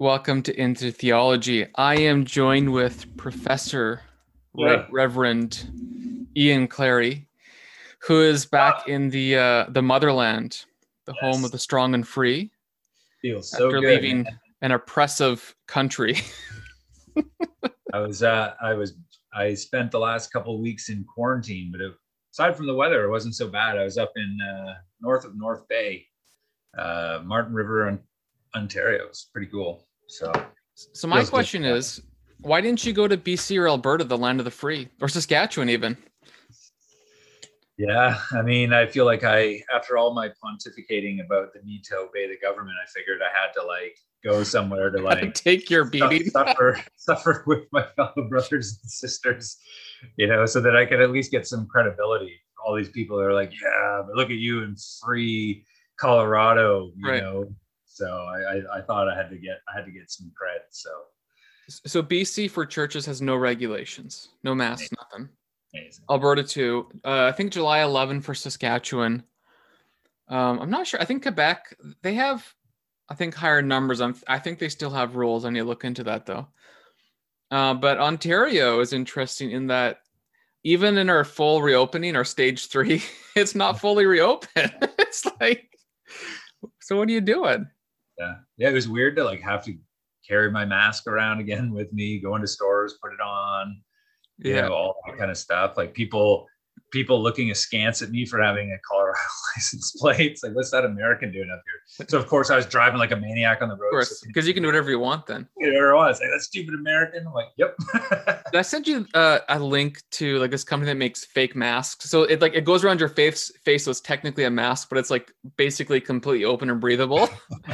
Welcome 0.00 0.42
to 0.42 0.60
Into 0.60 0.90
Theology. 0.90 1.66
I 1.76 1.94
am 1.94 2.24
joined 2.24 2.72
with 2.72 3.16
Professor 3.16 4.02
Re- 4.52 4.84
Reverend 4.90 6.28
Ian 6.36 6.66
Clary, 6.66 7.28
who 8.00 8.20
is 8.20 8.44
back 8.44 8.88
in 8.88 9.10
the 9.10 9.36
uh, 9.36 9.66
the 9.68 9.82
motherland, 9.82 10.64
the 11.06 11.12
home 11.20 11.44
of 11.44 11.52
the 11.52 11.60
strong 11.60 11.94
and 11.94 12.06
free, 12.06 12.50
Feels 13.22 13.50
so 13.50 13.66
after 13.66 13.80
good. 13.80 14.02
leaving 14.02 14.26
an 14.62 14.72
oppressive 14.72 15.54
country. 15.68 16.16
I 17.92 18.00
was 18.00 18.24
uh 18.24 18.54
I 18.60 18.74
was 18.74 18.94
I 19.32 19.54
spent 19.54 19.92
the 19.92 20.00
last 20.00 20.32
couple 20.32 20.56
of 20.56 20.60
weeks 20.60 20.88
in 20.88 21.04
quarantine, 21.04 21.70
but 21.70 21.80
it, 21.80 21.92
aside 22.32 22.56
from 22.56 22.66
the 22.66 22.74
weather, 22.74 23.04
it 23.04 23.10
wasn't 23.10 23.36
so 23.36 23.46
bad. 23.46 23.78
I 23.78 23.84
was 23.84 23.96
up 23.96 24.12
in 24.16 24.38
uh, 24.42 24.74
north 25.00 25.24
of 25.24 25.36
North 25.36 25.68
Bay, 25.68 26.06
uh, 26.76 27.20
Martin 27.24 27.54
River, 27.54 27.86
on 27.86 28.00
Ontario. 28.54 29.06
It's 29.06 29.24
pretty 29.24 29.48
cool. 29.50 29.86
So 30.08 30.32
So 30.74 31.08
my 31.08 31.18
Feels 31.18 31.28
good. 31.30 31.34
question 31.34 31.64
is, 31.64 32.02
why 32.42 32.60
didn't 32.60 32.84
you 32.84 32.92
go 32.92 33.08
to 33.08 33.16
BC 33.16 33.58
or 33.58 33.68
Alberta, 33.68 34.04
the 34.04 34.18
land 34.18 34.40
of 34.40 34.44
the 34.44 34.50
free, 34.50 34.88
or 35.00 35.08
Saskatchewan 35.08 35.68
even? 35.70 35.96
yeah, 37.76 38.18
I 38.32 38.42
mean, 38.42 38.72
I 38.72 38.86
feel 38.86 39.04
like 39.04 39.24
I 39.24 39.60
after 39.74 39.96
all 39.96 40.14
my 40.14 40.28
pontificating 40.28 41.24
about 41.24 41.52
the 41.52 41.60
need 41.64 41.82
to 41.84 41.96
obey 41.96 42.28
the 42.28 42.38
government, 42.40 42.76
I 42.82 42.86
figured 42.88 43.20
I 43.22 43.36
had 43.36 43.52
to 43.60 43.66
like 43.66 43.96
go 44.24 44.42
somewhere 44.44 44.90
to 44.90 44.98
like 45.02 45.34
Take 45.34 45.68
your 45.70 45.84
beating. 45.84 46.30
suffer 46.30 46.78
suffer 46.96 47.44
with 47.46 47.64
my 47.72 47.84
fellow 47.96 48.28
brothers 48.28 48.78
and 48.82 48.90
sisters 48.90 49.58
you 50.16 50.26
know 50.26 50.46
so 50.46 50.58
that 50.60 50.74
i 50.74 50.86
could 50.86 51.02
at 51.02 51.10
least 51.10 51.30
get 51.30 51.46
some 51.46 51.66
credibility 51.66 52.32
all 52.64 52.74
these 52.74 52.88
people 52.88 53.20
are 53.20 53.34
like 53.34 53.52
yeah 53.62 54.00
but 54.06 54.16
look 54.16 54.30
at 54.30 54.36
you 54.36 54.62
in 54.62 54.74
free 55.04 55.62
colorado 56.00 56.90
you 56.96 57.06
Right. 57.06 57.22
know 57.22 57.54
so 57.94 58.06
I, 58.06 58.56
I 58.56 58.78
i 58.78 58.80
thought 58.82 59.08
i 59.08 59.16
had 59.16 59.30
to 59.30 59.38
get 59.38 59.60
i 59.68 59.76
had 59.76 59.84
to 59.86 59.92
get 59.92 60.10
some 60.10 60.30
cred 60.30 60.62
so 60.70 60.90
So 61.86 62.02
BC 62.02 62.50
for 62.50 62.66
churches 62.66 63.06
has 63.06 63.22
no 63.22 63.36
regulations, 63.36 64.28
no 64.42 64.54
masks, 64.54 64.90
nothing. 64.92 65.30
amazing 65.72 66.04
Alberta 66.10 66.42
too. 66.42 66.88
Uh, 67.04 67.24
I 67.24 67.32
think 67.32 67.52
July 67.52 67.82
11 67.82 68.20
for 68.20 68.34
Saskatchewan. 68.34 69.22
Um, 70.28 70.60
I'm 70.60 70.70
not 70.70 70.86
sure. 70.86 71.00
I 71.00 71.06
think 71.06 71.22
Quebec 71.22 71.76
they 72.02 72.14
have, 72.14 72.44
I 73.08 73.14
think 73.14 73.34
higher 73.34 73.62
numbers. 73.62 74.00
I'm, 74.00 74.14
I 74.28 74.38
think 74.38 74.58
they 74.58 74.68
still 74.68 74.90
have 74.90 75.16
rules. 75.16 75.44
I 75.44 75.50
need 75.50 75.60
to 75.60 75.64
look 75.64 75.84
into 75.84 76.04
that 76.04 76.26
though. 76.26 76.48
Uh, 77.50 77.74
but 77.74 77.98
Ontario 77.98 78.80
is 78.80 78.92
interesting 78.92 79.50
in 79.52 79.68
that 79.68 80.00
even 80.64 80.98
in 80.98 81.08
our 81.10 81.24
full 81.24 81.62
reopening, 81.62 82.16
our 82.16 82.24
stage 82.24 82.68
three, 82.68 83.02
it's 83.36 83.54
not 83.54 83.80
fully 83.80 84.06
reopened. 84.06 84.74
it's 84.98 85.24
like, 85.40 85.70
so 86.80 86.96
what 86.96 87.08
are 87.08 87.12
you 87.12 87.20
doing? 87.20 87.68
Yeah. 88.18 88.34
Yeah 88.56 88.70
it 88.70 88.74
was 88.74 88.88
weird 88.88 89.16
to 89.16 89.24
like 89.24 89.40
have 89.40 89.64
to 89.64 89.76
carry 90.26 90.50
my 90.50 90.64
mask 90.64 91.06
around 91.06 91.40
again 91.40 91.70
with 91.74 91.92
me 91.92 92.18
go 92.18 92.34
into 92.34 92.46
stores 92.46 92.98
put 93.02 93.12
it 93.12 93.20
on 93.20 93.82
you 94.38 94.54
know 94.54 94.72
all 94.72 94.96
that 95.06 95.18
kind 95.18 95.30
of 95.30 95.36
stuff. 95.36 95.76
Like 95.76 95.94
people 95.94 96.46
people 96.94 97.20
looking 97.20 97.50
askance 97.50 98.00
at 98.02 98.10
me 98.10 98.24
for 98.24 98.40
having 98.40 98.70
a 98.70 98.78
colorado 98.88 99.18
license 99.56 99.90
plate 100.00 100.32
it's 100.32 100.42
like 100.44 100.54
what's 100.54 100.70
that 100.70 100.84
american 100.84 101.32
doing 101.32 101.50
up 101.52 101.60
here 101.98 102.06
so 102.08 102.16
of 102.16 102.28
course 102.28 102.50
i 102.50 102.56
was 102.56 102.64
driving 102.66 102.98
like 102.98 103.10
a 103.10 103.16
maniac 103.16 103.60
on 103.60 103.68
the 103.68 103.74
road 103.74 103.88
of 103.88 103.92
course, 103.92 104.22
because 104.26 104.46
you 104.46 104.54
can 104.54 104.62
do 104.62 104.68
whatever 104.68 104.90
you 104.90 104.98
want 105.00 105.26
then. 105.26 105.46
whatever 105.54 105.90
it 105.90 105.96
was 105.96 106.20
like 106.20 106.30
that 106.30 106.40
stupid 106.40 106.72
american 106.72 107.26
i'm 107.26 107.32
like 107.34 107.48
yep 107.58 107.76
I 108.54 108.62
sent 108.62 108.86
you 108.86 109.06
uh, 109.14 109.40
a 109.48 109.58
link 109.58 110.00
to 110.12 110.38
like 110.38 110.50
this 110.50 110.64
company 110.64 110.90
that 110.90 110.96
makes 110.96 111.24
fake 111.24 111.56
masks. 111.56 112.08
So 112.08 112.22
it 112.22 112.40
like 112.40 112.54
it 112.54 112.64
goes 112.64 112.84
around 112.84 113.00
your 113.00 113.08
face, 113.08 113.50
face, 113.64 113.84
so 113.84 113.90
it's 113.90 114.00
technically 114.00 114.44
a 114.44 114.50
mask, 114.50 114.88
but 114.88 114.98
it's 114.98 115.10
like 115.10 115.32
basically 115.56 116.00
completely 116.00 116.44
open 116.44 116.70
and 116.70 116.80
breathable. 116.80 117.28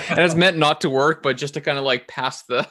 and 0.08 0.18
it's 0.18 0.34
meant 0.34 0.56
not 0.56 0.80
to 0.82 0.90
work, 0.90 1.22
but 1.22 1.36
just 1.36 1.54
to 1.54 1.60
kind 1.60 1.78
of 1.78 1.84
like 1.84 2.08
pass 2.08 2.42
the. 2.44 2.66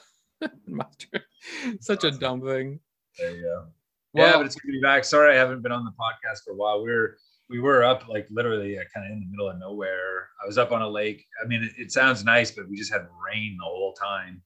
Such 1.82 2.04
a 2.04 2.12
dumb 2.12 2.42
thing. 2.42 2.80
there 3.18 3.36
you 3.36 3.42
go 3.44 3.68
yeah 4.14 4.38
but 4.38 4.46
it's 4.46 4.56
good 4.56 4.68
to 4.68 4.74
be 4.74 4.82
back. 4.82 5.04
Sorry 5.04 5.36
i 5.36 5.38
haven't 5.38 5.62
been 5.62 5.72
on 5.72 5.86
the 5.86 5.92
podcast 5.92 6.44
for 6.46 6.52
a 6.52 6.56
while. 6.56 6.84
We 6.84 6.92
were 6.92 7.18
we 7.50 7.60
were 7.60 7.84
up 7.84 8.08
like 8.08 8.28
literally 8.30 8.78
uh, 8.78 8.84
kind 8.94 9.06
of 9.06 9.12
in 9.12 9.20
the 9.20 9.28
middle 9.30 9.50
of 9.50 9.60
nowhere. 9.60 10.30
I 10.44 10.46
was 10.46 10.58
up 10.58 10.72
on 10.72 10.82
a 10.82 10.90
lake. 10.90 11.26
I 11.44 11.48
mean 11.48 11.64
it, 11.64 11.72
it 11.78 11.92
sounds 11.92 12.24
nice 12.24 12.52
but 12.52 12.70
we 12.70 12.76
just 12.76 12.92
had 12.92 13.08
rain 13.26 13.58
the 13.60 13.66
whole 13.66 13.94
time. 13.94 14.42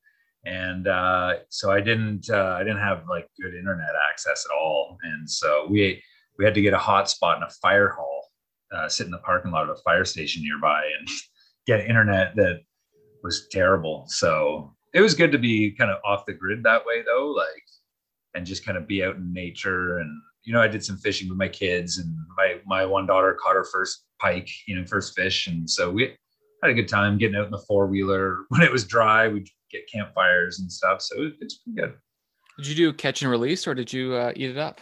And 0.45 0.87
uh, 0.87 1.35
so 1.49 1.71
I 1.71 1.79
didn't 1.79 2.29
uh, 2.29 2.57
I 2.59 2.63
didn't 2.63 2.81
have 2.81 3.03
like 3.09 3.27
good 3.41 3.55
internet 3.55 3.91
access 4.09 4.45
at 4.45 4.53
all, 4.53 4.97
and 5.03 5.29
so 5.29 5.67
we 5.69 6.03
we 6.37 6.43
had 6.43 6.53
to 6.55 6.61
get 6.61 6.73
a 6.73 6.77
hotspot 6.77 7.37
in 7.37 7.43
a 7.43 7.49
fire 7.49 7.89
hall, 7.89 8.29
uh, 8.75 8.89
sit 8.89 9.05
in 9.05 9.11
the 9.11 9.19
parking 9.19 9.51
lot 9.51 9.63
of 9.63 9.69
a 9.69 9.81
fire 9.81 10.03
station 10.03 10.43
nearby, 10.43 10.83
and 10.99 11.07
get 11.67 11.87
internet 11.87 12.35
that 12.35 12.59
was 13.23 13.47
terrible. 13.51 14.03
So 14.07 14.75
it 14.93 15.01
was 15.01 15.13
good 15.13 15.31
to 15.31 15.37
be 15.37 15.71
kind 15.71 15.89
of 15.89 15.97
off 16.05 16.25
the 16.25 16.33
grid 16.33 16.63
that 16.63 16.85
way, 16.85 17.03
though, 17.03 17.27
like 17.27 17.63
and 18.33 18.45
just 18.45 18.65
kind 18.65 18.77
of 18.77 18.87
be 18.87 19.03
out 19.03 19.15
in 19.15 19.33
nature. 19.33 19.99
And 19.99 20.09
you 20.43 20.53
know, 20.53 20.61
I 20.61 20.67
did 20.67 20.83
some 20.83 20.97
fishing 20.97 21.29
with 21.29 21.37
my 21.37 21.47
kids, 21.47 21.97
and 21.97 22.15
my 22.37 22.57
my 22.65 22.85
one 22.85 23.05
daughter 23.05 23.37
caught 23.41 23.55
her 23.55 23.65
first 23.71 24.05
pike, 24.19 24.49
you 24.67 24.75
know, 24.75 24.85
first 24.85 25.15
fish, 25.15 25.47
and 25.47 25.69
so 25.69 25.89
we 25.91 26.15
had 26.61 26.71
a 26.71 26.73
good 26.73 26.87
time 26.87 27.17
getting 27.17 27.35
out 27.35 27.45
in 27.45 27.51
the 27.51 27.63
four 27.67 27.87
wheeler 27.87 28.39
when 28.49 28.61
it 28.61 28.71
was 28.71 28.85
dry. 28.85 29.27
We'd 29.27 29.47
get 29.71 29.81
campfires 29.91 30.59
and 30.59 30.71
stuff. 30.71 31.01
So 31.01 31.23
it- 31.23 31.33
it's 31.41 31.57
pretty 31.59 31.81
good. 31.81 31.93
did 32.57 32.67
you 32.67 32.75
do 32.75 32.93
catch 32.93 33.21
and 33.23 33.31
release 33.31 33.65
or 33.67 33.73
did 33.73 33.91
you 33.91 34.13
uh, 34.13 34.31
eat 34.35 34.51
it 34.51 34.57
up? 34.57 34.79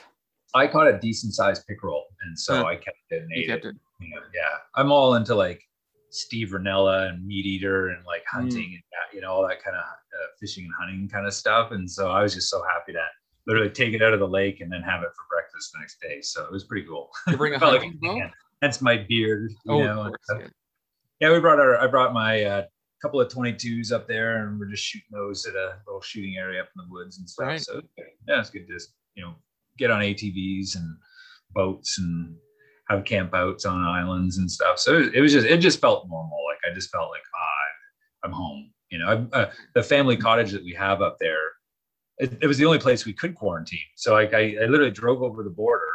I 0.53 0.67
caught 0.67 0.88
a 0.88 1.00
decent 1.00 1.34
sized 1.34 1.66
pickerel, 1.67 2.03
and 2.23 2.38
so 2.38 2.56
Huh. 2.56 2.66
I 2.66 2.75
kept 2.75 2.97
it 3.11 3.22
and 3.23 3.31
ate 3.34 3.47
kept 3.47 3.66
it. 3.66 3.69
it. 3.69 3.75
You 4.06 4.09
know, 4.16 4.22
yeah, 4.34 4.57
I'm 4.75 4.91
all 4.91 5.13
into 5.16 5.34
like 5.35 5.61
Steve 6.09 6.50
Rinella 6.50 7.09
and 7.09 7.25
Meat 7.25 7.45
Eater 7.45 7.90
and 7.90 8.03
like 8.06 8.23
hunting 8.29 8.66
and 8.73 8.84
that, 8.91 9.16
you 9.16 9.22
know 9.22 9.31
all 9.31 9.47
that 9.47 9.63
kind 9.63 9.78
of 9.78 9.84
uh, 9.84 10.28
fishing 10.40 10.66
and 10.66 10.73
hunting 10.78 11.07
kind 11.07 11.25
of 11.25 11.34
stuff. 11.34 11.72
And 11.72 11.90
so 11.90 12.09
I 12.11 12.22
was 12.23 12.34
just 12.34 12.50
so 12.50 12.61
happy 12.63 12.91
to 12.94 13.00
literally 13.47 13.69
take 13.69 13.94
it 13.94 14.02
out 14.02 14.13
of 14.13 14.19
the 14.19 14.28
lake 14.28 14.62
and 14.62 14.72
then 14.72 14.81
have 14.81 15.02
it 15.03 15.09
for 15.16 15.25
breakfast 15.29 15.72
the 15.74 15.79
next 15.79 16.00
day. 16.02 16.22
So 16.22 16.46
it 16.46 16.52
was 16.52 16.63
pretty 16.63 16.85
cool. 16.88 17.09
You 17.28 17.38
bring 17.38 17.53
a 17.53 17.57
like 17.66 17.81
hunting 17.81 18.00
a 18.03 18.06
bow? 18.07 18.18
man. 18.18 18.31
Hence 18.62 18.81
my 18.81 18.97
beard. 19.09 19.52
You 19.66 19.74
Oh, 19.74 20.03
course. 20.07 20.18
yeah. 20.40 20.47
Yeah, 21.19 21.34
we 21.34 21.40
brought 21.40 21.59
our 21.59 21.78
I 21.78 21.88
brought 21.88 22.13
my 22.13 22.44
uh, 22.44 22.63
couple 23.02 23.19
of 23.22 23.31
22s 23.31 23.91
up 23.91 24.07
there 24.07 24.46
and 24.47 24.59
we're 24.59 24.68
just 24.69 24.84
shooting 24.84 25.07
those 25.12 25.46
at 25.46 25.56
a 25.56 25.78
little 25.88 26.02
shooting 26.02 26.38
area 26.38 26.62
up 26.62 26.69
in 26.75 26.84
the 26.85 26.91
woods 26.91 27.18
and 27.18 27.29
stuff. 27.29 27.47
Right. 27.47 27.62
So 27.62 27.81
yeah, 28.28 28.40
it's 28.40 28.50
good 28.50 28.68
to 28.68 28.74
just, 28.74 28.94
you 29.16 29.24
know, 29.24 29.34
get 29.78 29.90
on 29.91 30.02
ATVs 30.02 30.75
and 30.75 30.97
boats 31.53 31.97
and 31.97 32.35
have 32.90 33.06
camp 33.06 33.34
outs 33.34 33.66
on 33.66 33.84
islands 33.84 34.38
and 34.38 34.50
stuff. 34.52 34.78
So 34.79 34.96
it 34.96 35.00
was, 35.00 35.08
it 35.13 35.22
was 35.22 35.34
just 35.34 35.47
it 35.47 35.58
just 35.58 35.79
felt 35.81 36.08
normal. 36.08 36.38
Like 36.47 36.72
I 36.72 36.73
just 36.75 36.90
felt 36.91 37.09
like 37.09 37.22
ah, 37.35 38.25
I'm 38.28 38.31
home. 38.31 38.72
You 38.90 39.00
know, 39.00 39.28
I, 39.34 39.38
uh, 39.38 39.52
the 39.73 39.84
family 39.84 40.18
cottage 40.18 40.52
that 40.52 40.63
we 40.63 40.73
have 40.73 41.02
up 41.02 41.18
there, 41.19 41.40
it, 42.22 42.38
it 42.44 42.48
was 42.48 42.58
the 42.58 42.66
only 42.66 42.80
place 42.80 43.06
we 43.06 43.14
could 43.14 43.36
quarantine. 43.36 43.80
So 43.96 44.14
like 44.14 44.34
I, 44.34 44.56
I 44.62 44.66
literally 44.68 44.92
drove 44.92 45.24
over 45.24 45.44
the 45.44 45.50
border 45.50 45.88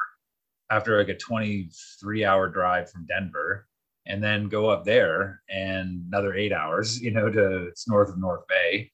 after 0.71 0.99
like 0.99 1.09
a 1.09 1.17
23 1.17 2.25
hour 2.25 2.49
drive 2.49 2.91
from 2.91 3.07
Denver 3.07 3.67
and 4.07 4.23
then 4.23 4.49
go 4.49 4.69
up 4.69 4.85
there 4.85 5.41
and 5.49 6.05
another 6.09 6.35
eight 6.35 6.53
hours, 6.53 7.01
you 7.01 7.13
know, 7.13 7.31
to 7.31 7.67
it's 7.69 7.89
north 7.89 8.09
of 8.09 8.19
North 8.19 8.47
Bay. 8.49 8.91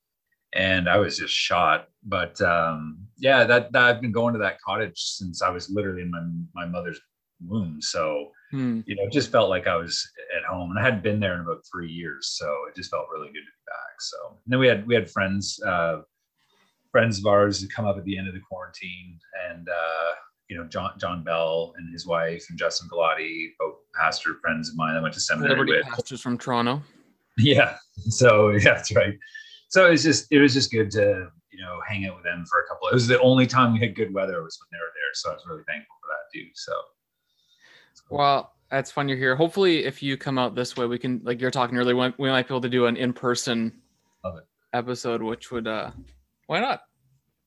And 0.55 0.89
I 0.89 0.99
was 0.99 1.17
just 1.17 1.33
shot. 1.33 1.89
But 2.05 2.41
um, 2.43 3.07
yeah, 3.17 3.45
that, 3.45 3.73
that 3.73 3.83
I've 3.83 4.03
been 4.03 4.13
going 4.13 4.35
to 4.35 4.41
that 4.41 4.61
cottage 4.61 4.99
since 4.99 5.41
I 5.41 5.49
was 5.49 5.71
literally 5.71 6.03
in 6.03 6.11
my, 6.11 6.65
my 6.65 6.67
mother's 6.67 7.01
womb. 7.45 7.81
So, 7.81 8.29
Hmm. 8.51 8.81
you 8.85 8.95
know, 8.95 9.05
it 9.05 9.13
just 9.13 9.33
felt 9.33 9.49
like 9.49 9.67
I 9.67 9.77
was 9.77 10.07
at 10.37 10.45
home 10.45 10.69
and 10.71 10.79
I 10.79 10.83
hadn't 10.83 11.03
been 11.03 11.21
there 11.21 11.33
in 11.37 11.41
about 11.41 11.65
three 11.73 11.91
years. 11.91 12.37
So 12.39 12.47
it 12.69 12.77
just 12.77 12.91
felt 12.91 13.07
really 13.11 13.29
good 13.29 13.33
to 13.33 13.41
be 13.41 13.65
back. 13.67 14.01
So 14.01 14.17
and 14.45 14.53
then 14.53 14.59
we 14.59 14.67
had 14.67 14.87
we 14.87 14.95
had 14.95 15.11
friends, 15.11 15.59
uh, 15.67 16.01
friends 16.93 17.19
of 17.19 17.27
ours 17.27 17.61
who 17.61 17.69
come 17.69 17.87
up 17.87 17.97
at 17.97 18.05
the 18.05 18.17
end 18.17 18.29
of 18.29 18.35
the 18.35 18.41
quarantine 18.49 19.19
and 19.51 19.69
uh, 19.69 20.15
you 20.49 20.57
know, 20.57 20.65
John 20.67 20.93
John 20.99 21.25
Bell 21.25 21.73
and 21.77 21.93
his 21.93 22.07
wife 22.07 22.45
and 22.51 22.59
Justin 22.59 22.89
Galati, 22.89 23.49
both 23.59 23.77
pastor 23.95 24.37
friends 24.43 24.69
of 24.69 24.77
mine 24.77 24.95
I 24.95 25.01
went 25.01 25.15
to 25.15 25.21
seminary 25.21 25.51
Liberty 25.51 25.73
with. 25.73 25.87
pastors 25.87 26.21
from 26.21 26.39
Toronto. 26.39 26.83
Yeah. 27.39 27.77
So 28.09 28.51
yeah, 28.51 28.75
that's 28.75 28.95
right. 28.95 29.15
So 29.69 29.91
it's 29.91 30.03
just 30.03 30.27
it 30.31 30.39
was 30.39 30.53
just 30.53 30.71
good 30.71 30.91
to 30.93 31.29
you 31.51 31.61
know 31.61 31.81
hang 31.89 32.07
out 32.07 32.17
with 32.17 32.25
them 32.25 32.45
for 32.51 32.61
a 32.61 32.69
couple. 32.69 32.89
It 32.89 32.95
was 32.95 33.09
the 33.09 33.21
only 33.21 33.47
time 33.47 33.73
we 33.73 33.81
had 33.81 33.95
good 33.97 34.13
weather 34.13 34.43
was 34.43 34.59
when 34.61 34.69
they 34.79 34.83
were 34.83 34.93
there. 34.95 35.15
So 35.15 35.31
I 35.31 35.35
was 35.35 35.43
really 35.49 35.65
thankful 35.67 35.97
for 36.01 36.09
that 36.09 36.39
too. 36.39 36.47
So 36.55 36.73
cool. 38.09 38.19
Well, 38.19 38.53
that's 38.71 38.91
fun 38.91 39.09
you're 39.09 39.19
here. 39.19 39.37
Hopefully, 39.37 39.85
if 39.85 40.03
you 40.03 40.17
come 40.17 40.39
out 40.39 40.55
this 40.55 40.77
way, 40.77 40.87
we 40.87 40.99
can, 40.99 41.21
like 41.25 41.41
you're 41.41 41.51
talking 41.51 41.77
earlier, 41.77 41.97
we 41.97 42.13
we 42.19 42.29
might 42.31 42.49
be 42.49 42.55
able 42.55 42.61
to 42.63 42.69
do 42.69 42.87
an 42.87 42.97
in-person 42.97 43.73
Love 44.25 44.39
it. 44.39 44.45
episode, 44.73 45.23
which 45.23 45.51
would, 45.51 45.67
uh, 45.67 45.91
why 46.47 46.61
not? 46.61 46.83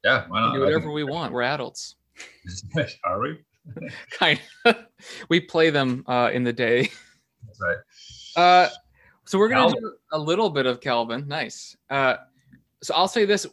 Yeah, 0.06 0.26
why 0.28 0.40
not? 0.40 0.52
can 0.52 0.60
do 0.60 0.66
whatever 0.66 0.92
we 0.92 1.04
want. 1.04 1.34
We're 1.34 1.42
adults. 1.42 1.96
Are 3.04 3.20
we? 3.20 3.40
Kind 4.12 4.40
of. 4.66 4.78
we 5.30 5.40
play 5.40 5.72
them 5.72 6.04
uh, 6.08 6.30
in 6.32 6.44
the 6.44 6.54
day. 6.54 6.92
That's 7.46 7.60
right. 7.62 7.78
Uh, 8.36 8.70
so 9.26 9.40
we're 9.40 9.50
gonna 9.50 9.74
do 9.74 9.94
a 10.12 10.20
little 10.20 10.52
bit 10.52 10.68
of 10.68 10.80
Calvin. 10.80 11.28
Nice. 11.28 11.76
Uh, 11.90 12.18
so 12.84 12.94
I'll 12.94 13.08
say 13.08 13.26
this: 13.26 13.48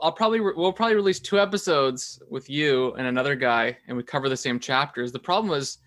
I'll 0.00 0.12
probably 0.12 0.40
re- 0.40 0.54
we'll 0.56 0.72
probably 0.72 0.96
release 0.96 1.20
two 1.20 1.38
episodes 1.38 2.20
with 2.30 2.48
you 2.48 2.94
and 2.94 3.06
another 3.06 3.34
guy, 3.34 3.76
and 3.86 3.96
we 3.96 4.02
cover 4.02 4.30
the 4.30 4.36
same 4.36 4.58
chapters. 4.58 5.12
The 5.12 5.18
problem 5.18 5.50
was 5.50 5.78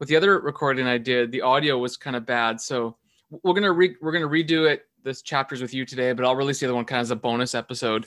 with 0.00 0.08
the 0.08 0.16
other 0.16 0.40
recording 0.40 0.88
I 0.88 0.98
did, 0.98 1.30
the 1.30 1.42
audio 1.42 1.78
was 1.78 1.96
kind 1.96 2.16
of 2.16 2.26
bad, 2.26 2.60
so 2.60 2.96
we're 3.44 3.54
gonna 3.54 3.72
re- 3.72 3.96
we're 4.00 4.12
gonna 4.12 4.26
redo 4.26 4.68
it 4.68 4.86
this 5.04 5.22
chapters 5.22 5.62
with 5.62 5.74
you 5.74 5.84
today, 5.84 6.12
but 6.12 6.24
I'll 6.24 6.36
release 6.36 6.60
the 6.60 6.66
other 6.66 6.74
one 6.74 6.84
kind 6.84 7.00
of 7.00 7.04
as 7.04 7.10
a 7.10 7.16
bonus 7.16 7.54
episode. 7.54 8.06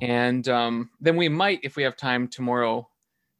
And 0.00 0.48
um, 0.48 0.90
then 1.00 1.16
we 1.16 1.28
might, 1.28 1.60
if 1.62 1.76
we 1.76 1.82
have 1.82 1.96
time 1.96 2.28
tomorrow, 2.28 2.88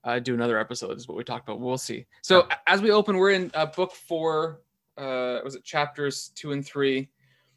uh, 0.05 0.19
do 0.19 0.35
another 0.35 0.59
episode. 0.59 0.97
Is 0.97 1.07
what 1.09 1.17
we 1.17 1.25
talked 1.25 1.49
about. 1.49 1.61
We'll 1.61 1.79
see. 1.79 2.07
So 2.23 2.47
Yeah. 2.51 2.57
as 2.67 2.83
we 2.83 2.91
open, 2.91 3.17
we're 3.17 3.31
in 3.31 3.51
uh, 3.55 3.67
book 3.67 3.93
four. 3.93 4.61
Uh, 4.99 5.39
was 5.45 5.55
it 5.55 5.65
chapters 5.65 6.33
two 6.35 6.53
and 6.53 6.65
three? 6.67 7.09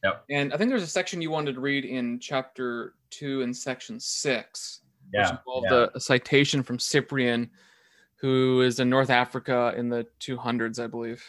Yep. 0.04 0.24
And 0.30 0.54
I 0.54 0.58
think 0.58 0.70
there's 0.70 0.84
a 0.84 0.88
section 0.88 1.22
you 1.22 1.32
wanted 1.32 1.56
to 1.56 1.62
read 1.62 1.84
in 1.86 2.20
chapter 2.20 2.94
two 3.10 3.42
and 3.42 3.56
section 3.56 4.00
six, 4.00 4.82
which 5.12 5.20
Yeah. 5.22 5.32
involved 5.38 5.68
yeah. 5.72 5.88
a, 5.94 5.98
a 5.98 6.00
citation 6.00 6.62
from 6.64 6.78
Cyprian, 6.80 7.50
who 8.18 8.62
is 8.62 8.80
in 8.80 8.90
North 8.90 9.10
Africa 9.10 9.74
in 9.76 9.90
the 9.90 10.06
200s, 10.20 10.80
I 10.84 10.88
believe. 10.88 11.24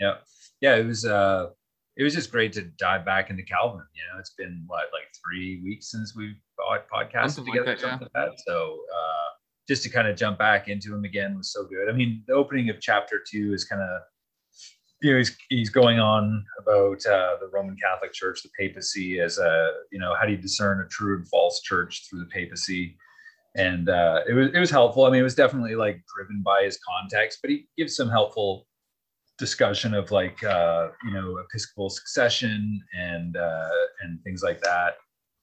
yeah 0.00 0.16
yeah 0.60 0.74
it 0.76 0.86
was 0.86 1.04
uh 1.04 1.50
it 1.96 2.02
was 2.02 2.14
just 2.14 2.30
great 2.30 2.52
to 2.54 2.62
dive 2.78 3.04
back 3.04 3.30
into 3.30 3.42
calvin 3.42 3.82
you 3.94 4.02
know 4.12 4.18
it's 4.18 4.30
been 4.38 4.64
what 4.66 4.84
like 4.92 5.08
three 5.22 5.60
weeks 5.64 5.90
since 5.90 6.14
we've 6.16 6.36
pod- 6.58 6.82
podcasted 6.92 7.30
Something 7.30 7.54
like 7.54 7.64
together 7.64 7.76
that, 7.76 7.82
yeah. 7.82 7.90
something 7.90 8.08
like 8.14 8.30
that 8.30 8.40
so 8.46 8.80
uh 8.94 9.28
just 9.68 9.82
to 9.82 9.88
kind 9.88 10.06
of 10.06 10.16
jump 10.16 10.38
back 10.38 10.68
into 10.68 10.94
him 10.94 11.04
again 11.04 11.36
was 11.36 11.52
so 11.52 11.64
good 11.64 11.88
i 11.88 11.92
mean 11.92 12.22
the 12.26 12.34
opening 12.34 12.70
of 12.70 12.80
chapter 12.80 13.22
two 13.30 13.52
is 13.52 13.64
kind 13.64 13.82
of 13.82 14.00
you 15.02 15.12
know 15.12 15.18
he's, 15.18 15.36
he's 15.50 15.70
going 15.70 15.98
on 15.98 16.44
about 16.58 17.04
uh, 17.06 17.36
the 17.40 17.48
roman 17.52 17.76
catholic 17.76 18.12
church 18.12 18.42
the 18.42 18.50
papacy 18.58 19.20
as 19.20 19.38
a 19.38 19.70
you 19.92 19.98
know 19.98 20.14
how 20.18 20.24
do 20.24 20.32
you 20.32 20.38
discern 20.38 20.80
a 20.80 20.88
true 20.88 21.16
and 21.16 21.28
false 21.28 21.60
church 21.60 22.06
through 22.08 22.20
the 22.20 22.26
papacy 22.26 22.96
and 23.56 23.88
uh, 23.88 24.20
it 24.28 24.34
was 24.34 24.48
it 24.54 24.58
was 24.58 24.70
helpful 24.70 25.04
i 25.04 25.10
mean 25.10 25.20
it 25.20 25.24
was 25.24 25.34
definitely 25.34 25.74
like 25.74 26.02
driven 26.16 26.42
by 26.42 26.62
his 26.62 26.78
context 26.88 27.40
but 27.42 27.50
he 27.50 27.66
gives 27.76 27.94
some 27.96 28.08
helpful 28.08 28.66
discussion 29.38 29.94
of 29.94 30.10
like 30.10 30.42
uh, 30.44 30.88
you 31.04 31.12
know 31.12 31.38
episcopal 31.38 31.90
succession 31.90 32.80
and 32.98 33.36
uh, 33.36 33.68
and 34.02 34.22
things 34.22 34.42
like 34.42 34.60
that. 34.62 34.96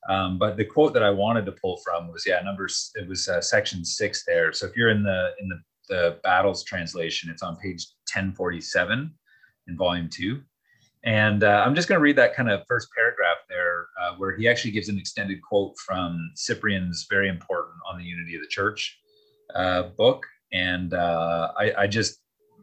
Um, 0.10 0.38
but 0.38 0.58
the 0.58 0.66
quote 0.66 0.94
that 0.94 1.04
I 1.04 1.10
wanted 1.10 1.46
to 1.46 1.54
pull 1.54 1.78
from 1.78 2.12
was 2.12 2.26
yeah, 2.26 2.42
numbers. 2.42 2.92
It 2.96 3.08
was 3.08 3.28
uh, 3.28 3.42
section 3.42 3.86
six 3.86 4.24
there. 4.26 4.52
So 4.52 4.66
if 4.66 4.76
you're 4.76 4.90
in 4.90 5.04
the 5.04 5.32
in 5.40 5.48
the 5.48 5.60
the 5.90 6.18
battles 6.24 6.64
translation, 6.64 7.30
it's 7.30 7.44
on 7.44 7.58
page 7.58 7.88
1047 8.14 9.14
in 9.68 9.78
volume 9.78 10.10
two. 10.10 10.42
And 11.06 11.44
uh, 11.44 11.64
I'm 11.66 11.76
just 11.76 11.90
going 11.90 12.00
to 12.00 12.02
read 12.02 12.16
that 12.16 12.34
kind 12.34 12.50
of 12.50 12.62
first 12.68 12.88
paragraph 12.96 13.38
there, 13.50 13.88
uh, 14.02 14.16
where 14.16 14.36
he 14.38 14.48
actually 14.48 14.72
gives 14.72 14.88
an 14.88 14.98
extended 14.98 15.42
quote 15.42 15.74
from 15.86 16.32
Cyprian's 16.36 17.06
very 17.10 17.28
important 17.28 17.76
on 17.90 17.98
the 17.98 18.06
unity 18.06 18.36
of 18.36 18.42
the 18.42 18.48
church 18.48 18.98
uh, 19.54 19.84
book. 19.98 20.26
And 20.54 20.94
uh, 20.94 21.52
I, 21.58 21.74
I 21.80 21.88
just 21.88 22.20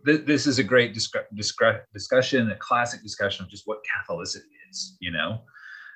th- 0.07 0.25
this 0.25 0.47
is 0.47 0.59
a 0.59 0.65
great 0.65 0.95
disc- 0.95 1.15
disc- 1.35 1.61
discussion, 1.93 2.51
a 2.51 2.57
classic 2.57 3.03
discussion 3.03 3.45
of 3.45 3.51
just 3.51 3.65
what 3.67 3.81
Catholicity 3.85 4.45
is, 4.71 4.97
you 5.01 5.11
know. 5.11 5.41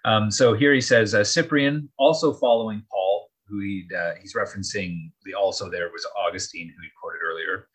Um, 0.05 0.31
so 0.31 0.53
here 0.53 0.75
he 0.75 0.81
says, 0.81 1.15
uh, 1.15 1.25
Cyprian, 1.25 1.89
also 1.99 2.35
following 2.35 2.83
Paul, 2.91 3.31
who 3.47 3.61
he'd, 3.61 3.89
uh, 3.93 4.13
he's 4.21 4.35
referencing, 4.35 5.11
the 5.25 5.35
also 5.35 5.71
there 5.71 5.91
was 5.91 6.07
Augustine, 6.17 6.69
who 6.69 6.83
he 6.83 6.89
quoted 7.01 7.21
earlier. 7.25 7.69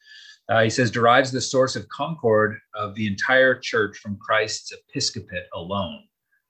Uh, 0.49 0.63
he 0.63 0.69
says, 0.69 0.89
derives 0.89 1.31
the 1.31 1.41
source 1.41 1.75
of 1.75 1.87
concord 1.89 2.57
of 2.73 2.95
the 2.95 3.07
entire 3.07 3.55
church 3.55 3.97
from 3.97 4.17
Christ's 4.17 4.73
episcopate 4.73 5.45
alone. 5.53 6.03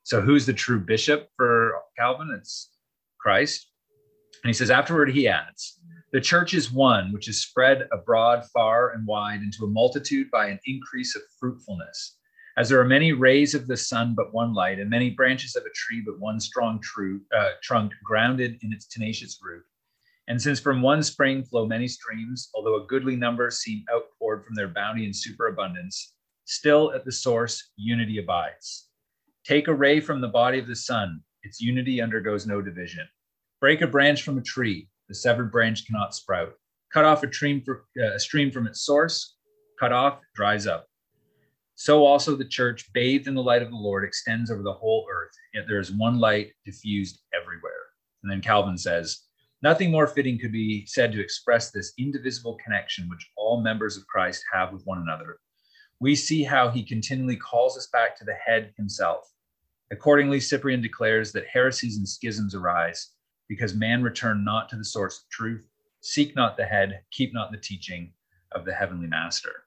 So 0.04 0.22
who's 0.22 0.46
the 0.46 0.54
true 0.54 0.80
bishop 0.80 1.30
for 1.36 1.74
Calvin? 1.98 2.36
It's 2.38 2.72
Christ. 3.20 3.68
And 4.44 4.50
he 4.50 4.54
says, 4.54 4.72
afterward, 4.72 5.12
he 5.12 5.28
adds, 5.28 5.80
the 6.12 6.22
church 6.22 6.54
is 6.54 6.72
one 6.72 7.12
which 7.12 7.28
is 7.28 7.42
spread 7.42 7.88
abroad 7.92 8.46
far 8.54 8.92
and 8.92 9.06
wide 9.06 9.42
into 9.42 9.66
a 9.66 9.70
multitude 9.70 10.32
by 10.32 10.48
an 10.48 10.60
increase 10.66 11.16
of 11.16 11.22
fruitfulness. 11.40 12.18
As 12.60 12.68
there 12.68 12.82
are 12.82 12.86
many 12.86 13.14
rays 13.14 13.56
of 13.56 13.68
the 13.68 13.78
sun, 13.78 14.14
but 14.16 14.34
one 14.34 14.54
light, 14.54 14.80
and 14.80 14.90
many 14.90 15.12
branches 15.12 15.56
of 15.56 15.64
a 15.64 15.70
tree, 15.74 16.04
but 16.06 16.20
one 16.20 16.42
strong 16.42 16.82
tru- 16.82 17.22
uh, 17.34 17.52
trunk 17.64 17.94
grounded 18.04 18.60
in 18.62 18.74
its 18.74 18.86
tenacious 18.86 19.40
root. 19.42 19.64
And 20.28 20.42
since 20.42 20.60
from 20.60 20.82
one 20.82 21.02
spring 21.02 21.42
flow 21.42 21.66
many 21.66 21.88
streams, 21.88 22.50
although 22.54 22.76
a 22.76 22.86
goodly 22.86 23.16
number 23.16 23.50
seem 23.50 23.86
outpoured 23.90 24.44
from 24.44 24.56
their 24.56 24.68
bounty 24.68 25.06
and 25.06 25.16
superabundance, 25.16 26.16
still 26.44 26.92
at 26.92 27.06
the 27.06 27.14
source 27.14 27.72
unity 27.78 28.18
abides. 28.18 28.90
Take 29.46 29.70
a 29.70 29.74
ray 29.74 30.02
from 30.02 30.20
the 30.20 30.28
body 30.28 30.60
of 30.60 30.68
the 30.68 30.76
sun, 30.76 31.22
its 31.44 31.62
unity 31.62 32.02
undergoes 32.02 32.46
no 32.46 32.62
division. 32.62 33.08
Break 33.62 33.80
a 33.80 33.88
branch 33.88 34.24
from 34.24 34.38
a 34.38 34.44
tree, 34.44 34.90
the 35.08 35.16
severed 35.16 35.50
branch 35.50 35.88
cannot 35.88 36.14
sprout. 36.14 36.52
Cut 36.92 37.06
off 37.06 37.24
a 37.24 37.32
stream, 37.32 37.62
for, 37.62 37.86
uh, 37.98 38.16
a 38.16 38.20
stream 38.20 38.52
from 38.52 38.68
its 38.68 38.82
source, 38.82 39.38
cut 39.80 39.94
off, 39.94 40.20
dries 40.36 40.68
up. 40.68 40.89
So 41.80 42.06
also 42.06 42.36
the 42.36 42.44
church, 42.44 42.92
bathed 42.92 43.28
in 43.28 43.36
the 43.36 43.42
light 43.42 43.62
of 43.62 43.70
the 43.70 43.78
Lord, 43.78 44.04
extends 44.04 44.52
over 44.52 44.62
the 44.62 44.74
whole 44.74 45.08
earth, 45.10 45.32
yet 45.54 45.64
there 45.66 45.80
is 45.80 45.94
one 45.94 46.20
light 46.20 46.52
diffused 46.66 47.22
everywhere. 47.34 47.72
And 48.22 48.30
then 48.30 48.42
Calvin 48.42 48.78
says, 48.78 49.22
Nothing 49.62 49.90
more 49.90 50.06
fitting 50.06 50.38
could 50.38 50.52
be 50.52 50.86
said 50.88 51.14
to 51.14 51.22
express 51.22 51.72
this 51.72 51.94
indivisible 51.98 52.58
connection 52.62 53.08
which 53.08 53.32
all 53.38 53.62
members 53.62 53.96
of 53.96 54.06
Christ 54.08 54.44
have 54.52 54.74
with 54.74 54.84
one 54.84 54.98
another. 54.98 55.38
We 56.02 56.18
see 56.18 56.44
how 56.44 56.68
he 56.68 56.84
continually 56.84 57.38
calls 57.38 57.78
us 57.78 57.88
back 57.88 58.18
to 58.18 58.26
the 58.26 58.34
head 58.34 58.74
himself. 58.76 59.32
Accordingly, 59.90 60.42
Cyprian 60.42 60.82
declares 60.82 61.32
that 61.32 61.48
heresies 61.48 61.96
and 61.96 62.10
schisms 62.10 62.54
arise 62.54 63.12
because 63.48 63.74
man 63.74 64.04
return 64.04 64.44
not 64.44 64.68
to 64.68 64.76
the 64.76 64.84
source 64.84 65.20
of 65.20 65.30
truth, 65.30 65.66
seek 66.02 66.36
not 66.36 66.58
the 66.58 66.66
head, 66.66 67.04
keep 67.10 67.34
not 67.34 67.54
the 67.54 67.58
teaching 67.58 68.12
of 68.52 68.66
the 68.66 68.74
heavenly 68.74 69.08
master. 69.08 69.64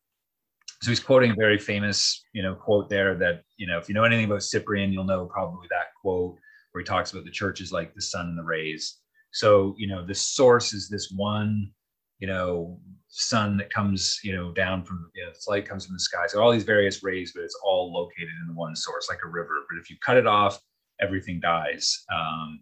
So 0.82 0.90
he's 0.90 0.98
quoting 0.98 1.30
a 1.30 1.34
very 1.34 1.58
famous, 1.58 2.24
you 2.32 2.42
know, 2.42 2.56
quote 2.56 2.90
there 2.90 3.14
that, 3.14 3.42
you 3.56 3.68
know, 3.68 3.78
if 3.78 3.88
you 3.88 3.94
know 3.94 4.02
anything 4.02 4.24
about 4.24 4.42
Cyprian, 4.42 4.92
you'll 4.92 5.04
know 5.04 5.26
probably 5.26 5.68
that 5.70 5.94
quote 6.00 6.36
where 6.72 6.82
he 6.82 6.84
talks 6.84 7.12
about 7.12 7.24
the 7.24 7.30
church 7.30 7.60
is 7.60 7.70
like 7.70 7.94
the 7.94 8.02
sun 8.02 8.26
and 8.26 8.36
the 8.36 8.42
rays. 8.42 8.98
So, 9.30 9.76
you 9.78 9.86
know, 9.86 10.04
the 10.04 10.14
source 10.14 10.72
is 10.72 10.88
this 10.88 11.12
one, 11.14 11.70
you 12.18 12.26
know, 12.26 12.80
sun 13.06 13.56
that 13.58 13.72
comes, 13.72 14.18
you 14.24 14.34
know, 14.34 14.50
down 14.50 14.82
from, 14.82 15.08
you 15.14 15.24
know, 15.24 15.30
light 15.46 15.68
comes 15.68 15.86
from 15.86 15.94
the 15.94 16.00
sky. 16.00 16.26
So 16.26 16.42
all 16.42 16.50
these 16.50 16.64
various 16.64 17.04
rays, 17.04 17.32
but 17.32 17.44
it's 17.44 17.58
all 17.64 17.92
located 17.92 18.34
in 18.40 18.48
the 18.48 18.54
one 18.54 18.74
source, 18.74 19.08
like 19.08 19.20
a 19.24 19.28
river. 19.28 19.64
But 19.70 19.78
if 19.80 19.88
you 19.88 19.96
cut 20.04 20.16
it 20.16 20.26
off, 20.26 20.60
everything 21.00 21.38
dies. 21.38 22.04
Um, 22.12 22.60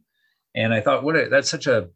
and 0.55 0.75
I 0.75 0.83
thought, 0.83 1.05
what 1.05 1.17
a, 1.17 1.31
that's 1.31 1.49
such 1.49 1.67
a, 1.67 1.89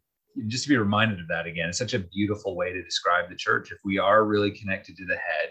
just 0.47 0.63
to 0.63 0.69
be 0.69 0.77
reminded 0.77 1.19
of 1.19 1.27
that 1.27 1.45
again, 1.45 1.69
it's 1.69 1.77
such 1.77 1.93
a 1.93 1.99
beautiful 1.99 2.55
way 2.55 2.73
to 2.73 2.81
describe 2.83 3.29
the 3.29 3.35
church. 3.35 3.71
If 3.71 3.77
we 3.85 3.99
are 3.99 4.25
really 4.25 4.49
connected 4.49 4.97
to 4.97 5.05
the 5.05 5.17
head, 5.17 5.49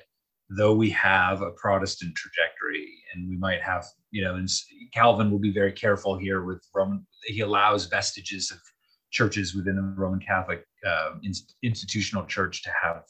though 0.56 0.74
we 0.74 0.90
have 0.90 1.42
a 1.42 1.50
Protestant 1.52 2.14
trajectory 2.14 2.88
and 3.12 3.28
we 3.28 3.36
might 3.36 3.62
have, 3.62 3.84
you 4.10 4.22
know, 4.22 4.34
and 4.34 4.48
Calvin 4.92 5.30
will 5.30 5.38
be 5.38 5.52
very 5.52 5.72
careful 5.72 6.16
here 6.16 6.44
with 6.44 6.62
Roman, 6.74 7.06
he 7.24 7.40
allows 7.40 7.86
vestiges 7.86 8.50
of 8.50 8.58
churches 9.10 9.54
within 9.54 9.76
the 9.76 9.82
Roman 9.82 10.20
Catholic 10.20 10.64
uh, 10.86 11.12
in, 11.22 11.32
institutional 11.62 12.24
church 12.26 12.62
to 12.62 12.70
have 12.82 13.02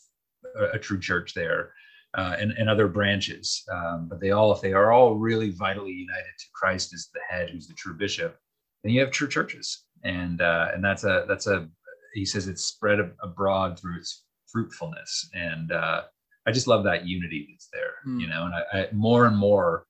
a, 0.57 0.77
a 0.77 0.79
true 0.79 1.01
church 1.01 1.35
there 1.35 1.73
uh, 2.17 2.37
and, 2.39 2.53
and 2.53 2.69
other 2.69 2.89
branches. 2.89 3.65
Um, 3.73 4.09
but 4.09 4.21
they 4.21 4.31
all, 4.31 4.53
if 4.53 4.61
they 4.61 4.73
are 4.73 4.93
all 4.93 5.15
really 5.15 5.51
vitally 5.51 5.93
united 5.93 6.35
to 6.39 6.47
Christ 6.55 6.93
as 6.95 7.09
the 7.13 7.21
head, 7.29 7.51
who's 7.51 7.67
the 7.67 7.75
true 7.75 7.95
bishop, 7.95 8.37
then 8.83 8.93
you 8.93 9.01
have 9.01 9.11
true 9.11 9.29
churches. 9.29 9.85
And, 10.05 10.41
uh, 10.41 10.69
and 10.75 10.85
that's 10.85 11.05
a, 11.05 11.25
that's 11.27 11.47
a, 11.47 11.69
he 12.13 12.25
says 12.25 12.47
it's 12.47 12.65
spread 12.65 12.99
abroad 13.23 13.79
through 13.79 13.97
its 13.99 14.25
fruitfulness. 14.53 15.29
And 15.35 15.73
uh, 15.73 16.03
I 16.47 16.53
just 16.53 16.67
love 16.67 16.85
that 16.85 17.07
unity 17.07 17.49
that's 17.51 17.69
there, 17.73 17.93
Mm. 18.07 18.21
you 18.21 18.27
know, 18.29 18.45
and 18.47 18.55
I, 18.55 18.79
I 18.81 18.89
more 18.93 19.27
and 19.27 19.37
more 19.37 19.87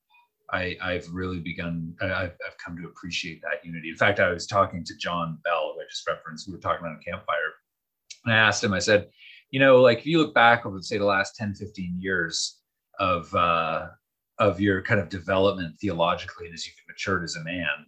I, 0.52 0.76
I've 0.80 1.08
really 1.10 1.40
begun, 1.40 1.94
I- 2.00 2.12
I've, 2.12 2.36
I've 2.46 2.58
come 2.64 2.76
to 2.76 2.86
appreciate 2.86 3.40
that 3.42 3.64
unity. 3.64 3.88
In 3.88 3.96
fact, 3.96 4.20
I 4.20 4.28
was 4.30 4.46
talking 4.46 4.84
to 4.84 4.96
John 4.98 5.38
Bell, 5.42 5.72
who 5.74 5.80
I 5.80 5.84
just 5.90 6.06
referenced, 6.06 6.46
we 6.46 6.54
were 6.54 6.60
talking 6.60 6.84
about 6.86 6.98
a 7.00 7.04
campfire. 7.04 7.52
And 8.24 8.34
I 8.34 8.36
asked 8.36 8.62
him, 8.62 8.72
I 8.74 8.78
said, 8.78 9.08
you 9.50 9.58
know, 9.58 9.80
like 9.80 9.98
if 10.00 10.06
you 10.06 10.18
look 10.18 10.34
back 10.34 10.64
over, 10.66 10.80
say, 10.80 10.98
the 10.98 11.04
last 11.04 11.34
10, 11.36 11.54
15 11.54 11.96
years 11.98 12.60
of, 13.00 13.34
uh, 13.34 13.86
of 14.38 14.60
your 14.60 14.82
kind 14.82 15.00
of 15.00 15.08
development 15.08 15.76
theologically 15.80 16.46
and 16.46 16.54
as 16.54 16.66
you've 16.66 16.76
matured 16.88 17.24
as 17.24 17.36
a 17.36 17.42
man, 17.44 17.86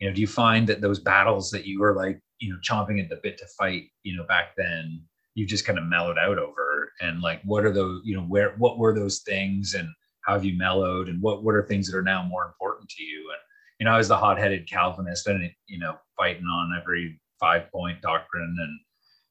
you 0.00 0.08
know, 0.08 0.14
do 0.14 0.20
you 0.20 0.26
find 0.28 0.66
that 0.68 0.80
those 0.80 0.98
battles 1.00 1.50
that 1.50 1.66
you 1.66 1.78
were 1.80 1.94
like, 1.94 2.20
you 2.38 2.50
know, 2.50 2.58
chomping 2.62 3.02
at 3.02 3.08
the 3.10 3.20
bit 3.22 3.36
to 3.38 3.46
fight, 3.58 3.84
you 4.02 4.16
know, 4.16 4.24
back 4.24 4.54
then, 4.56 5.02
you 5.34 5.44
just 5.46 5.66
kind 5.66 5.78
of 5.78 5.84
mellowed 5.84 6.18
out 6.18 6.38
over? 6.38 6.67
And 7.00 7.20
like, 7.20 7.40
what 7.44 7.64
are 7.64 7.72
the 7.72 8.00
you 8.04 8.16
know, 8.16 8.22
where, 8.22 8.54
what 8.58 8.78
were 8.78 8.94
those 8.94 9.20
things 9.20 9.74
and 9.74 9.88
how 10.22 10.34
have 10.34 10.44
you 10.44 10.56
mellowed 10.56 11.08
and 11.08 11.22
what, 11.22 11.42
what 11.42 11.54
are 11.54 11.62
things 11.62 11.90
that 11.90 11.96
are 11.96 12.02
now 12.02 12.22
more 12.22 12.44
important 12.44 12.88
to 12.90 13.02
you? 13.02 13.30
And, 13.30 13.38
you 13.78 13.84
know, 13.84 13.92
I 13.92 13.98
was 13.98 14.08
the 14.08 14.16
hot 14.16 14.38
headed 14.38 14.68
Calvinist 14.68 15.26
and, 15.26 15.50
you 15.66 15.78
know, 15.78 15.96
fighting 16.16 16.44
on 16.44 16.76
every 16.78 17.20
five 17.38 17.70
point 17.70 18.02
doctrine 18.02 18.56
and, 18.58 18.80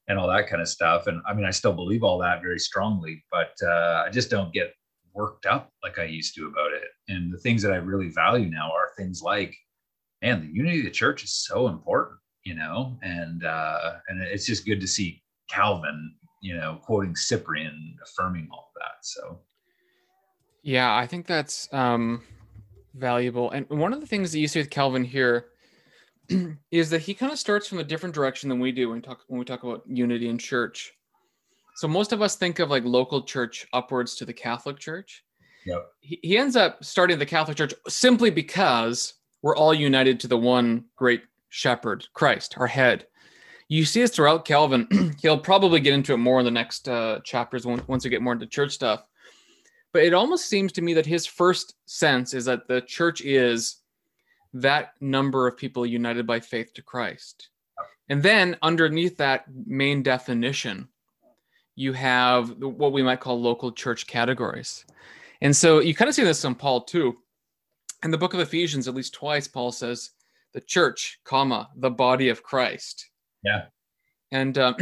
and 0.07 0.17
all 0.17 0.27
that 0.29 0.47
kind 0.47 0.61
of 0.61 0.69
stuff. 0.69 1.07
And 1.07 1.21
I 1.27 1.33
mean, 1.33 1.45
I 1.45 1.51
still 1.51 1.73
believe 1.73 2.03
all 2.03 2.17
that 2.19 2.41
very 2.41 2.59
strongly, 2.59 3.23
but 3.31 3.51
uh, 3.61 4.05
I 4.07 4.09
just 4.09 4.29
don't 4.29 4.53
get 4.53 4.73
worked 5.13 5.45
up 5.45 5.71
like 5.83 5.99
I 5.99 6.05
used 6.05 6.35
to 6.35 6.47
about 6.47 6.71
it. 6.71 6.87
And 7.09 7.33
the 7.33 7.39
things 7.39 7.61
that 7.63 7.73
I 7.73 7.77
really 7.77 8.09
value 8.09 8.49
now 8.49 8.71
are 8.71 8.91
things 8.95 9.21
like, 9.21 9.55
man, 10.21 10.41
the 10.41 10.53
unity 10.53 10.79
of 10.79 10.85
the 10.85 10.91
church 10.91 11.23
is 11.23 11.33
so 11.33 11.67
important, 11.67 12.17
you 12.43 12.55
know, 12.55 12.97
and 13.01 13.43
uh, 13.43 13.93
and 14.07 14.21
it's 14.21 14.45
just 14.45 14.65
good 14.65 14.79
to 14.79 14.87
see 14.87 15.21
Calvin, 15.49 16.15
you 16.41 16.55
know, 16.55 16.79
quoting 16.83 17.15
Cyprian, 17.15 17.97
affirming 18.03 18.47
all 18.51 18.71
of 18.73 18.81
that. 18.81 19.05
So 19.05 19.39
Yeah, 20.63 20.95
I 20.95 21.07
think 21.07 21.25
that's 21.25 21.71
um 21.73 22.23
valuable. 22.93 23.51
And 23.51 23.67
one 23.69 23.93
of 23.93 24.01
the 24.01 24.07
things 24.07 24.31
that 24.31 24.39
you 24.39 24.47
see 24.47 24.59
with 24.59 24.69
Calvin 24.69 25.03
here 25.03 25.47
is 26.71 26.89
that 26.89 27.01
he 27.01 27.13
kind 27.13 27.31
of 27.31 27.39
starts 27.39 27.67
from 27.67 27.79
a 27.79 27.83
different 27.83 28.15
direction 28.15 28.49
than 28.49 28.59
we 28.59 28.71
do 28.71 28.89
when 28.89 28.97
we 28.97 29.01
talk 29.01 29.21
when 29.27 29.39
we 29.39 29.45
talk 29.45 29.63
about 29.63 29.83
unity 29.87 30.29
in 30.29 30.37
church. 30.37 30.93
So 31.75 31.87
most 31.87 32.11
of 32.11 32.21
us 32.21 32.35
think 32.35 32.59
of 32.59 32.69
like 32.69 32.83
local 32.85 33.21
church 33.21 33.67
upwards 33.71 34.15
to 34.15 34.25
the 34.25 34.33
Catholic 34.33 34.79
Church. 34.79 35.23
Yep. 35.67 35.87
He, 35.99 36.19
he 36.23 36.37
ends 36.37 36.55
up 36.55 36.83
starting 36.83 37.19
the 37.19 37.25
Catholic 37.25 37.57
Church 37.57 37.73
simply 37.87 38.31
because 38.31 39.13
we're 39.43 39.55
all 39.55 39.73
united 39.73 40.19
to 40.21 40.27
the 40.27 40.37
one 40.37 40.85
great 40.95 41.21
shepherd, 41.49 42.07
Christ, 42.13 42.55
our 42.57 42.67
head. 42.67 43.05
You 43.69 43.83
see 43.83 44.01
this 44.01 44.11
throughout 44.11 44.45
Calvin. 44.45 45.15
He'll 45.21 45.37
probably 45.37 45.79
get 45.79 45.93
into 45.93 46.13
it 46.13 46.17
more 46.17 46.39
in 46.39 46.45
the 46.45 46.51
next 46.51 46.87
uh, 46.87 47.19
chapters 47.23 47.65
once, 47.65 48.03
we 48.03 48.09
get 48.09 48.21
more 48.21 48.33
into 48.33 48.45
church 48.45 48.71
stuff. 48.71 49.07
But 49.91 50.03
it 50.03 50.13
almost 50.13 50.47
seems 50.47 50.71
to 50.73 50.81
me 50.81 50.93
that 50.93 51.05
his 51.05 51.25
first 51.25 51.75
sense 51.85 52.33
is 52.33 52.45
that 52.45 52.67
the 52.67 52.81
church 52.81 53.21
is 53.21 53.77
that 54.53 54.93
number 55.01 55.47
of 55.47 55.57
people 55.57 55.85
united 55.85 56.25
by 56.25 56.39
faith 56.39 56.73
to 56.73 56.81
Christ. 56.81 57.49
And 58.09 58.23
then 58.23 58.57
underneath 58.61 59.17
that 59.17 59.45
main 59.65 60.01
definition, 60.01 60.87
you 61.75 61.93
have 61.93 62.57
what 62.59 62.93
we 62.93 63.03
might 63.03 63.19
call 63.19 63.39
local 63.39 63.71
church 63.71 64.07
categories. 64.07 64.85
And 65.41 65.55
so 65.55 65.79
you 65.79 65.93
kind 65.93 66.09
of 66.09 66.15
see 66.15 66.23
this 66.23 66.43
in 66.43 66.55
Paul 66.55 66.81
too. 66.81 67.17
In 68.03 68.11
the 68.11 68.17
book 68.17 68.33
of 68.33 68.39
Ephesians, 68.39 68.87
at 68.87 68.95
least 68.95 69.13
twice, 69.13 69.47
Paul 69.47 69.71
says, 69.71 70.11
the 70.53 70.61
church, 70.61 71.19
comma, 71.23 71.69
the 71.75 71.89
body 71.89 72.29
of 72.29 72.43
Christ. 72.43 73.09
Yeah. 73.43 73.65
And 74.31 74.57
um, 74.57 74.75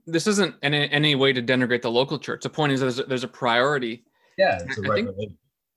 this 0.06 0.26
isn't 0.26 0.54
in 0.62 0.72
any 0.74 1.14
way 1.14 1.32
to 1.32 1.42
denigrate 1.42 1.82
the 1.82 1.90
local 1.90 2.18
church. 2.18 2.42
The 2.42 2.48
point 2.50 2.72
is 2.72 2.80
there's 2.80 2.98
a, 3.00 3.04
there's 3.04 3.24
a 3.24 3.28
priority. 3.28 4.04
Yeah, 4.38 4.60
it's 4.66 4.78
a 4.78 4.82
right 4.82 5.06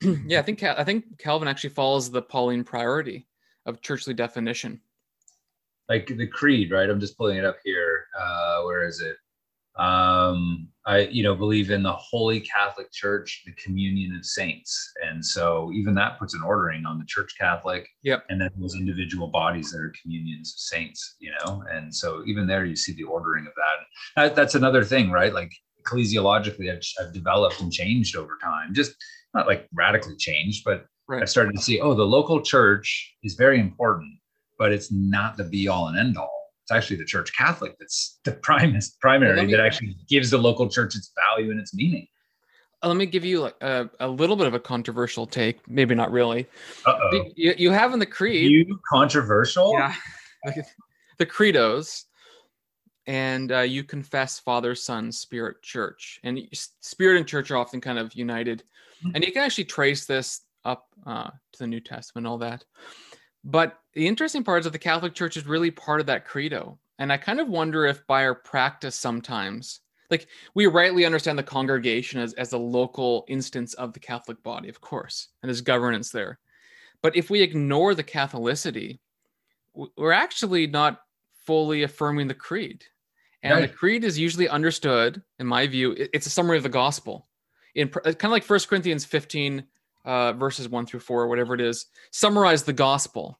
think- 0.01 0.21
yeah, 0.27 0.39
I 0.39 0.41
think 0.43 0.59
Cal- 0.59 0.75
I 0.77 0.83
think 0.83 1.17
Calvin 1.17 1.47
actually 1.47 1.71
follows 1.71 2.11
the 2.11 2.21
Pauline 2.21 2.63
priority 2.63 3.27
of 3.65 3.81
churchly 3.81 4.13
definition. 4.13 4.79
like 5.89 6.07
the 6.07 6.27
creed, 6.27 6.71
right? 6.71 6.89
I'm 6.89 6.99
just 6.99 7.17
pulling 7.17 7.37
it 7.37 7.45
up 7.45 7.57
here. 7.63 8.05
Uh, 8.19 8.61
where 8.63 8.87
is 8.87 9.01
it? 9.01 9.15
Um, 9.77 10.67
I, 10.85 10.99
you 10.99 11.21
know, 11.21 11.35
believe 11.35 11.69
in 11.69 11.83
the 11.83 11.93
Holy 11.93 12.39
Catholic 12.39 12.91
Church, 12.91 13.43
the 13.45 13.51
communion 13.53 14.15
of 14.15 14.25
saints, 14.25 14.93
and 15.05 15.23
so 15.23 15.71
even 15.73 15.93
that 15.95 16.17
puts 16.17 16.33
an 16.33 16.41
ordering 16.43 16.85
on 16.85 16.97
the 16.97 17.05
Church 17.05 17.35
Catholic. 17.37 17.87
Yep. 18.03 18.25
And 18.29 18.41
then 18.41 18.49
those 18.57 18.75
individual 18.75 19.27
bodies 19.27 19.71
that 19.71 19.79
are 19.79 19.93
communions 20.01 20.53
of 20.53 20.59
saints, 20.59 21.15
you 21.19 21.31
know, 21.31 21.63
and 21.71 21.93
so 21.93 22.23
even 22.25 22.47
there 22.47 22.65
you 22.65 22.75
see 22.75 22.93
the 22.93 23.03
ordering 23.03 23.45
of 23.45 23.53
that. 23.55 24.21
that 24.21 24.35
that's 24.35 24.55
another 24.55 24.83
thing, 24.83 25.11
right? 25.11 25.33
Like 25.33 25.51
ecclesiologically, 25.85 26.71
I've, 26.71 26.83
I've 26.99 27.13
developed 27.13 27.59
and 27.59 27.71
changed 27.71 28.15
over 28.15 28.37
time. 28.41 28.73
Just 28.73 28.95
not 29.33 29.47
like 29.47 29.67
radically 29.73 30.15
changed, 30.15 30.63
but 30.63 30.85
Right. 31.07 31.21
I 31.21 31.25
started 31.25 31.55
to 31.55 31.61
see, 31.61 31.79
oh, 31.79 31.93
the 31.93 32.05
local 32.05 32.41
church 32.41 33.15
is 33.23 33.35
very 33.35 33.59
important, 33.61 34.11
but 34.59 34.73
it's 34.73 34.91
not 34.91 35.37
the 35.37 35.45
be 35.45 35.67
all 35.69 35.87
and 35.87 35.97
end 35.97 36.17
all. 36.17 36.36
It's 36.67 36.71
actually 36.73 36.97
the 36.97 37.05
church 37.05 37.31
Catholic 37.33 37.77
that's 37.79 38.19
the 38.25 38.33
prime, 38.33 38.77
primary 38.99 39.45
me- 39.45 39.51
that 39.53 39.61
actually 39.61 39.95
gives 40.09 40.29
the 40.31 40.37
local 40.37 40.67
church 40.67 40.97
its 40.97 41.13
value 41.15 41.49
and 41.49 41.61
its 41.61 41.73
meaning. 41.73 42.05
Uh, 42.83 42.89
Let 42.89 42.97
me 42.97 43.05
give 43.05 43.23
you 43.23 43.39
like 43.39 43.55
a, 43.61 43.89
a 44.01 44.07
little 44.09 44.35
bit 44.35 44.47
of 44.47 44.53
a 44.53 44.59
controversial 44.59 45.25
take, 45.25 45.65
maybe 45.69 45.95
not 45.95 46.11
really. 46.11 46.45
Uh 46.85 46.99
oh. 47.01 47.23
You, 47.37 47.55
you 47.57 47.71
have 47.71 47.93
in 47.93 47.99
the 47.99 48.05
creed, 48.05 48.51
You 48.51 48.77
controversial? 48.91 49.71
yeah, 49.71 49.95
the, 50.43 50.61
the 51.19 51.25
credos, 51.25 52.03
and 53.05 53.49
uh, 53.53 53.59
you 53.61 53.85
confess 53.85 54.37
Father, 54.37 54.75
Son, 54.75 55.09
Spirit, 55.09 55.61
Church, 55.61 56.19
and 56.25 56.37
Spirit 56.81 57.17
and 57.17 57.25
Church 57.25 57.49
are 57.49 57.55
often 57.55 57.79
kind 57.79 57.97
of 57.97 58.13
united, 58.13 58.63
and 59.15 59.23
you 59.23 59.31
can 59.31 59.43
actually 59.43 59.63
trace 59.63 60.05
this 60.05 60.41
up 60.65 60.87
uh, 61.05 61.29
to 61.53 61.59
the 61.59 61.67
New 61.67 61.79
Testament, 61.79 62.27
all 62.27 62.39
that. 62.39 62.65
But 63.43 63.79
the 63.93 64.07
interesting 64.07 64.43
part 64.43 64.59
is 64.59 64.63
that 64.65 64.71
the 64.71 64.79
Catholic 64.79 65.13
Church 65.13 65.37
is 65.37 65.45
really 65.45 65.71
part 65.71 65.99
of 65.99 66.05
that 66.07 66.25
credo, 66.25 66.79
and 66.99 67.11
I 67.11 67.17
kind 67.17 67.39
of 67.39 67.47
wonder 67.47 67.85
if 67.85 68.05
by 68.07 68.23
our 68.23 68.35
practice 68.35 68.95
sometimes, 68.95 69.81
like 70.09 70.27
we 70.53 70.67
rightly 70.67 71.05
understand 71.05 71.37
the 71.37 71.43
congregation 71.43 72.19
as 72.19 72.33
as 72.33 72.53
a 72.53 72.57
local 72.57 73.25
instance 73.27 73.73
of 73.75 73.93
the 73.93 73.99
Catholic 73.99 74.41
body, 74.43 74.69
of 74.69 74.81
course, 74.81 75.29
and 75.41 75.49
there's 75.49 75.61
governance 75.61 76.09
there. 76.09 76.39
But 77.01 77.15
if 77.15 77.29
we 77.29 77.41
ignore 77.41 77.93
the 77.93 78.03
Catholicity, 78.03 78.99
we're 79.73 80.11
actually 80.11 80.67
not 80.67 81.01
fully 81.45 81.83
affirming 81.83 82.27
the 82.27 82.33
creed. 82.33 82.83
And 83.43 83.63
the 83.63 83.67
creed 83.69 84.03
is 84.03 84.19
usually 84.19 84.49
understood, 84.49 85.21
in 85.39 85.47
my 85.47 85.67
view, 85.67 85.95
it's 85.97 86.27
a 86.27 86.31
summary 86.31 86.57
of 86.57 86.63
the 86.63 86.69
gospel. 86.69 87.27
In 87.75 87.87
uh, 87.87 88.11
kind 88.11 88.25
of 88.25 88.31
like 88.31 88.49
1 88.49 88.59
Corinthians 88.67 89.05
15, 89.05 89.63
uh, 90.07 90.31
verses 90.33 90.69
1 90.69 90.85
through 90.85 91.01
4, 91.01 91.23
or 91.23 91.27
whatever 91.27 91.53
it 91.53 91.61
is, 91.61 91.87
summarize 92.11 92.63
the 92.63 92.73
gospel. 92.73 93.37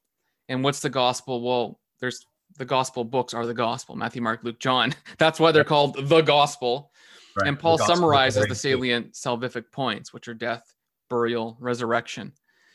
And 0.49 0.63
what's 0.63 0.81
the 0.81 0.89
gospel? 0.89 1.41
Well, 1.41 1.79
there's 2.01 2.25
the 2.57 2.65
gospel 2.65 3.03
books 3.03 3.33
are 3.33 3.45
the 3.45 3.53
gospel 3.53 3.95
Matthew, 3.95 4.21
Mark, 4.21 4.41
Luke, 4.43 4.59
John. 4.59 4.93
That's 5.17 5.39
why 5.39 5.51
they're 5.51 5.63
called 5.63 6.09
the 6.09 6.21
gospel. 6.21 6.91
Right. 7.37 7.47
And 7.47 7.57
Paul 7.57 7.77
The 7.77 7.85
summarizes 7.85 8.47
the 8.47 8.55
salient 8.55 9.13
salvific 9.13 9.71
points, 9.71 10.11
which 10.11 10.27
are 10.27 10.33
death, 10.33 10.63
burial, 11.09 11.55
resurrection. 11.59 12.33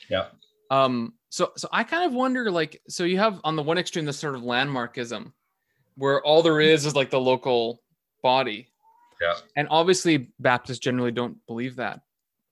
Yeah. 0.09 0.27
Um, 0.71 1.15
so 1.29 1.53
so 1.57 1.69
I 1.73 1.85
kind 1.85 2.05
of 2.05 2.13
wonder, 2.13 2.51
like, 2.51 2.81
so 2.89 3.05
you 3.05 3.19
have 3.19 3.41
on 3.45 3.57
the 3.57 3.63
one 3.63 3.77
extreme 3.77 4.07
this 4.07 4.19
sort 4.19 4.37
of 4.37 4.43
landmarkism, 4.43 5.33
where 5.97 6.23
all 6.23 6.43
there 6.43 6.61
is 6.61 6.87
is 6.87 6.95
like 6.95 7.11
the 7.11 7.21
local 7.21 7.83
body. 8.23 8.69
Yeah. 9.21 9.35
And 9.57 9.69
obviously 9.71 10.33
Baptists 10.39 10.79
generally 10.79 11.13
don't 11.13 11.37
believe 11.47 11.77
that. 11.77 12.01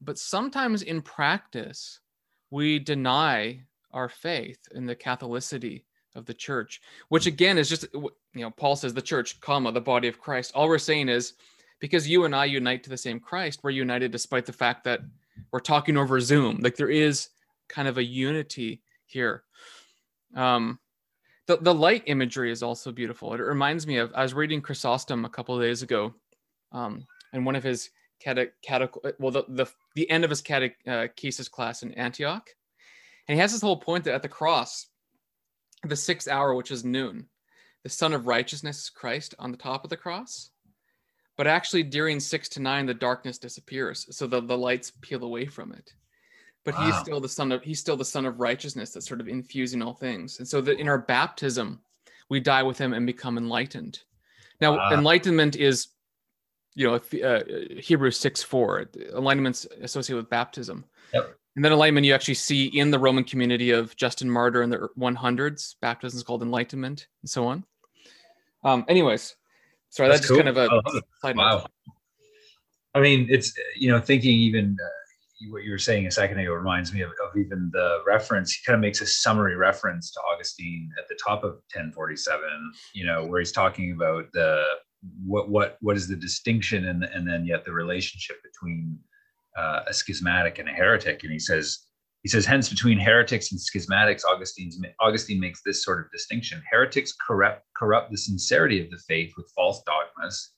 But 0.01 0.19
sometimes 0.19 0.83
in 0.83 1.03
practice, 1.03 2.01
we 2.51 2.79
deny 2.79 3.63
our 3.93 4.09
faith 4.09 4.59
in 4.75 4.87
the 4.87 4.97
Catholicity 4.97 5.85
of 6.15 6.27
the 6.27 6.35
church, 6.35 6.81
which 7.09 7.27
again 7.27 7.59
is 7.59 7.69
just 7.69 7.87
you 7.93 8.11
know, 8.35 8.51
Paul 8.51 8.77
says 8.77 8.95
the 8.95 9.03
church, 9.03 9.41
comma, 9.41 9.73
the 9.73 9.81
body 9.81 10.09
of 10.09 10.19
Christ. 10.19 10.53
All 10.55 10.69
we're 10.69 10.79
saying 10.79 11.09
is 11.09 11.35
because 11.81 12.09
you 12.09 12.25
and 12.25 12.35
I 12.35 12.45
unite 12.47 12.83
to 12.85 12.91
the 12.91 12.97
same 12.97 13.21
Christ, 13.21 13.61
we're 13.63 13.71
united 13.71 14.11
despite 14.11 14.47
the 14.47 14.53
fact 14.53 14.85
that 14.85 15.01
we're 15.51 15.61
talking 15.61 15.97
over 15.97 16.21
Zoom. 16.21 16.59
Like 16.61 16.77
there 16.77 16.91
is 16.91 17.29
kind 17.69 17.89
of 17.89 17.99
a 17.99 18.05
unity 18.05 18.83
here. 19.07 19.45
Um, 20.35 20.79
the, 21.47 21.57
the 21.57 21.75
light 21.75 22.05
imagery 22.07 22.53
is 22.53 22.63
also 22.63 22.93
beautiful. 22.93 23.35
It 23.35 23.41
reminds 23.41 23.87
me 23.87 23.97
of 23.97 24.13
I 24.15 24.23
was 24.23 24.35
reading 24.35 24.61
Chrysostom 24.61 25.25
a 25.25 25.29
couple 25.29 25.59
days 25.59 25.83
ago, 25.83 26.15
um, 26.71 27.07
and 27.33 27.45
one 27.45 27.57
of 27.57 27.65
his 27.65 27.91
cate, 28.21 28.53
cate, 28.63 28.91
well 29.19 29.33
the, 29.33 29.45
the 29.49 29.67
the 29.95 30.09
end 30.11 30.25
of 30.25 30.31
his 30.31 30.43
catechesis 30.43 31.49
uh, 31.49 31.51
class 31.51 31.83
in 31.83 31.93
Antioch, 31.95 32.49
and 33.27 33.35
he 33.35 33.41
has 33.41 33.53
this 33.53 33.63
whole 33.63 33.79
point 33.79 34.05
that 34.05 34.15
at 34.15 34.23
the 34.23 34.29
cross, 34.29 34.87
the 35.85 35.97
sixth 35.97 36.29
hour, 36.29 36.55
which 36.55 36.71
is 36.71 36.85
noon, 36.85 37.27
the 37.83 37.91
Sun 37.91 38.13
of 38.13 38.27
Righteousness 38.27 38.79
is 38.83 38.91
Christ 38.91 39.35
on 39.39 39.51
the 39.51 39.57
top 39.57 39.85
of 39.85 39.91
the 39.91 39.97
cross, 39.97 40.51
but 41.37 41.47
actually 41.47 41.83
during 41.83 42.21
six 42.21 42.49
to 42.51 42.61
nine, 42.61 42.87
the 42.87 42.95
darkness 42.95 43.39
disappears, 43.39 44.07
so 44.11 44.27
the, 44.27 44.41
the 44.41 44.59
lights 44.59 44.93
peel 45.01 45.25
away 45.25 45.47
from 45.47 45.73
it. 45.73 45.95
But 46.65 46.75
he's 46.75 46.97
still 46.99 47.21
the 47.21 47.29
sun 47.29 47.53
of 47.53 47.63
he's 47.63 47.81
still 47.81 47.97
the 47.97 48.05
sun 48.05 48.27
of 48.27 48.39
righteousness 48.39 48.91
that's 48.91 49.09
sort 49.09 49.23
of 49.23 49.29
infusing 49.29 49.81
all 49.81 49.95
things. 49.95 50.39
And 50.39 50.47
so 50.47 50.61
that 50.61 50.79
in 50.79 50.89
our 50.89 50.99
baptism 50.99 51.81
we 52.29 52.39
die 52.39 52.63
with 52.63 52.77
him 52.77 52.93
and 52.93 53.07
become 53.07 53.39
enlightened. 53.39 54.01
Now 54.61 54.77
Wow. 54.77 54.91
enlightenment 54.93 55.57
is 55.57 55.89
you 56.75 56.87
know 56.87 56.95
if, 56.95 57.13
uh, 57.23 57.43
hebrews 57.81 58.17
6 58.19 58.43
4 58.43 58.91
enlightenment's 59.17 59.67
associated 59.83 60.17
with 60.23 60.31
baptism 60.31 60.85
Yep. 61.13 61.37
and 61.57 61.65
then 61.65 61.73
enlightenment 61.73 62.07
you 62.07 62.15
actually 62.15 62.35
see 62.35 62.67
in 62.67 62.91
the 62.91 62.99
roman 62.99 63.25
community 63.25 63.71
of 63.71 63.97
justin 63.97 64.31
martyr 64.31 64.63
in 64.63 64.71
the 64.71 64.89
100s 64.99 65.75
baptism 65.81 66.17
is 66.17 66.23
called 66.23 66.43
enlightenment 66.43 67.09
and 67.23 67.31
so 67.31 67.47
on 67.47 67.65
um 68.65 68.85
anyways 68.89 69.35
sorry 69.89 70.09
That's 70.09 70.21
that's, 70.21 70.29
just 70.29 70.39
kind 70.39 70.49
of 70.49 70.57
a 70.57 70.99
it. 70.99 71.05
side 71.23 71.37
note. 71.37 71.43
Wow. 71.43 71.67
I 72.95 73.01
mean, 73.01 73.29
it's 73.31 73.55
you 73.77 73.91
know 73.91 74.01
thinking 74.01 74.33
even 74.33 74.77
uh, 74.83 75.49
what 75.51 75.63
you 75.63 75.71
were 75.71 75.79
saying 75.79 76.07
a 76.07 76.11
second 76.11 76.39
ago 76.41 76.53
reminds 76.53 76.93
me 76.93 77.03
of, 77.03 77.11
of 77.11 77.37
even 77.37 77.71
the 77.73 77.99
reference. 78.07 78.53
He 78.53 78.65
kind 78.67 78.75
of 78.75 78.81
makes 78.81 79.01
a 79.01 79.07
summary 79.07 79.55
reference 79.57 80.11
to 80.13 80.21
Augustine 80.33 80.91
at 80.99 81.09
the 81.09 81.17
top 81.25 81.45
of 81.45 81.53
1047. 81.73 82.73
You 82.93 83.07
know, 83.07 83.25
where 83.27 83.39
he's 83.41 83.53
talking 83.53 83.93
about 83.93 84.25
the 84.33 84.65
what 85.25 85.49
what 85.49 85.77
what 85.81 85.97
is 85.97 86.09
the 86.09 86.17
distinction 86.17 86.87
and 86.89 87.05
and 87.05 87.27
then 87.27 87.45
yet 87.47 87.65
the 87.65 87.73
relationship 87.73 88.37
between 88.43 88.99
uh, 89.57 89.81
a 89.89 89.95
schismatic 89.95 90.59
and 90.59 90.69
a 90.69 90.73
heretic. 90.73 91.23
And 91.23 91.33
he 91.33 91.39
says 91.39 91.87
he 92.23 92.29
says 92.29 92.45
hence 92.45 92.69
between 92.69 92.99
heretics 92.99 93.51
and 93.51 93.61
schismatics, 93.61 94.23
Augustine's 94.25 94.79
Augustine 95.01 95.41
makes 95.41 95.63
this 95.65 95.85
sort 95.85 96.01
of 96.05 96.11
distinction. 96.13 96.63
Heretics 96.71 97.13
corrupt 97.27 97.65
corrupt 97.77 98.11
the 98.11 98.19
sincerity 98.19 98.83
of 98.85 98.91
the 98.91 98.99
faith 99.09 99.33
with 99.37 99.51
false 99.55 99.83
dogmas 99.87 100.53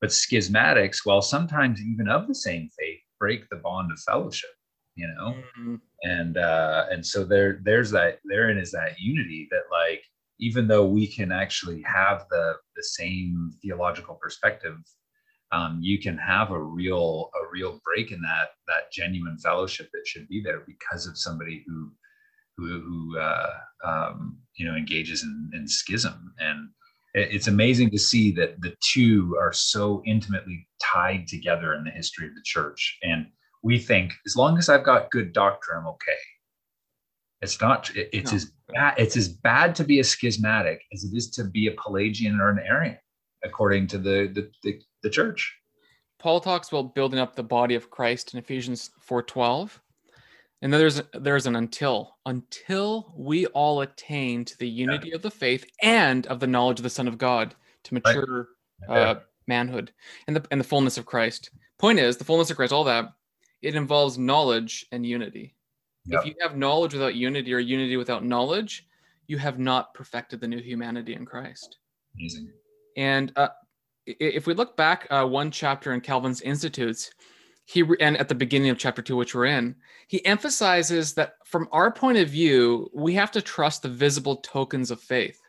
but 0.00 0.10
schismatics, 0.10 1.04
while 1.04 1.20
sometimes 1.20 1.80
even 1.82 2.08
of 2.08 2.26
the 2.26 2.34
same 2.34 2.70
faith, 2.78 3.00
break 3.18 3.48
the 3.50 3.56
bond 3.56 3.92
of 3.92 3.98
fellowship. 4.00 4.50
You 4.96 5.06
know, 5.08 5.42
Mhm. 5.58 5.80
and 6.02 6.36
uh, 6.36 6.86
and 6.90 7.06
so 7.06 7.24
there 7.24 7.60
there's 7.62 7.90
that 7.92 8.18
therein 8.24 8.58
is 8.58 8.72
that 8.72 8.98
unity 8.98 9.46
that 9.50 9.62
like 9.70 10.02
even 10.40 10.66
though 10.66 10.86
we 10.86 11.06
can 11.06 11.30
actually 11.30 11.82
have 11.82 12.26
the 12.30 12.54
the 12.76 12.82
same 12.82 13.52
theological 13.62 14.16
perspective, 14.16 14.78
um, 15.52 15.78
you 15.80 15.98
can 15.98 16.16
have 16.18 16.50
a 16.50 16.62
real 16.62 17.30
a 17.34 17.50
real 17.52 17.80
break 17.84 18.10
in 18.10 18.20
that 18.22 18.50
that 18.66 18.90
genuine 18.92 19.38
fellowship 19.38 19.88
that 19.92 20.06
should 20.06 20.28
be 20.28 20.42
there 20.42 20.64
because 20.66 21.06
of 21.06 21.18
somebody 21.18 21.64
who 21.66 21.92
who, 22.56 22.80
who 22.80 23.18
uh, 23.18 23.52
um, 23.84 24.38
you 24.56 24.66
know 24.66 24.76
engages 24.76 25.22
in, 25.22 25.50
in 25.54 25.68
schism. 25.68 26.34
And 26.38 26.70
it's 27.14 27.48
amazing 27.48 27.90
to 27.90 27.98
see 27.98 28.32
that 28.32 28.60
the 28.60 28.74
two 28.80 29.36
are 29.40 29.52
so 29.52 30.02
intimately 30.06 30.68
tied 30.80 31.26
together 31.26 31.74
in 31.74 31.84
the 31.84 31.90
history 31.90 32.28
of 32.28 32.34
the 32.34 32.42
church. 32.44 32.98
And 33.02 33.26
we 33.62 33.78
think 33.78 34.12
as 34.26 34.36
long 34.36 34.58
as 34.58 34.68
i've 34.68 34.84
got 34.84 35.10
good 35.10 35.32
doctrine 35.32 35.80
i'm 35.80 35.86
okay. 35.88 36.22
It's 37.42 37.60
not 37.60 37.90
it's 37.94 38.32
no. 38.32 38.36
as 38.36 38.52
bad 38.74 38.94
it's 38.96 39.16
as 39.16 39.28
bad 39.28 39.74
to 39.74 39.84
be 39.84 40.00
a 40.00 40.04
schismatic 40.04 40.82
as 40.92 41.04
it 41.04 41.16
is 41.16 41.30
to 41.30 41.44
be 41.44 41.66
a 41.66 41.72
pelagian 41.72 42.40
or 42.40 42.50
an 42.50 42.60
arian 42.68 42.98
according 43.44 43.86
to 43.86 43.98
the 43.98 44.30
the, 44.34 44.50
the, 44.62 44.80
the 45.02 45.10
church 45.10 45.56
paul 46.18 46.40
talks 46.40 46.68
about 46.68 46.94
building 46.94 47.18
up 47.18 47.34
the 47.34 47.42
body 47.42 47.74
of 47.74 47.90
christ 47.90 48.34
in 48.34 48.38
ephesians 48.38 48.90
4.12 49.08 49.78
and 50.62 50.72
then 50.72 50.80
there's 50.80 51.00
there's 51.14 51.46
an 51.46 51.56
until 51.56 52.16
until 52.26 53.12
we 53.16 53.46
all 53.46 53.80
attain 53.80 54.44
to 54.44 54.58
the 54.58 54.68
unity 54.68 55.08
yeah. 55.10 55.14
of 55.14 55.22
the 55.22 55.30
faith 55.30 55.64
and 55.82 56.26
of 56.26 56.40
the 56.40 56.46
knowledge 56.46 56.78
of 56.78 56.82
the 56.82 56.90
Son 56.90 57.08
of 57.08 57.18
God 57.18 57.54
to 57.84 57.94
mature 57.94 58.48
right. 58.88 58.96
yeah. 58.96 59.10
uh, 59.10 59.20
manhood 59.46 59.92
and 60.26 60.36
the 60.36 60.44
and 60.50 60.60
the 60.60 60.64
fullness 60.64 60.98
of 60.98 61.06
Christ. 61.06 61.50
Point 61.78 61.98
is, 61.98 62.18
the 62.18 62.24
fullness 62.24 62.50
of 62.50 62.56
Christ, 62.56 62.72
all 62.72 62.84
that 62.84 63.12
it 63.62 63.74
involves 63.74 64.18
knowledge 64.18 64.86
and 64.92 65.04
unity. 65.04 65.54
If 66.06 66.24
you 66.26 66.34
have 66.40 66.56
knowledge 66.56 66.92
without 66.94 67.14
unity 67.14 67.52
or 67.52 67.58
unity 67.58 67.96
without 67.96 68.24
knowledge, 68.24 68.86
you 69.26 69.38
have 69.38 69.58
not 69.58 69.94
perfected 69.94 70.40
the 70.40 70.48
new 70.48 70.60
humanity 70.60 71.14
in 71.14 71.24
Christ. 71.24 71.78
Amazing. 72.18 72.52
And 72.96 73.32
uh, 73.36 73.48
if 74.06 74.46
we 74.46 74.54
look 74.54 74.76
back 74.76 75.06
uh, 75.10 75.24
one 75.24 75.50
chapter 75.50 75.92
in 75.92 76.00
Calvin's 76.00 76.40
Institutes, 76.40 77.10
he 77.66 77.84
and 78.00 78.16
at 78.16 78.28
the 78.28 78.34
beginning 78.34 78.70
of 78.70 78.78
chapter 78.78 79.02
two, 79.02 79.14
which 79.14 79.34
we're 79.34 79.44
in, 79.46 79.76
he 80.08 80.24
emphasizes 80.26 81.14
that 81.14 81.34
from 81.44 81.68
our 81.70 81.92
point 81.92 82.18
of 82.18 82.28
view, 82.28 82.90
we 82.92 83.14
have 83.14 83.30
to 83.30 83.40
trust 83.42 83.82
the 83.82 83.88
visible 83.88 84.36
tokens 84.36 84.90
of 84.90 85.00
faith, 85.00 85.40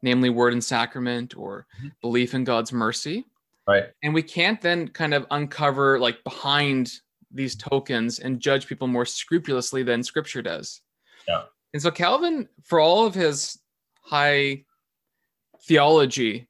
namely 0.00 0.30
word 0.30 0.54
and 0.54 0.64
sacrament 0.64 1.36
or 1.36 1.66
mm-hmm. 1.76 1.88
belief 2.00 2.32
in 2.32 2.44
God's 2.44 2.72
mercy. 2.72 3.26
Right. 3.68 3.84
And 4.02 4.14
we 4.14 4.22
can't 4.22 4.60
then 4.60 4.88
kind 4.88 5.12
of 5.12 5.26
uncover 5.30 5.98
like 5.98 6.24
behind 6.24 6.92
these 7.32 7.54
tokens 7.56 8.18
and 8.18 8.40
judge 8.40 8.66
people 8.66 8.86
more 8.86 9.06
scrupulously 9.06 9.82
than 9.82 10.02
scripture 10.02 10.42
does. 10.42 10.80
Yeah. 11.26 11.42
And 11.72 11.80
so 11.80 11.90
Calvin, 11.90 12.48
for 12.62 12.80
all 12.80 13.06
of 13.06 13.14
his 13.14 13.58
high 14.02 14.64
theology, 15.62 16.48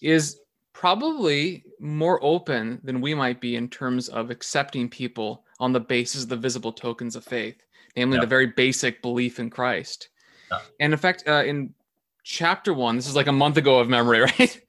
is 0.00 0.40
probably 0.72 1.64
more 1.80 2.22
open 2.22 2.80
than 2.84 3.00
we 3.00 3.14
might 3.14 3.40
be 3.40 3.56
in 3.56 3.68
terms 3.68 4.08
of 4.08 4.30
accepting 4.30 4.88
people 4.88 5.44
on 5.58 5.72
the 5.72 5.80
basis 5.80 6.22
of 6.22 6.28
the 6.28 6.36
visible 6.36 6.72
tokens 6.72 7.16
of 7.16 7.24
faith, 7.24 7.56
namely 7.96 8.16
yeah. 8.16 8.20
the 8.20 8.26
very 8.26 8.46
basic 8.46 9.00
belief 9.02 9.38
in 9.40 9.50
Christ. 9.50 10.10
Yeah. 10.50 10.58
And 10.80 10.92
in 10.92 10.98
fact, 10.98 11.24
uh, 11.26 11.44
in 11.44 11.72
chapter 12.22 12.74
one, 12.74 12.96
this 12.96 13.08
is 13.08 13.16
like 13.16 13.26
a 13.26 13.32
month 13.32 13.56
ago 13.56 13.78
of 13.78 13.88
memory, 13.88 14.20
right? 14.38 14.60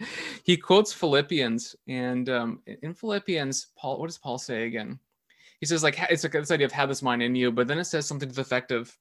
he 0.43 0.55
quotes 0.55 0.93
Philippians, 0.93 1.75
and 1.87 2.29
um, 2.29 2.61
in 2.81 2.93
Philippians, 2.93 3.67
Paul, 3.75 3.99
what 3.99 4.07
does 4.07 4.17
Paul 4.17 4.37
say 4.37 4.65
again? 4.65 4.99
He 5.59 5.65
says 5.65 5.83
like 5.83 5.99
it's 6.09 6.23
like 6.23 6.33
this 6.33 6.51
idea 6.51 6.65
of 6.65 6.71
have 6.71 6.89
this 6.89 7.01
mind 7.01 7.23
in 7.23 7.35
you, 7.35 7.51
but 7.51 7.67
then 7.67 7.79
it 7.79 7.85
says 7.85 8.05
something 8.05 8.29
to 8.29 8.35
the 8.35 8.41
effect 8.41 8.71
of, 8.71 8.95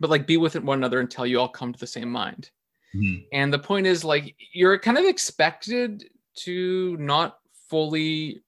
but 0.00 0.10
like 0.10 0.26
be 0.26 0.36
with 0.36 0.54
one 0.62 0.78
another 0.78 1.00
until 1.00 1.26
you 1.26 1.40
all 1.40 1.48
come 1.48 1.72
to 1.72 1.78
the 1.78 1.86
same 1.86 2.10
mind. 2.10 2.50
Mm-hmm. 2.94 3.24
And 3.32 3.52
the 3.52 3.58
point 3.58 3.86
is 3.86 4.04
like 4.04 4.36
you're 4.52 4.78
kind 4.78 4.98
of 4.98 5.04
expected 5.04 6.04
to 6.36 6.96
not 6.98 7.38
fully 7.68 8.42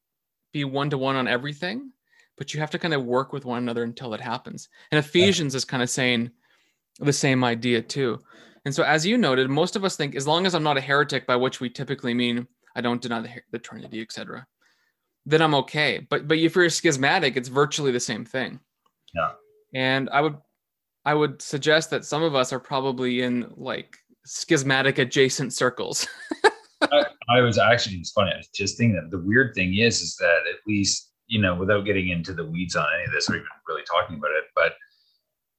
be 0.53 0.65
one 0.65 0.91
to 0.91 0.99
one 0.99 1.17
on 1.17 1.27
everything, 1.27 1.91
but 2.37 2.55
you 2.55 2.61
have 2.61 2.71
to 2.71 2.79
kind 2.79 2.95
of 2.95 3.05
work 3.05 3.33
with 3.33 3.45
one 3.45 3.59
another 3.59 3.83
until 3.83 4.15
it 4.15 4.21
happens. 4.21 4.69
And 4.91 4.99
Ephesians 4.99 5.55
yeah. 5.55 5.59
is 5.59 5.65
kind 5.65 5.83
of 5.83 5.91
saying 5.91 6.31
the 7.01 7.13
same 7.13 7.45
idea 7.45 7.83
too. 7.83 8.19
And 8.65 8.75
so, 8.75 8.83
as 8.83 9.07
you 9.07 9.17
noted, 9.17 9.49
most 9.49 9.77
of 9.77 9.85
us 9.85 9.97
think 9.97 10.17
as 10.17 10.27
long 10.27 10.47
as 10.47 10.55
I'm 10.55 10.63
not 10.63 10.77
a 10.77 10.81
heretic, 10.81 11.27
by 11.27 11.37
which 11.37 11.61
we 11.61 11.71
typically 11.71 12.15
mean 12.15 12.47
I 12.75 12.81
don't 12.81 13.01
deny 13.01 13.21
the, 13.21 13.31
the 13.53 13.59
Trinity, 13.59 14.01
etc., 14.01 14.47
then 15.27 15.43
I'm 15.43 15.55
okay. 15.57 16.07
But 16.09 16.29
but 16.29 16.39
if 16.39 16.55
you're 16.55 16.71
schismatic, 16.71 17.37
it's 17.37 17.49
virtually 17.49 17.93
the 17.93 18.01
same 18.01 18.25
thing. 18.25 18.61
Yeah. 19.15 19.33
And 19.75 20.09
I 20.11 20.21
would 20.21 20.37
I 21.05 21.15
would 21.15 21.43
suggest 21.43 21.91
that 21.91 22.05
some 22.05 22.23
of 22.23 22.35
us 22.35 22.53
are 22.53 22.61
probably 22.61 23.23
in 23.23 23.53
like 23.57 23.97
schismatic 24.25 24.99
adjacent 24.99 25.53
circles. 25.53 26.07
I, 26.83 27.05
I, 27.29 27.41
was 27.41 27.59
actually 27.59 27.97
it's 27.97 28.13
funny. 28.13 28.33
I 28.33 28.37
was 28.37 28.49
just 28.49 28.77
thinking 28.77 28.97
that 28.97 29.11
the 29.11 29.23
weird 29.23 29.55
thing 29.55 29.77
is, 29.77 30.01
is 30.01 30.17
that 30.17 30.43
at 30.49 30.67
least 30.67 31.13
you 31.27 31.41
know, 31.41 31.55
without 31.55 31.85
getting 31.85 32.09
into 32.09 32.33
the 32.33 32.45
weeds 32.45 32.77
on 32.77 32.87
any 32.95 33.05
of 33.05 33.13
this 33.13 33.29
or 33.29 33.35
even 33.35 33.47
really 33.67 33.83
talking 33.91 34.17
about 34.17 34.31
it, 34.31 34.45
but 34.55 34.75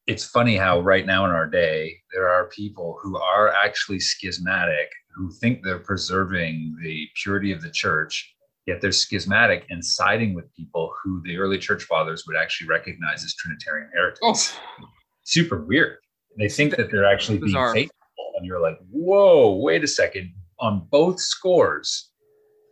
it's 0.05 0.23
funny 0.23 0.55
how 0.55 0.79
right 0.79 1.05
now 1.05 1.25
in 1.25 1.31
our 1.31 1.47
day 1.47 1.97
there 2.13 2.29
are 2.29 2.47
people 2.49 2.97
who 3.01 3.17
are 3.17 3.53
actually 3.53 3.99
schismatic 3.99 4.89
who 5.13 5.29
think 5.29 5.61
they're 5.61 5.79
preserving 5.79 6.77
the 6.81 7.07
purity 7.21 7.51
of 7.51 7.61
the 7.61 7.71
church 7.71 8.33
yet 8.67 8.81
they're 8.81 8.91
schismatic 8.91 9.65
and 9.69 9.83
siding 9.83 10.33
with 10.33 10.53
people 10.53 10.93
who 11.01 11.21
the 11.23 11.37
early 11.37 11.57
church 11.57 11.83
fathers 11.83 12.25
would 12.27 12.35
actually 12.35 12.67
recognize 12.67 13.23
as 13.23 13.33
trinitarian 13.35 13.89
heretics 13.93 14.59
oh. 14.81 14.87
super 15.23 15.63
weird 15.63 15.97
they 16.37 16.49
think 16.49 16.75
that 16.75 16.91
they're 16.91 17.05
actually 17.05 17.37
being 17.37 17.73
faithful 17.73 18.33
and 18.37 18.45
you're 18.45 18.61
like 18.61 18.77
whoa 18.91 19.55
wait 19.55 19.83
a 19.83 19.87
second 19.87 20.31
on 20.59 20.87
both 20.91 21.19
scores 21.19 22.11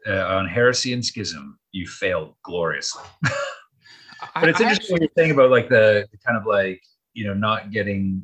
uh, 0.08 0.26
on 0.26 0.48
heresy 0.48 0.94
and 0.94 1.04
schism, 1.04 1.58
you 1.72 1.88
failed 1.88 2.36
gloriously. 2.44 3.04
but 3.24 4.50
it's 4.50 4.60
I, 4.60 4.64
interesting 4.64 4.70
actually, 4.70 4.94
what 4.94 5.02
you're 5.02 5.10
saying 5.18 5.32
about 5.32 5.50
like 5.50 5.70
the, 5.70 6.08
the 6.12 6.18
kind 6.18 6.38
of 6.38 6.46
like 6.46 6.82
you 7.14 7.26
know 7.26 7.34
not 7.34 7.72
getting 7.72 8.24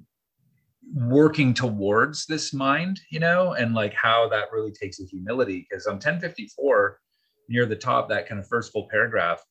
working 0.93 1.53
towards 1.53 2.25
this 2.25 2.53
mind, 2.53 2.99
you 3.09 3.19
know, 3.19 3.53
and 3.53 3.73
like 3.73 3.93
how 3.93 4.27
that 4.29 4.51
really 4.51 4.71
takes 4.71 4.99
a 4.99 5.05
humility. 5.05 5.65
Because 5.69 5.87
on 5.87 5.95
1054, 5.95 6.99
near 7.51 7.65
the 7.65 7.75
top, 7.75 8.09
that 8.09 8.27
kind 8.27 8.39
of 8.39 8.47
first 8.47 8.71
full 8.71 8.87
paragraph, 8.89 9.43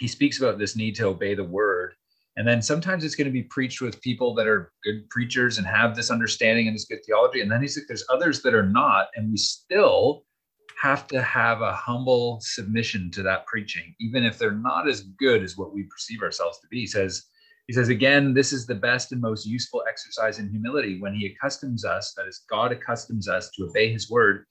he 0.00 0.08
speaks 0.08 0.38
about 0.38 0.58
this 0.58 0.76
need 0.76 0.94
to 0.96 1.06
obey 1.06 1.34
the 1.34 1.44
word 1.44 1.94
and 2.38 2.46
then 2.46 2.62
sometimes 2.62 3.02
it's 3.02 3.16
going 3.16 3.26
to 3.26 3.32
be 3.32 3.42
preached 3.42 3.80
with 3.80 4.00
people 4.00 4.32
that 4.36 4.46
are 4.46 4.70
good 4.84 5.10
preachers 5.10 5.58
and 5.58 5.66
have 5.66 5.96
this 5.96 6.08
understanding 6.08 6.68
and 6.68 6.74
this 6.74 6.84
good 6.84 7.04
theology. 7.04 7.40
And 7.40 7.50
then 7.50 7.60
he's 7.60 7.76
like, 7.76 7.88
there's 7.88 8.06
others 8.08 8.42
that 8.42 8.54
are 8.54 8.64
not. 8.64 9.08
And 9.16 9.28
we 9.32 9.36
still 9.36 10.22
have 10.80 11.08
to 11.08 11.20
have 11.20 11.62
a 11.62 11.72
humble 11.72 12.38
submission 12.40 13.10
to 13.10 13.24
that 13.24 13.44
preaching, 13.46 13.92
even 13.98 14.24
if 14.24 14.38
they're 14.38 14.52
not 14.52 14.88
as 14.88 15.00
good 15.18 15.42
as 15.42 15.56
what 15.56 15.74
we 15.74 15.82
perceive 15.82 16.22
ourselves 16.22 16.60
to 16.60 16.68
be. 16.68 16.78
He 16.78 16.86
says, 16.86 17.24
he 17.66 17.72
says, 17.72 17.88
again, 17.88 18.32
this 18.34 18.52
is 18.52 18.66
the 18.66 18.74
best 18.76 19.10
and 19.10 19.20
most 19.20 19.44
useful 19.44 19.82
exercise 19.88 20.38
in 20.38 20.48
humility 20.48 21.00
when 21.00 21.14
he 21.14 21.26
accustoms 21.26 21.84
us, 21.84 22.14
that 22.16 22.28
is, 22.28 22.44
God 22.48 22.70
accustoms 22.70 23.26
us 23.26 23.50
to 23.56 23.64
obey 23.64 23.92
his 23.92 24.08
word, 24.08 24.44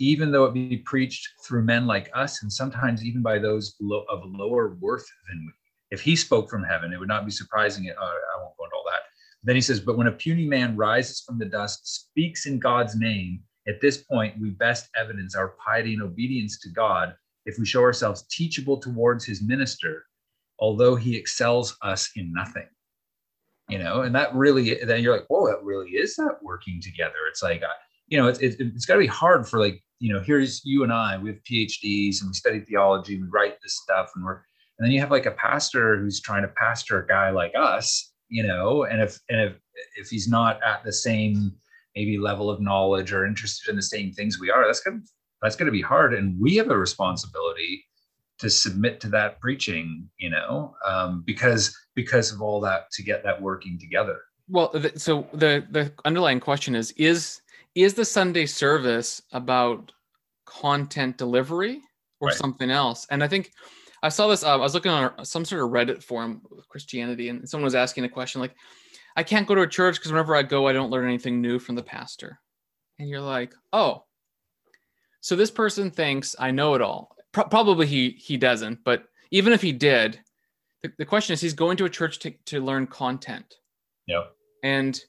even 0.00 0.32
though 0.32 0.44
it 0.44 0.54
be 0.54 0.78
preached 0.78 1.28
through 1.46 1.62
men 1.62 1.86
like 1.86 2.10
us, 2.14 2.42
and 2.42 2.52
sometimes 2.52 3.04
even 3.04 3.22
by 3.22 3.38
those 3.38 3.74
of 4.08 4.22
lower 4.24 4.76
worth 4.80 5.06
than 5.28 5.46
we 5.46 5.52
if 5.94 6.00
he 6.00 6.16
spoke 6.16 6.50
from 6.50 6.64
heaven, 6.64 6.92
it 6.92 6.98
would 6.98 7.08
not 7.08 7.24
be 7.24 7.30
surprising. 7.30 7.84
It, 7.84 7.96
uh, 7.96 8.04
I 8.04 8.42
won't 8.42 8.56
go 8.58 8.64
into 8.64 8.76
all 8.76 8.84
that. 8.90 9.02
Then 9.44 9.54
he 9.54 9.60
says, 9.60 9.80
But 9.80 9.96
when 9.96 10.08
a 10.08 10.12
puny 10.12 10.46
man 10.46 10.76
rises 10.76 11.20
from 11.20 11.38
the 11.38 11.44
dust, 11.44 11.86
speaks 11.86 12.46
in 12.46 12.58
God's 12.58 12.96
name, 12.96 13.40
at 13.68 13.80
this 13.80 13.98
point, 13.98 14.34
we 14.40 14.50
best 14.50 14.88
evidence 14.96 15.34
our 15.34 15.54
piety 15.64 15.94
and 15.94 16.02
obedience 16.02 16.58
to 16.60 16.70
God 16.70 17.14
if 17.46 17.58
we 17.58 17.64
show 17.64 17.82
ourselves 17.82 18.26
teachable 18.30 18.78
towards 18.78 19.24
his 19.24 19.42
minister, 19.42 20.04
although 20.58 20.96
he 20.96 21.16
excels 21.16 21.76
us 21.82 22.10
in 22.16 22.32
nothing. 22.32 22.68
You 23.70 23.78
know, 23.78 24.02
and 24.02 24.14
that 24.14 24.34
really, 24.34 24.78
then 24.84 25.02
you're 25.02 25.16
like, 25.16 25.26
whoa, 25.28 25.46
that 25.46 25.62
really 25.62 25.90
is 25.92 26.16
that 26.16 26.42
working 26.42 26.80
together. 26.82 27.14
It's 27.30 27.42
like, 27.42 27.62
uh, 27.62 27.68
you 28.08 28.18
know, 28.18 28.28
it's, 28.28 28.38
it's, 28.40 28.56
it's 28.58 28.86
got 28.86 28.94
to 28.94 29.00
be 29.00 29.06
hard 29.06 29.48
for 29.48 29.58
like, 29.58 29.82
you 30.00 30.12
know, 30.12 30.20
here's 30.20 30.64
you 30.64 30.82
and 30.82 30.92
I, 30.92 31.18
we 31.18 31.30
have 31.30 31.42
PhDs 31.50 32.20
and 32.20 32.28
we 32.28 32.34
study 32.34 32.60
theology, 32.60 33.20
we 33.20 33.28
write 33.28 33.56
this 33.62 33.80
stuff, 33.82 34.10
and 34.14 34.24
we're 34.24 34.40
and 34.78 34.84
then 34.84 34.92
you 34.92 35.00
have 35.00 35.10
like 35.10 35.26
a 35.26 35.30
pastor 35.30 35.96
who's 35.96 36.20
trying 36.20 36.42
to 36.42 36.48
pastor 36.48 37.00
a 37.00 37.06
guy 37.06 37.30
like 37.30 37.52
us 37.56 38.12
you 38.28 38.42
know 38.42 38.84
and 38.84 39.00
if 39.00 39.20
and 39.28 39.40
if 39.40 39.56
if 39.96 40.08
he's 40.08 40.26
not 40.26 40.60
at 40.64 40.82
the 40.84 40.92
same 40.92 41.52
maybe 41.94 42.18
level 42.18 42.50
of 42.50 42.60
knowledge 42.60 43.12
or 43.12 43.24
interested 43.24 43.70
in 43.70 43.76
the 43.76 43.82
same 43.82 44.12
things 44.12 44.40
we 44.40 44.50
are 44.50 44.66
that's 44.66 44.80
gonna 44.80 45.00
that's 45.44 45.56
gonna 45.56 45.70
be 45.70 45.82
hard. 45.82 46.14
And 46.14 46.40
we 46.40 46.56
have 46.56 46.70
a 46.70 46.78
responsibility 46.78 47.84
to 48.38 48.48
submit 48.50 48.98
to 49.00 49.08
that 49.10 49.40
preaching 49.40 50.08
you 50.18 50.30
know 50.30 50.74
um, 50.84 51.22
because 51.24 51.76
because 51.94 52.32
of 52.32 52.42
all 52.42 52.60
that 52.62 52.90
to 52.92 53.02
get 53.02 53.22
that 53.22 53.40
working 53.40 53.78
together. 53.78 54.18
Well 54.48 54.72
so 54.96 55.26
the 55.32 55.64
the 55.70 55.92
underlying 56.04 56.40
question 56.40 56.74
is 56.74 56.90
is 56.92 57.42
is 57.74 57.94
the 57.94 58.04
sunday 58.04 58.46
service 58.46 59.22
about 59.32 59.92
content 60.44 61.16
delivery 61.16 61.80
or 62.20 62.28
right. 62.28 62.36
something 62.36 62.70
else 62.70 63.06
and 63.10 63.22
i 63.22 63.28
think 63.28 63.52
I 64.02 64.10
saw 64.10 64.28
this. 64.28 64.44
Uh, 64.44 64.52
I 64.52 64.56
was 64.56 64.74
looking 64.74 64.90
on 64.90 65.24
some 65.24 65.46
sort 65.46 65.62
of 65.62 65.70
Reddit 65.70 66.02
forum 66.02 66.42
with 66.50 66.68
Christianity, 66.68 67.30
and 67.30 67.48
someone 67.48 67.64
was 67.64 67.74
asking 67.74 68.04
a 68.04 68.08
question 68.10 68.38
like, 68.38 68.54
"I 69.16 69.22
can't 69.22 69.46
go 69.46 69.54
to 69.54 69.62
a 69.62 69.66
church 69.66 69.94
because 69.94 70.12
whenever 70.12 70.36
I 70.36 70.42
go, 70.42 70.68
I 70.68 70.74
don't 70.74 70.90
learn 70.90 71.06
anything 71.06 71.40
new 71.40 71.58
from 71.58 71.74
the 71.74 71.82
pastor." 71.82 72.38
And 72.98 73.08
you're 73.08 73.22
like, 73.22 73.54
"Oh, 73.72 74.04
so 75.24 75.36
this 75.36 75.50
person 75.50 75.90
thinks 75.90 76.36
I 76.38 76.50
know 76.50 76.74
it 76.74 76.82
all, 76.82 77.16
pro- 77.32 77.44
probably 77.44 77.86
he 77.86 78.10
he 78.10 78.36
doesn't. 78.36 78.84
But 78.84 79.04
even 79.30 79.54
if 79.54 79.62
he 79.62 79.72
did, 79.72 80.20
the, 80.82 80.92
the 80.98 81.06
question 81.06 81.32
is 81.32 81.40
he's 81.40 81.54
going 81.54 81.78
to 81.78 81.86
a 81.86 81.90
church 81.90 82.18
to, 82.20 82.30
to 82.46 82.60
learn 82.60 82.86
content. 82.86 83.54
Yep. 84.06 84.32
And 84.62 85.00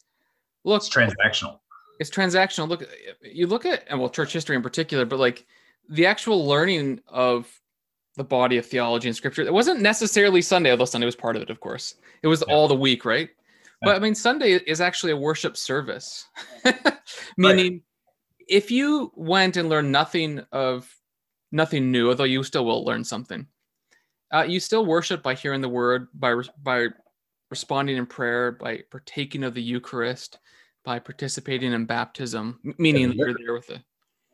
look, 0.63 0.83
It's 0.83 0.89
transactional. 0.89 1.59
It's 1.99 2.09
transactional. 2.09 2.67
Look, 2.67 2.83
you 3.21 3.47
look 3.47 3.65
at 3.65 3.83
and 3.89 3.99
well, 3.99 4.09
church 4.09 4.33
history 4.33 4.55
in 4.55 4.61
particular, 4.61 5.05
but 5.05 5.19
like 5.19 5.45
the 5.89 6.05
actual 6.05 6.45
learning 6.47 7.01
of 7.07 7.49
the 8.15 8.23
body 8.23 8.57
of 8.57 8.65
theology 8.65 9.09
and 9.09 9.15
scripture. 9.15 9.41
It 9.41 9.53
wasn't 9.53 9.81
necessarily 9.81 10.41
Sunday, 10.41 10.71
although 10.71 10.85
Sunday 10.85 11.05
was 11.05 11.15
part 11.15 11.35
of 11.35 11.41
it, 11.41 11.49
of 11.49 11.59
course. 11.59 11.95
It 12.23 12.27
was 12.27 12.43
Yeah. 12.47 12.53
all 12.53 12.67
the 12.67 12.75
week, 12.75 13.05
right? 13.05 13.29
But 13.81 13.97
I 13.97 13.99
mean, 13.99 14.15
Sunday 14.15 14.53
is 14.53 14.81
actually 14.81 15.11
a 15.11 15.17
worship 15.17 15.55
service, 15.57 16.25
meaning 17.37 17.83
if 18.47 18.71
you 18.71 19.11
went 19.15 19.57
and 19.57 19.69
learned 19.69 19.91
nothing 19.91 20.39
of 20.51 20.91
nothing 21.51 21.91
new, 21.91 22.09
although 22.09 22.23
you 22.23 22.41
still 22.43 22.65
will 22.65 22.83
learn 22.83 23.03
something, 23.03 23.45
uh, 24.33 24.45
you 24.47 24.59
still 24.59 24.85
worship 24.85 25.21
by 25.21 25.35
hearing 25.35 25.61
the 25.61 25.69
word, 25.69 26.07
by 26.15 26.33
by 26.63 26.87
responding 27.51 27.97
in 27.97 28.07
prayer, 28.07 28.53
by 28.53 28.81
partaking 28.89 29.43
of 29.43 29.53
the 29.53 29.61
Eucharist, 29.61 30.39
by 30.85 30.99
participating 30.99 31.73
in 31.73 31.85
baptism, 31.85 32.59
meaning 32.77 33.09
that 33.09 33.17
you're 33.17 33.33
there 33.33 33.53
with 33.53 33.67
the 33.67 33.81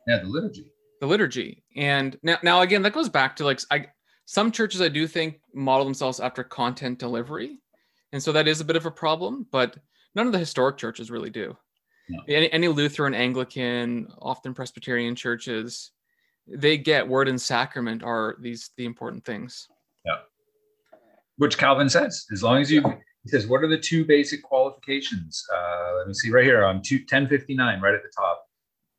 Yeah, 0.06 0.18
the 0.18 0.28
liturgy. 0.28 0.70
the 1.00 1.06
liturgy. 1.06 1.64
And 1.76 2.16
now, 2.22 2.38
now 2.42 2.60
again, 2.60 2.82
that 2.82 2.92
goes 2.92 3.08
back 3.08 3.34
to 3.36 3.44
like 3.44 3.60
I, 3.70 3.86
some 4.26 4.52
churches 4.52 4.80
I 4.80 4.88
do 4.88 5.06
think 5.06 5.40
model 5.54 5.84
themselves 5.84 6.20
after 6.20 6.44
content 6.44 6.98
delivery, 6.98 7.58
and 8.12 8.22
so 8.22 8.32
that 8.32 8.46
is 8.46 8.60
a 8.60 8.64
bit 8.64 8.76
of 8.76 8.86
a 8.86 8.90
problem. 8.90 9.46
But 9.50 9.76
none 10.14 10.26
of 10.26 10.32
the 10.32 10.38
historic 10.38 10.76
churches 10.76 11.10
really 11.10 11.30
do. 11.30 11.56
No. 12.08 12.20
Any, 12.28 12.52
any 12.52 12.68
Lutheran, 12.68 13.14
Anglican, 13.14 14.08
often 14.20 14.52
Presbyterian 14.54 15.14
churches, 15.14 15.92
they 16.46 16.76
get 16.76 17.08
word 17.08 17.28
and 17.28 17.40
sacrament 17.40 18.02
are 18.02 18.36
these 18.40 18.70
the 18.76 18.84
important 18.84 19.24
things. 19.24 19.68
Yeah. 20.04 20.18
Which 21.38 21.56
Calvin 21.56 21.88
says, 21.88 22.26
as 22.32 22.42
long 22.42 22.60
as 22.60 22.70
you, 22.70 22.82
he 23.24 23.28
says, 23.28 23.46
what 23.46 23.62
are 23.62 23.68
the 23.68 23.78
two 23.78 24.04
basic 24.04 24.42
qualifications? 24.42 25.44
Uh, 25.54 25.94
let 25.98 26.08
me 26.08 26.14
see 26.14 26.30
right 26.30 26.44
here 26.44 26.64
on 26.64 26.82
two, 26.82 26.96
1059, 26.96 27.80
right 27.80 27.94
at 27.94 28.02
the 28.02 28.12
top. 28.16 28.46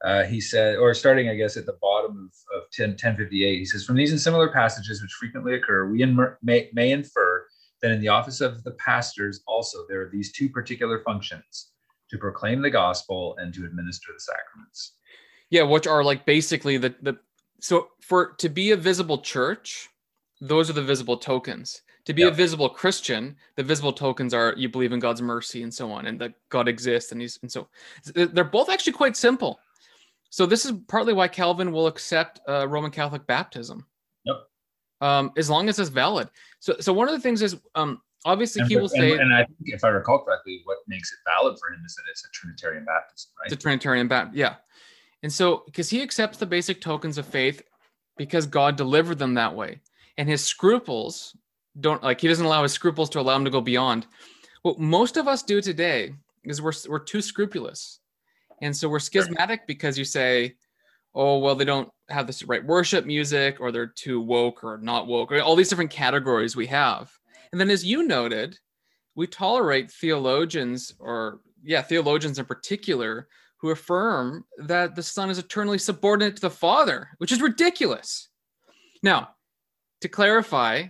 Uh, 0.03 0.23
he 0.23 0.41
said, 0.41 0.77
or 0.77 0.93
starting, 0.93 1.29
I 1.29 1.35
guess, 1.35 1.55
at 1.55 1.65
the 1.65 1.77
bottom 1.81 2.29
of, 2.51 2.57
of 2.57 2.69
10, 2.71 2.91
1058, 2.91 3.57
he 3.57 3.65
says, 3.65 3.85
from 3.85 3.95
these 3.95 4.11
and 4.11 4.19
similar 4.19 4.49
passages 4.49 5.01
which 5.01 5.11
frequently 5.11 5.55
occur, 5.55 5.89
we 5.89 5.99
inmer- 5.99 6.35
may, 6.41 6.69
may 6.73 6.91
infer 6.91 7.45
that 7.83 7.91
in 7.91 7.99
the 7.99 8.07
office 8.07 8.41
of 8.41 8.63
the 8.63 8.71
pastors 8.71 9.41
also 9.45 9.79
there 9.87 10.01
are 10.01 10.09
these 10.09 10.31
two 10.31 10.49
particular 10.49 11.03
functions 11.03 11.71
to 12.09 12.17
proclaim 12.17 12.61
the 12.61 12.69
gospel 12.69 13.35
and 13.37 13.53
to 13.53 13.65
administer 13.65 14.07
the 14.13 14.19
sacraments. 14.19 14.93
Yeah, 15.49 15.63
which 15.63 15.85
are 15.85 16.03
like 16.03 16.25
basically 16.25 16.77
the 16.77 16.95
the 17.01 17.17
so 17.59 17.89
for 18.01 18.33
to 18.39 18.49
be 18.49 18.71
a 18.71 18.77
visible 18.77 19.19
church, 19.19 19.89
those 20.41 20.69
are 20.69 20.73
the 20.73 20.81
visible 20.81 21.17
tokens. 21.17 21.81
To 22.05 22.13
be 22.13 22.23
a 22.23 22.31
visible 22.31 22.67
Christian, 22.67 23.37
the 23.55 23.63
visible 23.63 23.93
tokens 23.93 24.33
are 24.33 24.53
you 24.57 24.67
believe 24.67 24.91
in 24.91 24.99
God's 24.99 25.21
mercy 25.21 25.63
and 25.63 25.73
so 25.73 25.89
on, 25.89 26.05
and 26.07 26.19
that 26.19 26.33
God 26.49 26.67
exists, 26.67 27.13
and 27.13 27.21
he's 27.21 27.39
and 27.41 27.49
so 27.51 27.69
they're 28.13 28.43
both 28.43 28.69
actually 28.69 28.91
quite 28.93 29.15
simple. 29.15 29.59
So 30.29 30.45
this 30.45 30.65
is 30.65 30.73
partly 30.89 31.13
why 31.13 31.29
Calvin 31.29 31.71
will 31.71 31.87
accept 31.87 32.41
uh, 32.49 32.67
Roman 32.67 32.91
Catholic 32.91 33.25
baptism. 33.25 33.85
Yep. 34.25 34.35
Um, 34.99 35.31
as 35.37 35.49
long 35.49 35.69
as 35.69 35.79
it's 35.79 35.89
valid. 35.89 36.27
So 36.59 36.75
so 36.81 36.91
one 36.91 37.07
of 37.07 37.13
the 37.13 37.21
things 37.21 37.41
is 37.41 37.55
um 37.75 38.01
obviously 38.25 38.61
And, 38.61 38.69
he 38.69 38.75
will 38.75 38.83
and- 38.83 38.91
say 38.91 39.17
and 39.17 39.33
I 39.33 39.45
think 39.45 39.55
if 39.61 39.85
I 39.85 39.89
recall 39.89 40.25
correctly, 40.25 40.61
what 40.65 40.79
makes 40.87 41.09
it 41.13 41.19
valid 41.25 41.57
for 41.57 41.73
him 41.73 41.81
is 41.85 41.95
that 41.95 42.03
it's 42.11 42.25
a 42.25 42.29
Trinitarian 42.33 42.83
baptism, 42.83 43.31
right? 43.39 43.45
It's 43.45 43.53
a 43.53 43.63
Trinitarian 43.63 44.09
Baptist. 44.09 44.37
Yeah. 44.37 44.55
And 45.21 45.31
so, 45.31 45.63
because 45.65 45.89
he 45.89 46.01
accepts 46.01 46.37
the 46.37 46.45
basic 46.45 46.81
tokens 46.81 47.17
of 47.17 47.25
faith 47.25 47.61
because 48.17 48.45
God 48.45 48.75
delivered 48.75 49.19
them 49.19 49.35
that 49.35 49.55
way. 49.55 49.79
And 50.17 50.27
his 50.27 50.43
scruples 50.43 51.35
don't, 51.79 52.03
like, 52.03 52.21
he 52.21 52.27
doesn't 52.27 52.45
allow 52.45 52.63
his 52.63 52.71
scruples 52.71 53.09
to 53.11 53.19
allow 53.19 53.35
him 53.35 53.45
to 53.45 53.51
go 53.51 53.61
beyond. 53.61 54.07
What 54.61 54.79
most 54.79 55.17
of 55.17 55.27
us 55.27 55.43
do 55.43 55.61
today 55.61 56.13
is 56.43 56.61
we're, 56.61 56.73
we're 56.87 56.99
too 56.99 57.21
scrupulous. 57.21 57.99
And 58.61 58.75
so 58.75 58.87
we're 58.87 58.99
schismatic 58.99 59.67
because 59.67 59.97
you 59.97 60.05
say, 60.05 60.55
oh, 61.15 61.39
well, 61.39 61.55
they 61.55 61.65
don't 61.65 61.89
have 62.09 62.27
this 62.27 62.43
right 62.43 62.65
worship 62.65 63.05
music 63.05 63.59
or 63.59 63.71
they're 63.71 63.87
too 63.87 64.21
woke 64.21 64.63
or 64.63 64.77
not 64.77 65.07
woke, 65.07 65.31
or 65.31 65.41
all 65.41 65.55
these 65.55 65.69
different 65.69 65.91
categories 65.91 66.55
we 66.55 66.67
have. 66.67 67.11
And 67.51 67.59
then, 67.59 67.69
as 67.69 67.85
you 67.85 68.03
noted, 68.03 68.57
we 69.15 69.27
tolerate 69.27 69.91
theologians 69.91 70.93
or, 70.99 71.39
yeah, 71.63 71.81
theologians 71.81 72.39
in 72.39 72.45
particular 72.45 73.27
who 73.57 73.69
affirm 73.69 74.43
that 74.57 74.95
the 74.95 75.03
Son 75.03 75.29
is 75.29 75.37
eternally 75.37 75.77
subordinate 75.77 76.35
to 76.35 76.41
the 76.41 76.49
Father, 76.49 77.09
which 77.17 77.31
is 77.31 77.41
ridiculous. 77.41 78.29
Now, 79.03 79.29
to 80.01 80.09
clarify, 80.09 80.87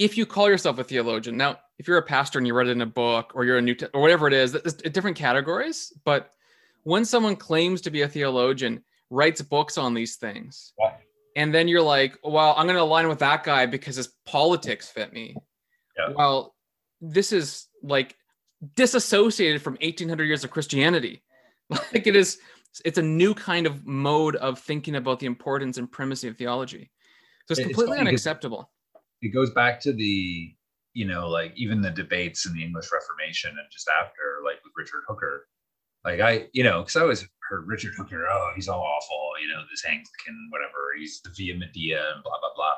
if 0.00 0.16
you 0.16 0.24
call 0.24 0.48
yourself 0.48 0.78
a 0.78 0.84
theologian, 0.84 1.36
now, 1.36 1.58
if 1.78 1.86
you're 1.86 1.98
a 1.98 2.02
pastor 2.02 2.38
and 2.38 2.46
you 2.46 2.54
read 2.54 2.68
it 2.68 2.72
in 2.72 2.80
a 2.80 2.86
book 2.86 3.32
or 3.34 3.44
you're 3.44 3.58
a 3.58 3.62
new 3.62 3.74
te- 3.74 3.86
or 3.94 4.00
whatever 4.00 4.26
it 4.26 4.32
is, 4.32 4.54
it's 4.54 4.74
different 4.96 5.16
categories. 5.16 5.92
But 6.04 6.30
when 6.84 7.04
someone 7.04 7.36
claims 7.36 7.82
to 7.82 7.90
be 7.90 8.02
a 8.02 8.08
theologian, 8.08 8.82
writes 9.10 9.42
books 9.42 9.76
on 9.76 9.92
these 9.92 10.16
things, 10.16 10.72
Why? 10.76 10.94
and 11.36 11.52
then 11.54 11.68
you're 11.68 11.82
like, 11.82 12.16
well, 12.24 12.54
I'm 12.56 12.66
going 12.66 12.76
to 12.78 12.82
align 12.82 13.08
with 13.08 13.18
that 13.18 13.44
guy 13.44 13.66
because 13.66 13.96
his 13.96 14.08
politics 14.24 14.88
fit 14.88 15.12
me. 15.12 15.36
Yeah. 15.98 16.14
Well, 16.16 16.54
this 17.02 17.32
is 17.32 17.66
like 17.82 18.16
disassociated 18.76 19.60
from 19.62 19.74
1800 19.82 20.24
years 20.24 20.44
of 20.44 20.50
Christianity. 20.50 21.22
Like 21.92 22.06
it 22.08 22.16
is, 22.16 22.38
it's 22.84 22.98
a 22.98 23.02
new 23.02 23.32
kind 23.32 23.64
of 23.66 23.86
mode 23.86 24.34
of 24.36 24.58
thinking 24.58 24.96
about 24.96 25.20
the 25.20 25.26
importance 25.26 25.78
and 25.78 25.90
primacy 25.90 26.26
of 26.26 26.36
theology. 26.36 26.90
So 27.46 27.52
it's 27.52 27.60
It's 27.60 27.66
completely 27.68 27.98
'cause- 27.98 28.08
unacceptable. 28.08 28.70
It 29.22 29.28
goes 29.28 29.50
back 29.50 29.80
to 29.80 29.92
the 29.92 30.52
you 30.92 31.06
know 31.06 31.28
like 31.28 31.52
even 31.56 31.80
the 31.80 31.90
debates 31.90 32.46
in 32.46 32.52
the 32.52 32.64
english 32.64 32.88
reformation 32.92 33.50
and 33.50 33.66
just 33.72 33.88
after 33.88 34.40
like 34.44 34.56
with 34.64 34.72
richard 34.76 35.02
hooker. 35.08 35.46
Like 36.04 36.20
i 36.20 36.46
you 36.52 36.64
know 36.64 36.80
because 36.80 36.96
i 36.96 37.02
always 37.02 37.26
heard 37.48 37.68
richard 37.68 37.92
hooker 37.96 38.26
oh 38.28 38.52
he's 38.54 38.68
all 38.68 38.80
awful 38.80 39.32
you 39.40 39.48
know 39.48 39.62
this 39.70 39.84
anglican 39.84 40.48
whatever 40.50 40.94
he's 40.98 41.20
the 41.22 41.30
via 41.36 41.54
media 41.54 42.02
and 42.14 42.22
blah 42.22 42.38
blah 42.40 42.54
blah. 42.54 42.74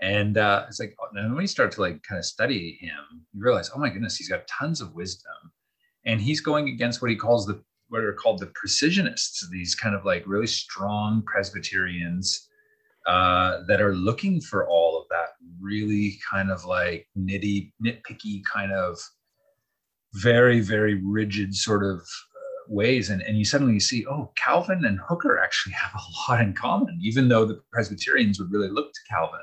And 0.00 0.38
uh 0.38 0.64
it's 0.68 0.80
like 0.80 0.96
and 1.12 1.24
then 1.24 1.34
when 1.34 1.42
you 1.42 1.48
start 1.48 1.72
to 1.72 1.80
like 1.80 2.02
kind 2.02 2.18
of 2.18 2.24
study 2.24 2.78
him 2.80 3.26
you 3.32 3.42
realize 3.42 3.70
oh 3.74 3.78
my 3.78 3.90
goodness 3.90 4.16
he's 4.16 4.28
got 4.28 4.46
tons 4.46 4.80
of 4.80 4.94
wisdom. 4.94 5.52
And 6.06 6.20
he's 6.20 6.40
going 6.40 6.68
against 6.68 7.00
what 7.00 7.10
he 7.10 7.16
calls 7.16 7.46
the 7.46 7.62
what 7.88 8.02
are 8.02 8.12
called 8.14 8.40
the 8.40 8.46
precisionists 8.54 9.46
these 9.50 9.74
kind 9.74 9.94
of 9.94 10.04
like 10.04 10.24
really 10.26 10.46
strong 10.46 11.22
presbyterians 11.26 12.48
uh, 13.06 13.60
that 13.68 13.80
are 13.80 13.94
looking 13.94 14.40
for 14.40 14.66
all 14.68 14.98
of 15.00 15.03
that 15.10 15.30
really 15.60 16.18
kind 16.30 16.50
of 16.50 16.64
like 16.64 17.06
nitty, 17.16 17.72
nitpicky 17.84 18.42
kind 18.44 18.72
of 18.72 18.98
very, 20.14 20.60
very 20.60 21.00
rigid 21.04 21.54
sort 21.54 21.84
of 21.84 21.98
uh, 21.98 22.64
ways. 22.68 23.10
And, 23.10 23.22
and 23.22 23.36
you 23.36 23.44
suddenly 23.44 23.80
see, 23.80 24.06
oh, 24.06 24.32
Calvin 24.36 24.84
and 24.84 25.00
Hooker 25.06 25.38
actually 25.38 25.72
have 25.82 25.92
a 25.94 26.32
lot 26.32 26.40
in 26.40 26.52
common, 26.54 26.98
even 27.02 27.28
though 27.28 27.44
the 27.44 27.60
Presbyterians 27.72 28.38
would 28.38 28.52
really 28.52 28.70
look 28.70 28.92
to 28.92 29.00
Calvin 29.10 29.40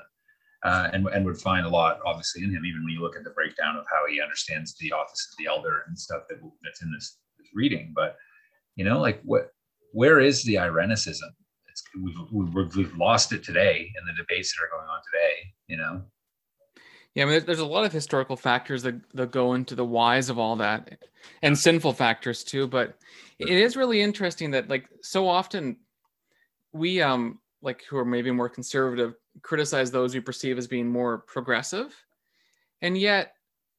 uh, 0.63 0.89
and, 0.93 1.07
and 1.07 1.25
would 1.25 1.39
find 1.39 1.65
a 1.65 1.69
lot, 1.69 1.99
obviously, 2.05 2.43
in 2.43 2.51
him, 2.51 2.65
even 2.65 2.83
when 2.83 2.93
you 2.93 3.01
look 3.01 3.17
at 3.17 3.23
the 3.23 3.31
breakdown 3.31 3.75
of 3.75 3.85
how 3.89 4.03
he 4.09 4.21
understands 4.21 4.75
the 4.79 4.91
office 4.91 5.27
of 5.31 5.37
the 5.37 5.49
elder 5.49 5.83
and 5.87 5.97
stuff 5.97 6.23
that, 6.29 6.37
that's 6.63 6.81
in 6.81 6.91
this, 6.91 7.17
this 7.37 7.47
reading. 7.53 7.91
But, 7.95 8.15
you 8.75 8.85
know, 8.85 8.99
like 8.99 9.21
what, 9.23 9.51
where 9.93 10.19
is 10.19 10.43
the 10.43 10.55
Irenicism? 10.55 11.31
We've, 12.01 12.15
we've 12.31 12.75
we've 12.75 12.97
lost 12.97 13.31
it 13.33 13.43
today 13.43 13.91
in 13.99 14.05
the 14.05 14.13
debates 14.13 14.53
that 14.53 14.63
are 14.63 14.69
going 14.77 14.87
on 14.89 14.99
today 15.11 15.53
you 15.67 15.77
know 15.77 16.01
Yeah, 17.13 17.25
I 17.25 17.27
mean, 17.27 17.43
there's 17.45 17.59
a 17.59 17.65
lot 17.65 17.83
of 17.85 17.91
historical 17.91 18.37
factors 18.37 18.83
that, 18.83 18.95
that 19.13 19.31
go 19.31 19.53
into 19.53 19.75
the 19.75 19.83
whys 19.85 20.29
of 20.29 20.39
all 20.39 20.55
that 20.57 20.97
and 21.41 21.57
sinful 21.57 21.93
factors 21.93 22.43
too. 22.43 22.67
But 22.67 22.95
it 23.37 23.49
is 23.49 23.75
really 23.75 24.01
interesting 24.01 24.51
that 24.51 24.69
like 24.69 24.87
so 25.01 25.27
often 25.27 25.75
we 26.71 27.01
um 27.01 27.39
like 27.61 27.83
who 27.89 27.97
are 27.97 28.05
maybe 28.05 28.31
more 28.31 28.47
conservative 28.49 29.13
criticize 29.41 29.91
those 29.91 30.13
we 30.13 30.21
perceive 30.21 30.57
as 30.57 30.67
being 30.67 30.87
more 30.87 31.19
progressive. 31.19 31.93
And 32.81 32.97
yet 32.97 33.33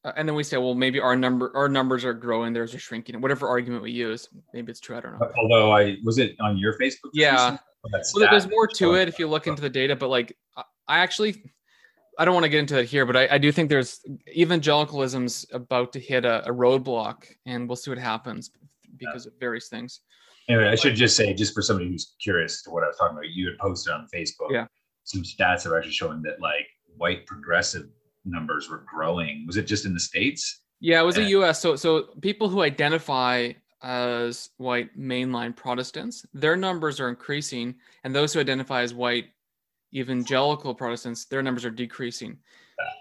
uh, 0.05 0.12
and 0.16 0.29
then 0.29 0.35
we 0.35 0.42
say, 0.44 0.57
well, 0.59 0.75
maybe 0.75 1.01
our 1.01 1.16
number 1.16 1.53
our 1.55 1.68
numbers 1.70 2.05
are 2.05 2.12
growing, 2.12 2.53
theirs 2.53 2.75
are 2.75 2.79
shrinking, 2.79 3.18
whatever 3.22 3.48
argument 3.48 3.83
we 3.83 3.92
use. 3.92 4.29
Maybe 4.53 4.70
it's 4.70 4.81
true, 4.81 4.96
I 4.96 5.01
don't 5.01 5.18
know. 5.18 5.31
although 5.38 5.72
i 5.72 5.96
was 6.05 6.18
it 6.18 6.37
on 6.40 6.59
your 6.59 6.77
facebook 6.79 7.11
Yeah. 7.14 7.57
Well, 7.85 8.29
there's 8.31 8.49
more 8.49 8.66
to 8.68 8.95
it 8.95 9.09
if 9.09 9.18
you 9.18 9.27
look 9.29 9.47
into 9.47 9.61
the 9.62 9.71
data, 9.71 9.97
but 9.97 10.09
like 10.09 10.37
I- 10.57 10.64
actually 10.88 11.42
I 12.18 12.25
don't 12.25 12.35
want 12.35 12.45
to 12.45 12.51
get 12.51 12.61
into 12.61 12.79
it 12.79 12.87
here, 12.87 13.07
but 13.07 13.16
I, 13.16 13.27
I 13.33 13.38
do 13.38 13.51
think 13.51 13.68
there's 13.71 14.01
evangelicalism's 14.37 15.47
about 15.53 15.92
to 15.95 15.99
hit 16.01 16.25
a, 16.25 16.47
a 16.49 16.53
roadblock, 16.53 17.25
and 17.47 17.66
we'll 17.68 17.77
see 17.77 17.90
what 17.90 17.99
happens 17.99 18.51
because 18.99 19.27
of 19.27 19.33
various 19.40 19.68
things. 19.68 20.01
anyway 20.49 20.68
i 20.68 20.75
should 20.75 20.95
just 20.95 21.16
say 21.16 21.33
just 21.33 21.55
for 21.55 21.62
somebody 21.62 21.88
who's 21.88 22.14
curious 22.23 22.62
to 22.62 22.71
what 22.71 22.85
i 22.85 22.87
was 22.87 22.97
talking 22.99 23.16
about 23.16 23.29
you 23.31 23.49
had 23.49 23.57
posted 23.59 23.92
on 23.92 24.07
facebook 24.14 24.51
Yeah. 24.51 24.66
some 25.05 25.23
stats 25.23 25.62
that 25.62 25.71
are 25.71 25.79
actually 25.79 25.92
showing 25.95 26.21
that 26.23 26.40
like 26.40 26.66
white 26.99 27.27
progressive 27.27 27.87
numbers 28.25 28.68
were 28.68 28.85
growing 28.92 29.45
was 29.47 29.57
it 29.57 29.66
just 29.66 29.87
in 29.87 29.95
the 29.95 30.01
states 30.01 30.61
Yeah, 30.81 31.01
it 31.01 31.05
was 31.05 31.16
a 31.16 31.23
Yeah. 31.23 31.29
U.S. 31.38 31.61
So 31.61 31.75
so 31.77 31.90
people 32.21 32.49
who 32.49 32.61
identify 32.62 33.53
as 33.83 34.51
white 34.59 34.97
mainline 34.99 35.55
Protestants, 35.55 36.25
their 36.33 36.57
numbers 36.57 37.01
are 37.01 37.09
increasing, 37.09 37.75
and 38.05 38.14
those 38.14 38.33
who 38.33 38.40
identify 38.40 38.83
as 38.83 38.95
white 38.95 39.27
evangelical 39.95 40.75
Protestants, 40.75 41.25
their 41.25 41.42
numbers 41.42 41.64
are 41.64 41.71
decreasing. 41.71 42.38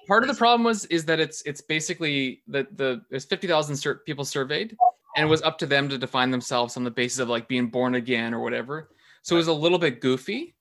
Part 0.08 0.24
of 0.24 0.28
the 0.28 0.36
problem 0.36 0.64
was 0.64 0.86
is 0.86 1.06
that 1.06 1.20
it's 1.20 1.42
it's 1.44 1.62
basically 1.62 2.42
that 2.48 2.78
the 2.78 3.02
there's 3.10 3.26
fifty 3.26 3.48
thousand 3.48 3.76
sur- 3.76 4.02
people 4.06 4.26
surveyed, 4.26 4.78
and 5.16 5.26
it 5.26 5.30
was 5.30 5.42
up 5.42 5.58
to 5.60 5.66
them 5.66 5.90
to 5.90 5.98
define 5.98 6.32
themselves 6.32 6.78
on 6.78 6.84
the 6.84 6.92
basis 6.92 7.20
of 7.20 7.30
like 7.30 7.48
being 7.48 7.68
born 7.68 7.96
again 7.96 8.34
or 8.34 8.42
whatever. 8.42 8.90
So 9.22 9.36
it 9.36 9.40
was 9.40 9.48
a 9.48 9.54
little 9.54 9.80
bit 9.80 10.02
goofy. 10.02 10.56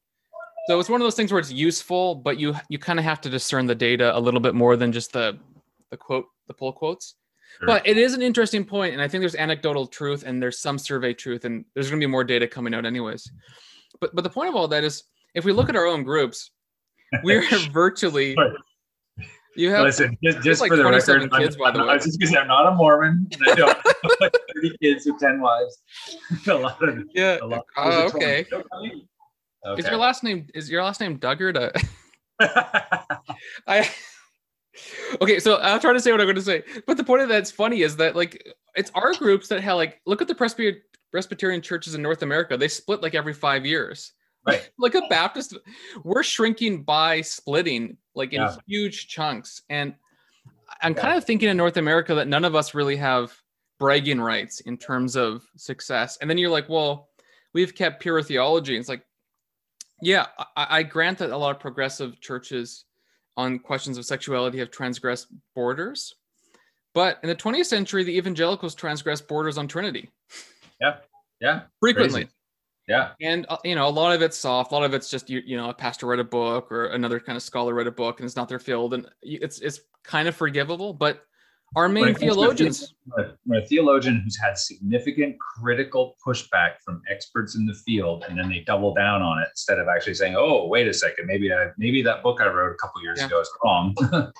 So 0.67 0.79
it's 0.79 0.89
one 0.89 1.01
of 1.01 1.05
those 1.05 1.15
things 1.15 1.33
where 1.33 1.41
it's 1.41 1.53
useful, 1.53 2.15
but 2.15 2.39
you 2.39 2.55
you 2.69 2.79
kind 2.79 2.99
of 2.99 3.05
have 3.05 3.21
to 3.23 3.31
discern 3.31 3.67
the 3.67 3.75
data 3.75 4.17
a 4.17 4.21
little 4.21 4.41
bit 4.41 4.55
more 4.55 4.77
than 4.77 4.93
just 4.93 5.13
the 5.13 5.39
the 5.91 5.97
quote 5.97 6.27
the 6.47 6.55
pull 6.55 6.73
quotes. 6.73 7.17
Sure. 7.59 7.67
But 7.67 7.87
it 7.87 7.99
is 7.99 8.15
an 8.15 8.23
interesting 8.23 8.65
point, 8.65 8.95
and 8.95 9.03
I 9.03 9.09
think 9.09 9.23
there's 9.23 9.35
anecdotal 9.35 9.87
truth 9.87 10.25
and 10.27 10.43
there's 10.43 10.59
some 10.59 10.79
survey 10.79 11.13
truth, 11.13 11.45
and 11.45 11.65
there's 11.75 11.91
going 11.91 12.01
to 12.01 12.07
be 12.07 12.11
more 12.11 12.25
data 12.25 12.47
coming 12.47 12.75
out 12.75 12.87
anyways. 12.87 13.31
But 14.01 14.15
but 14.15 14.23
the 14.25 14.31
point 14.31 14.49
of 14.49 14.57
all 14.57 14.69
that 14.69 14.85
is, 14.85 15.05
if 15.35 15.45
we 15.45 15.53
look 15.53 15.69
at 15.69 15.77
our 15.77 15.87
own 15.87 16.03
groups, 16.03 16.51
we're 17.23 17.45
virtually 17.71 18.37
you 19.57 19.71
have 19.71 19.83
Listen, 19.83 20.17
just, 20.23 20.41
just 20.43 20.61
like 20.61 20.71
for 20.71 20.77
the 20.77 20.83
27 20.83 21.23
record, 21.23 21.39
kids, 21.39 21.57
I'm, 21.57 21.61
by 21.61 21.71
the 21.71 21.79
I'm, 21.81 21.87
way. 21.87 21.93
I 21.93 21.95
was 21.97 22.05
just 22.05 22.19
because 22.19 22.35
I'm 22.35 22.47
not 22.47 22.67
a 22.67 22.75
Mormon 22.75 23.27
and 23.33 23.43
I 23.51 23.55
don't 23.55 23.69
have 23.85 24.13
like 24.21 24.37
30 24.55 24.77
kids 24.81 25.07
with 25.07 25.19
10 25.19 25.41
wives. 25.41 25.79
a 26.47 26.55
lot 26.55 26.89
of 26.89 27.05
yeah. 27.15 27.39
lot. 27.43 27.67
Oh, 27.77 27.91
those 27.91 28.15
are 28.15 28.17
okay. 28.17 28.47
Is 29.77 29.87
your 29.87 29.97
last 29.97 30.23
name 30.23 30.47
is 30.55 30.71
your 30.71 30.83
last 30.83 31.01
name 31.01 31.19
Duggard? 31.19 31.57
Uh, 32.41 33.19
I 33.67 33.91
okay, 35.21 35.39
so 35.39 35.57
I'll 35.57 35.81
try 35.81 35.93
to 35.93 36.01
say 36.01 36.11
what 36.13 36.21
I'm 36.21 36.27
going 36.27 36.37
to 36.37 36.43
say. 36.43 36.63
But 36.87 36.97
the 36.97 37.05
point 37.05 37.23
of 37.23 37.29
that's 37.29 37.51
funny 37.51 37.83
is 37.83 37.97
that 37.97 38.17
like 38.17 38.47
it's 38.77 38.91
our 38.95 39.13
groups 39.15 39.49
that 39.49 39.61
have 39.61 39.77
like 39.77 40.01
look 40.07 40.21
at 40.23 40.29
the 40.29 40.35
Presbyterian 40.35 40.81
Presbyterian 41.11 41.61
churches 41.61 41.95
in 41.95 42.03
North 42.03 42.23
America. 42.23 42.57
They 42.57 42.69
split 42.69 43.03
like 43.03 43.15
every 43.15 43.33
five 43.35 43.67
years. 43.67 44.13
right. 44.47 44.71
Like 44.79 44.95
a 44.95 45.03
Baptist, 45.11 45.57
we're 46.05 46.23
shrinking 46.23 46.83
by 46.85 47.21
splitting 47.21 47.97
like 48.15 48.33
in 48.33 48.41
Yeah. 48.41 48.55
huge 48.67 49.09
chunks. 49.09 49.63
And 49.69 49.95
I'm 50.83 50.93
Yeah. 50.95 51.01
kind 51.03 51.19
of 51.19 51.25
thinking 51.25 51.49
in 51.49 51.57
North 51.57 51.77
America 51.79 52.15
that 52.15 52.29
none 52.29 52.45
of 52.45 52.55
us 52.55 52.73
really 52.75 52.97
have 52.97 53.37
bragging 53.81 54.21
rights 54.21 54.61
in 54.61 54.77
terms 54.79 55.17
of 55.17 55.43
success. 55.57 56.17
And 56.21 56.31
then 56.31 56.39
you're 56.39 56.51
like, 56.51 56.69
well, 56.69 57.09
we've 57.55 57.75
kept 57.75 58.01
pure 58.01 58.23
theology. 58.23 58.77
It's 58.77 58.89
like, 58.89 59.05
yeah, 60.01 60.27
I, 60.57 60.79
I 60.79 60.83
grant 60.85 61.19
that 61.19 61.31
a 61.31 61.37
lot 61.37 61.55
of 61.55 61.61
progressive 61.61 62.21
churches 62.21 62.85
on 63.37 63.59
questions 63.59 63.99
of 63.99 64.05
sexuality 64.05 64.59
have 64.59 64.71
transgressed 64.71 65.29
borders. 65.55 66.15
But 66.95 67.19
in 67.23 67.29
the 67.29 67.37
20th 67.37 67.67
century, 67.67 68.03
the 68.05 68.17
evangelicals 68.17 68.75
transgressed 68.75 69.29
borders 69.29 69.59
on 69.59 69.69
Trinity 69.69 70.11
Yeah. 70.81 70.97
Yeah. 71.41 71.63
Frequently. 71.81 72.25
Crazy. 72.25 72.35
Yeah. 72.89 73.11
And 73.21 73.47
uh, 73.49 73.59
you 73.65 73.77
know, 73.77 73.87
a 73.87 73.89
lot 73.89 74.13
of 74.13 74.21
it's 74.21 74.37
soft. 74.37 74.73
A 74.73 74.75
lot 74.75 74.83
of 74.83 74.95
it's 74.95 75.09
just 75.09 75.31
you, 75.31 75.41
you 75.47 75.57
know, 75.57 75.71
a 75.71 75.75
pastor 75.75 76.07
read 76.07 76.19
a 76.19 76.25
book 76.25 76.73
or 76.73 76.87
another 76.87 77.21
kind 77.21 77.37
of 77.37 77.43
scholar 77.43 77.73
read 77.73 77.87
a 77.87 77.93
book, 77.93 78.19
and 78.19 78.27
it's 78.27 78.35
not 78.35 78.49
their 78.49 78.59
field, 78.59 78.95
and 78.95 79.07
it's 79.23 79.61
it's 79.61 79.81
kind 80.03 80.27
of 80.27 80.35
forgivable. 80.35 80.93
But 80.93 81.23
our 81.77 81.89
main 81.89 82.15
theologians, 82.15 82.95
when 83.45 83.59
a 83.63 83.67
theologian 83.67 84.21
who's 84.25 84.37
had 84.39 84.59
significant 84.59 85.37
critical 85.39 86.17
pushback 86.27 86.75
from 86.85 87.01
experts 87.09 87.55
in 87.55 87.65
the 87.67 87.75
field, 87.75 88.25
and 88.29 88.39
then 88.39 88.49
they 88.49 88.61
double 88.61 88.93
down 88.93 89.23
on 89.23 89.41
it 89.41 89.49
instead 89.51 89.79
of 89.79 89.87
actually 89.87 90.15
saying, 90.15 90.35
"Oh, 90.37 90.67
wait 90.67 90.89
a 90.89 90.95
second, 90.95 91.27
maybe 91.27 91.53
I, 91.53 91.69
maybe 91.79 92.03
that 92.03 92.23
book 92.23 92.41
I 92.41 92.49
wrote 92.49 92.73
a 92.73 92.77
couple 92.77 93.03
years 93.03 93.21
Yeah. 93.21 93.27
ago 93.27 93.41
is 93.41 93.51
wrong." 93.63 93.95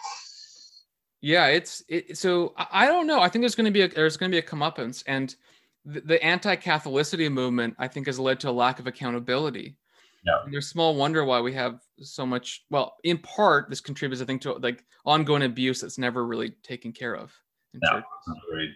yeah, 1.21 1.47
it's 1.47 1.85
it. 1.89 2.19
So 2.19 2.53
I, 2.57 2.67
I 2.73 2.87
don't 2.87 3.07
know. 3.07 3.21
I 3.21 3.29
think 3.29 3.43
there's 3.43 3.55
going 3.55 3.67
to 3.67 3.71
be 3.71 3.83
a 3.83 3.89
there's 3.89 4.17
going 4.17 4.31
to 4.31 4.35
be 4.35 4.45
a 4.45 4.49
comeuppance, 4.49 5.05
and 5.07 5.35
the, 5.85 6.01
the 6.01 6.25
anti-Catholicity 6.25 7.31
movement 7.31 7.75
I 7.79 7.87
think 7.87 8.07
has 8.07 8.19
led 8.19 8.41
to 8.41 8.51
a 8.51 8.53
lack 8.53 8.81
of 8.81 8.87
accountability. 8.87 9.77
Yeah. 10.25 10.43
And 10.45 10.53
there's 10.53 10.69
small 10.69 10.95
wonder 10.97 11.25
why 11.25 11.41
we 11.41 11.53
have 11.55 11.81
so 12.01 12.27
much. 12.27 12.65
Well, 12.71 12.97
in 13.05 13.19
part, 13.19 13.71
this 13.71 13.81
contributes, 13.81 14.21
I 14.21 14.27
think, 14.27 14.43
to 14.43 14.53
like 14.55 14.85
ongoing 15.07 15.43
abuse 15.43 15.81
that's 15.81 15.99
never 15.99 16.27
really 16.27 16.51
taken 16.63 16.93
care 16.93 17.17
of. 17.17 17.33
In 17.75 17.81
church. 17.91 18.05
Agreed. 18.49 18.71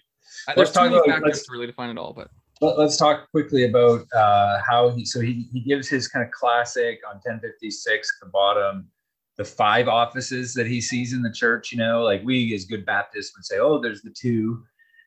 Let's 0.48 0.56
There's 0.56 0.68
too 0.70 0.74
talk 0.74 0.84
many 0.84 0.96
about- 0.96 1.06
factors 1.08 1.42
to 1.42 1.52
really 1.52 1.66
define 1.66 1.90
it 1.90 1.98
all, 1.98 2.12
but 2.14 2.30
Let, 2.60 2.78
us 2.78 2.96
talk 2.96 3.30
quickly 3.30 3.64
about 3.64 4.06
uh, 4.14 4.60
how 4.66 4.88
he. 4.90 5.04
So 5.04 5.20
he 5.20 5.48
he 5.52 5.60
gives 5.60 5.88
his 5.88 6.08
kind 6.08 6.24
of 6.24 6.30
classic 6.30 7.00
on 7.06 7.16
1056 7.16 7.90
at 8.22 8.26
the 8.26 8.30
bottom, 8.30 8.88
the 9.36 9.44
five 9.44 9.86
offices 9.88 10.54
that 10.54 10.66
he 10.66 10.80
sees 10.80 11.12
in 11.12 11.20
the 11.22 11.32
church. 11.32 11.72
You 11.72 11.78
know, 11.78 12.02
like 12.04 12.22
we 12.24 12.54
as 12.54 12.64
good 12.64 12.86
Baptists 12.86 13.36
would 13.36 13.44
say, 13.44 13.58
"Oh, 13.58 13.80
there's 13.82 14.00
the 14.02 14.14
two. 14.16 14.64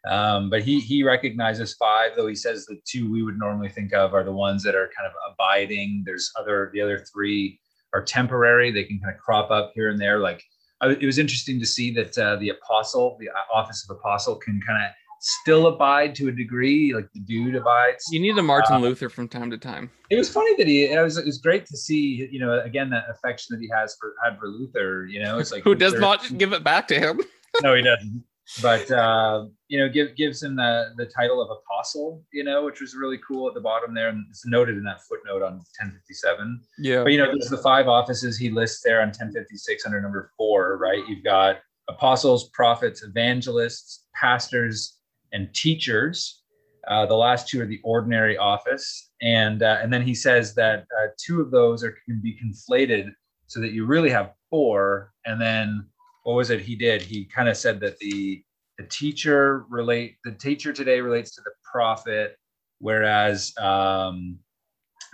Um, 0.08 0.50
but 0.50 0.64
he 0.64 0.80
he 0.80 1.04
recognizes 1.04 1.76
five, 1.76 2.12
though 2.16 2.28
he 2.28 2.36
says 2.36 2.66
the 2.66 2.80
two 2.86 3.12
we 3.12 3.24
would 3.24 3.38
normally 3.38 3.70
think 3.70 3.94
of 3.94 4.14
are 4.14 4.24
the 4.24 4.32
ones 4.32 4.64
that 4.64 4.76
are 4.76 4.90
kind 4.98 5.08
of 5.08 5.14
abiding. 5.34 6.04
There's 6.06 6.32
other 6.40 6.70
the 6.74 6.82
other 6.82 7.00
three 7.14 7.60
are 7.94 8.04
temporary. 8.04 8.72
They 8.72 8.84
can 8.84 9.00
kind 9.00 9.14
of 9.14 9.20
crop 9.22 9.52
up 9.52 9.72
here 9.76 9.90
and 9.90 10.00
there. 10.00 10.20
Like 10.20 10.44
I, 10.82 10.90
it 10.90 11.06
was 11.06 11.18
interesting 11.18 11.60
to 11.60 11.66
see 11.66 11.92
that 11.96 12.18
uh, 12.18 12.36
the 12.38 12.50
apostle, 12.50 13.18
the 13.20 13.30
office 13.54 13.86
of 13.90 13.96
apostle, 13.98 14.36
can 14.36 14.60
kind 14.66 14.84
of 14.84 14.92
still 15.20 15.66
abide 15.68 16.14
to 16.16 16.28
a 16.28 16.32
degree. 16.32 16.94
Like 16.94 17.12
the 17.14 17.20
dude 17.22 17.56
abides. 17.56 18.06
you 18.12 18.20
need 18.20 18.38
a 18.38 18.44
Martin 18.44 18.76
Uh, 18.76 18.80
Luther 18.80 19.10
from 19.10 19.28
time 19.28 19.50
to 19.50 19.58
time. 19.58 19.90
It 20.12 20.16
was 20.16 20.30
funny 20.30 20.56
that 20.58 20.68
he. 20.68 20.86
It 20.86 21.02
was. 21.02 21.18
It 21.18 21.26
was 21.26 21.40
great 21.40 21.66
to 21.66 21.76
see. 21.78 22.28
You 22.32 22.40
know, 22.40 22.60
again 22.62 22.90
that 22.92 23.06
affection 23.10 23.56
that 23.56 23.62
he 23.62 23.70
has 23.74 23.96
for 24.00 24.14
had 24.24 24.38
for 24.40 24.48
Luther. 24.48 25.06
You 25.10 25.24
know, 25.24 25.40
it's 25.40 25.52
like 25.52 25.64
Who 25.66 25.76
does 25.76 25.94
Luther- 25.94 26.02
not 26.02 26.38
give 26.38 26.54
it 26.54 26.64
back 26.64 26.88
to 26.90 27.00
him? 27.00 27.22
no, 27.64 27.74
he 27.74 27.82
doesn't. 27.82 28.24
But 28.62 28.90
uh, 28.90 29.46
you 29.68 29.80
know, 29.80 29.90
give, 29.90 30.16
gives 30.16 30.42
him 30.42 30.56
the 30.56 30.94
the 30.96 31.06
title 31.06 31.42
of 31.42 31.50
apostle. 31.50 32.24
You 32.32 32.44
know, 32.44 32.64
which 32.64 32.80
was 32.80 32.96
really 32.96 33.20
cool 33.28 33.48
at 33.48 33.54
the 33.54 33.62
bottom 33.62 33.94
there, 33.94 34.10
and 34.10 34.26
it's 34.30 34.46
noted 34.46 34.78
in 34.78 34.84
that 34.84 35.02
footnote 35.02 35.44
on 35.44 35.58
1057. 35.80 36.62
Yeah. 36.80 37.04
But 37.04 37.12
you 37.12 37.18
know, 37.18 37.26
there's 37.26 37.50
the 37.50 37.58
five 37.58 37.88
offices 37.88 38.38
he 38.38 38.50
lists 38.50 38.82
there 38.84 39.02
on 39.02 39.10
1056 39.10 39.86
under 39.86 40.02
number 40.02 40.32
four. 40.38 40.78
Right, 40.78 41.06
you've 41.08 41.24
got 41.24 41.58
apostles, 41.90 42.50
prophets, 42.50 43.04
evangelists, 43.04 44.06
pastors, 44.16 44.98
and 45.34 45.54
teachers. 45.54 46.44
Uh, 46.88 47.06
the 47.06 47.16
last 47.16 47.50
two 47.50 47.62
are 47.62 47.66
the 47.66 47.82
ordinary 47.84 48.38
office, 48.38 49.12
and 49.22 49.62
uh, 49.62 49.78
and 49.82 49.92
then 49.92 50.02
he 50.02 50.16
says 50.16 50.56
that 50.56 50.86
uh, 50.98 51.08
two 51.18 51.42
of 51.42 51.52
those 51.52 51.84
are 51.84 51.98
can 52.06 52.22
be 52.24 52.40
conflated 52.42 53.12
so 53.48 53.60
that 53.60 53.72
you 53.72 53.86
really 53.86 54.10
have 54.10 54.34
four. 54.50 55.14
And 55.26 55.42
then 55.42 55.86
what 56.28 56.36
was 56.36 56.50
it 56.50 56.60
he 56.60 56.76
did? 56.76 57.02
He 57.02 57.24
kind 57.24 57.48
of 57.48 57.56
said 57.56 57.80
that 57.80 57.98
the 58.00 58.44
the 58.78 58.84
teacher 58.88 59.64
relate 59.70 60.18
the 60.26 60.34
teacher 60.34 60.74
today 60.74 61.00
relates 61.00 61.34
to 61.36 61.42
the 61.42 61.52
prophet, 61.72 62.36
whereas 62.80 63.54
um, 63.58 64.38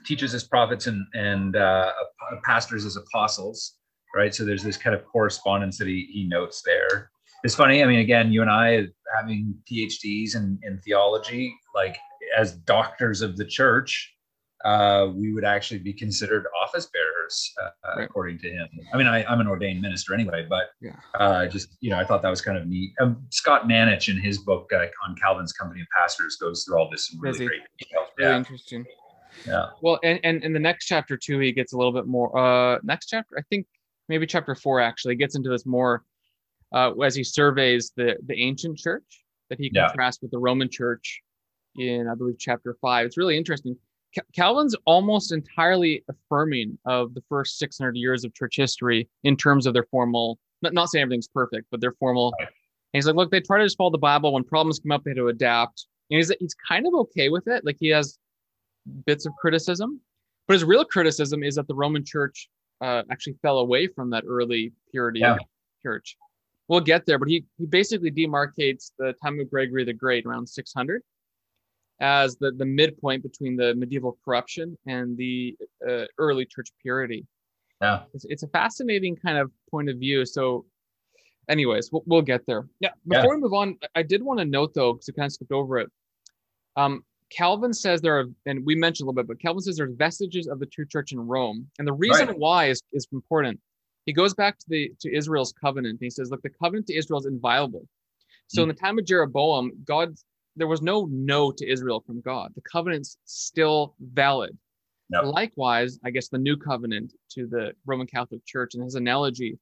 teachers 0.08 0.34
as 0.34 0.44
prophets 0.44 0.88
and 0.88 1.06
and 1.14 1.56
uh, 1.56 1.92
pastors 2.44 2.84
as 2.84 2.96
apostles, 2.96 3.76
right? 4.16 4.34
So 4.34 4.44
there's 4.44 4.64
this 4.64 4.76
kind 4.76 4.96
of 4.96 5.06
correspondence 5.06 5.78
that 5.78 5.88
he 5.88 6.10
he 6.12 6.24
notes 6.28 6.64
there. 6.66 7.12
It's 7.44 7.54
funny. 7.54 7.84
I 7.84 7.86
mean, 7.86 8.00
again, 8.00 8.32
you 8.32 8.42
and 8.42 8.50
I 8.50 8.88
having 9.16 9.54
PhDs 9.72 10.36
in 10.36 10.58
in 10.64 10.80
theology, 10.80 11.54
like 11.76 11.96
as 12.36 12.54
doctors 12.54 13.22
of 13.22 13.38
the 13.38 13.46
church, 13.46 14.12
uh, 14.64 15.08
we 15.14 15.34
would 15.34 15.44
actually 15.44 15.80
be 15.80 15.94
considered 15.94 16.46
office 16.62 16.88
bearers, 16.88 17.54
uh, 17.62 17.70
Right. 17.98 18.06
according 18.06 18.40
to 18.40 18.50
him. 18.50 18.68
I 18.94 18.98
mean, 18.98 19.08
I, 19.08 19.24
I'm 19.26 19.42
an 19.42 19.48
ordained 19.48 19.82
minister 19.82 20.14
anyway, 20.14 20.46
but 20.50 20.70
Yeah. 20.82 20.96
uh, 21.20 21.48
just 21.48 21.76
you 21.82 21.90
know, 21.90 22.00
I 22.00 22.06
thought 22.06 22.22
that 22.22 22.30
was 22.30 22.42
kind 22.42 22.58
of 22.58 22.68
neat. 22.68 22.94
Um, 23.00 23.26
Scott 23.30 23.68
Manetsch 23.68 24.10
in 24.10 24.20
his 24.22 24.40
book 24.40 24.72
uh, 24.74 24.86
on 25.08 25.16
Calvin's 25.16 25.54
Company 25.54 25.82
of 25.82 25.88
Pastors 25.96 26.38
goes 26.38 26.64
through 26.64 26.78
all 26.80 26.90
this 26.90 27.14
in 27.14 27.20
really 27.20 27.40
he? 27.40 27.46
great 27.48 27.62
detail. 27.80 28.06
Really 28.18 28.32
Yeah, 28.32 28.38
interesting. 28.38 28.86
yeah, 29.46 29.66
Well, 29.82 30.00
and, 30.04 30.20
and 30.24 30.44
in 30.44 30.54
the 30.54 30.60
next 30.60 30.86
chapter 30.86 31.18
too, 31.18 31.40
he 31.40 31.52
gets 31.52 31.74
a 31.74 31.78
little 31.78 31.92
bit 31.94 32.08
more. 32.08 32.36
Uh, 32.38 32.80
next 32.84 33.08
chapter, 33.08 33.38
I 33.38 33.42
think 33.50 33.68
maybe 34.08 34.26
chapter 34.26 34.56
four 34.56 34.80
actually 34.80 35.16
gets 35.16 35.36
into 35.36 35.50
this 35.50 35.66
more 35.66 36.04
uh, 36.74 36.92
as 37.00 37.16
he 37.16 37.24
surveys 37.24 37.92
the 37.98 38.16
the 38.26 38.36
ancient 38.42 38.78
church 38.78 39.24
that 39.50 39.60
he 39.60 39.70
Yeah. 39.74 39.88
contrasts 39.88 40.22
with 40.22 40.32
the 40.32 40.40
Roman 40.40 40.70
church 40.70 41.22
in 41.76 42.08
I 42.08 42.16
believe 42.16 42.38
chapter 42.40 42.78
five. 42.82 43.06
It's 43.06 43.18
really 43.18 43.38
interesting. 43.38 43.76
Ca- 44.16 44.22
Calvin's 44.34 44.76
almost 44.86 45.32
entirely 45.32 46.04
affirming 46.10 46.78
of 46.86 47.14
the 47.14 47.22
first 47.30 47.58
600 47.60 47.96
years 47.96 48.24
of 48.24 48.34
church 48.34 48.56
history 48.58 49.08
in 49.24 49.36
terms 49.36 49.66
of 49.66 49.74
their 49.74 49.86
formal. 49.92 50.38
Not, 50.62 50.74
not 50.74 50.90
saying 50.90 51.04
everything's 51.04 51.28
perfect, 51.28 51.68
but 51.72 51.82
their 51.82 51.94
formal. 51.94 52.34
Right. 52.40 52.48
And 52.48 53.00
he's 53.00 53.08
like, 53.08 53.16
look, 53.16 53.32
they 53.32 53.42
try 53.42 53.58
to 53.58 53.66
just 53.66 53.78
follow 53.78 53.90
the 53.92 53.98
Bible. 53.98 54.34
When 54.34 54.44
problems 54.44 54.80
come 54.80 54.92
up, 54.92 55.04
they 55.04 55.12
had 55.12 55.18
to 55.18 55.28
adapt. 55.30 55.88
And 56.12 56.18
he's 56.18 56.32
he's 56.40 56.54
kind 56.54 56.86
of 56.86 56.94
okay 56.94 57.30
with 57.30 57.48
it. 57.48 57.66
Like 57.66 57.78
he 57.80 57.88
has 57.90 58.18
bits 59.06 59.26
of 59.26 59.34
criticism, 59.40 60.00
but 60.48 60.54
his 60.54 60.64
real 60.64 60.86
criticism 60.86 61.44
is 61.44 61.56
that 61.56 61.68
the 61.68 61.74
Roman 61.76 62.06
Church 62.06 62.50
uh, 62.82 63.02
actually 63.10 63.36
fell 63.42 63.60
away 63.60 63.88
from 63.88 64.10
that 64.12 64.24
early 64.28 64.74
purity 64.92 65.22
Yeah. 65.22 65.38
church. 65.82 66.18
We'll 66.68 66.82
get 66.82 67.06
there, 67.06 67.18
but 67.18 67.28
he 67.30 67.46
he 67.58 67.66
basically 67.66 68.12
demarcates 68.12 68.92
the 69.00 69.14
time 69.24 69.40
of 69.40 69.50
Gregory 69.50 69.84
the 69.86 69.94
Great 69.94 70.26
around 70.26 70.48
600 70.48 71.02
as 72.04 72.36
the 72.38 72.52
the 72.52 72.66
midpoint 72.66 73.24
between 73.24 73.56
the 73.56 73.74
medieval 73.76 74.18
corruption 74.24 74.78
and 74.86 75.18
the 75.18 75.56
uh, 75.90 76.06
early 76.18 76.46
church 76.46 76.70
purity. 76.82 77.26
yeah. 77.82 78.04
It's, 78.14 78.26
it's 78.34 78.44
a 78.44 78.48
fascinating 78.50 79.16
kind 79.16 79.38
of 79.38 79.52
point 79.72 79.88
of 79.90 79.96
view. 79.98 80.26
So, 80.26 80.66
anyways, 81.50 81.92
we'll, 81.92 82.04
we'll 82.06 82.22
get 82.34 82.46
there. 82.46 82.68
Yeah. 82.80 82.90
Yeah. 83.06 83.22
Before 83.22 83.36
we 83.36 83.42
move 83.42 83.54
on, 83.54 83.78
I 83.96 84.04
did 84.04 84.22
want 84.22 84.40
to 84.40 84.46
note 84.46 84.74
though, 84.74 84.94
because 84.94 85.10
I 85.10 85.14
kind 85.14 85.26
of 85.28 85.34
skipped 85.34 85.52
over 85.52 85.80
it. 85.80 85.90
Um, 86.76 87.04
Calvin 87.30 87.74
says 87.74 88.02
there 88.02 88.20
are, 88.20 88.26
and 88.46 88.64
we 88.66 88.76
mentioned 88.76 89.06
a 89.06 89.10
little 89.10 89.24
bit, 89.24 89.28
but 89.28 89.40
Calvin 89.42 89.62
says 89.62 89.78
there's 89.78 89.96
vestiges 89.96 90.46
of 90.48 90.60
the 90.60 90.68
true 90.68 90.86
church 90.86 91.14
in 91.14 91.20
Rome, 91.20 91.68
and 91.80 91.88
the 91.88 91.94
reason 91.94 92.28
Right. 92.28 92.38
why 92.38 92.66
is 92.74 92.82
is 92.92 93.08
important. 93.12 93.60
He 94.06 94.14
goes 94.14 94.34
back 94.34 94.60
to 94.60 94.66
the 94.68 94.92
to 95.02 95.08
Israel's 95.20 95.54
covenant. 95.54 95.94
And 95.94 96.00
he 96.02 96.10
says, 96.10 96.30
look, 96.32 96.42
the 96.42 96.50
covenant 96.62 96.86
to 96.88 96.96
Israel 97.02 97.20
is 97.22 97.26
inviolable. 97.26 97.88
So 98.48 98.62
in 98.62 98.68
the 98.68 98.76
time 98.76 99.00
of 99.00 99.06
Jeroboam, 99.06 99.72
God, 99.86 100.10
there 100.56 100.68
was 100.68 100.82
no 100.82 101.08
no 101.10 101.52
to 101.52 101.70
Israel 101.70 102.04
from 102.06 102.22
God. 102.22 102.52
The 102.56 102.62
covenant's 102.62 103.18
still 103.26 103.96
valid. 104.00 104.58
Yep. 105.10 105.26
Likewise, 105.26 106.00
I 106.04 106.10
guess 106.12 106.30
the 106.30 106.38
new 106.38 106.58
covenant 106.58 107.14
to 107.32 107.46
the 107.46 107.74
Roman 107.86 108.08
Catholic 108.08 108.46
Church 108.46 108.74
and 108.74 108.84
his 108.84 108.96
analogy 108.96 109.60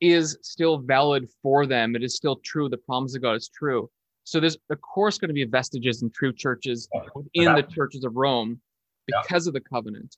is 0.00 0.38
still 0.42 0.78
valid 0.78 1.28
for 1.42 1.66
them. 1.66 1.96
It 1.96 2.02
is 2.02 2.14
still 2.14 2.36
true. 2.44 2.68
The 2.68 2.76
promise 2.76 3.16
of 3.16 3.22
God 3.22 3.34
is 3.34 3.48
true. 3.48 3.88
So 4.24 4.40
there's 4.40 4.58
of 4.70 4.80
course 4.80 5.18
going 5.18 5.28
to 5.28 5.34
be 5.34 5.44
vestiges 5.44 6.02
and 6.02 6.12
true 6.12 6.32
churches 6.32 6.88
within 7.14 7.54
the 7.54 7.62
churches 7.62 8.04
of 8.04 8.16
Rome 8.16 8.60
because 9.06 9.46
of 9.46 9.54
the 9.54 9.60
covenant. 9.60 10.16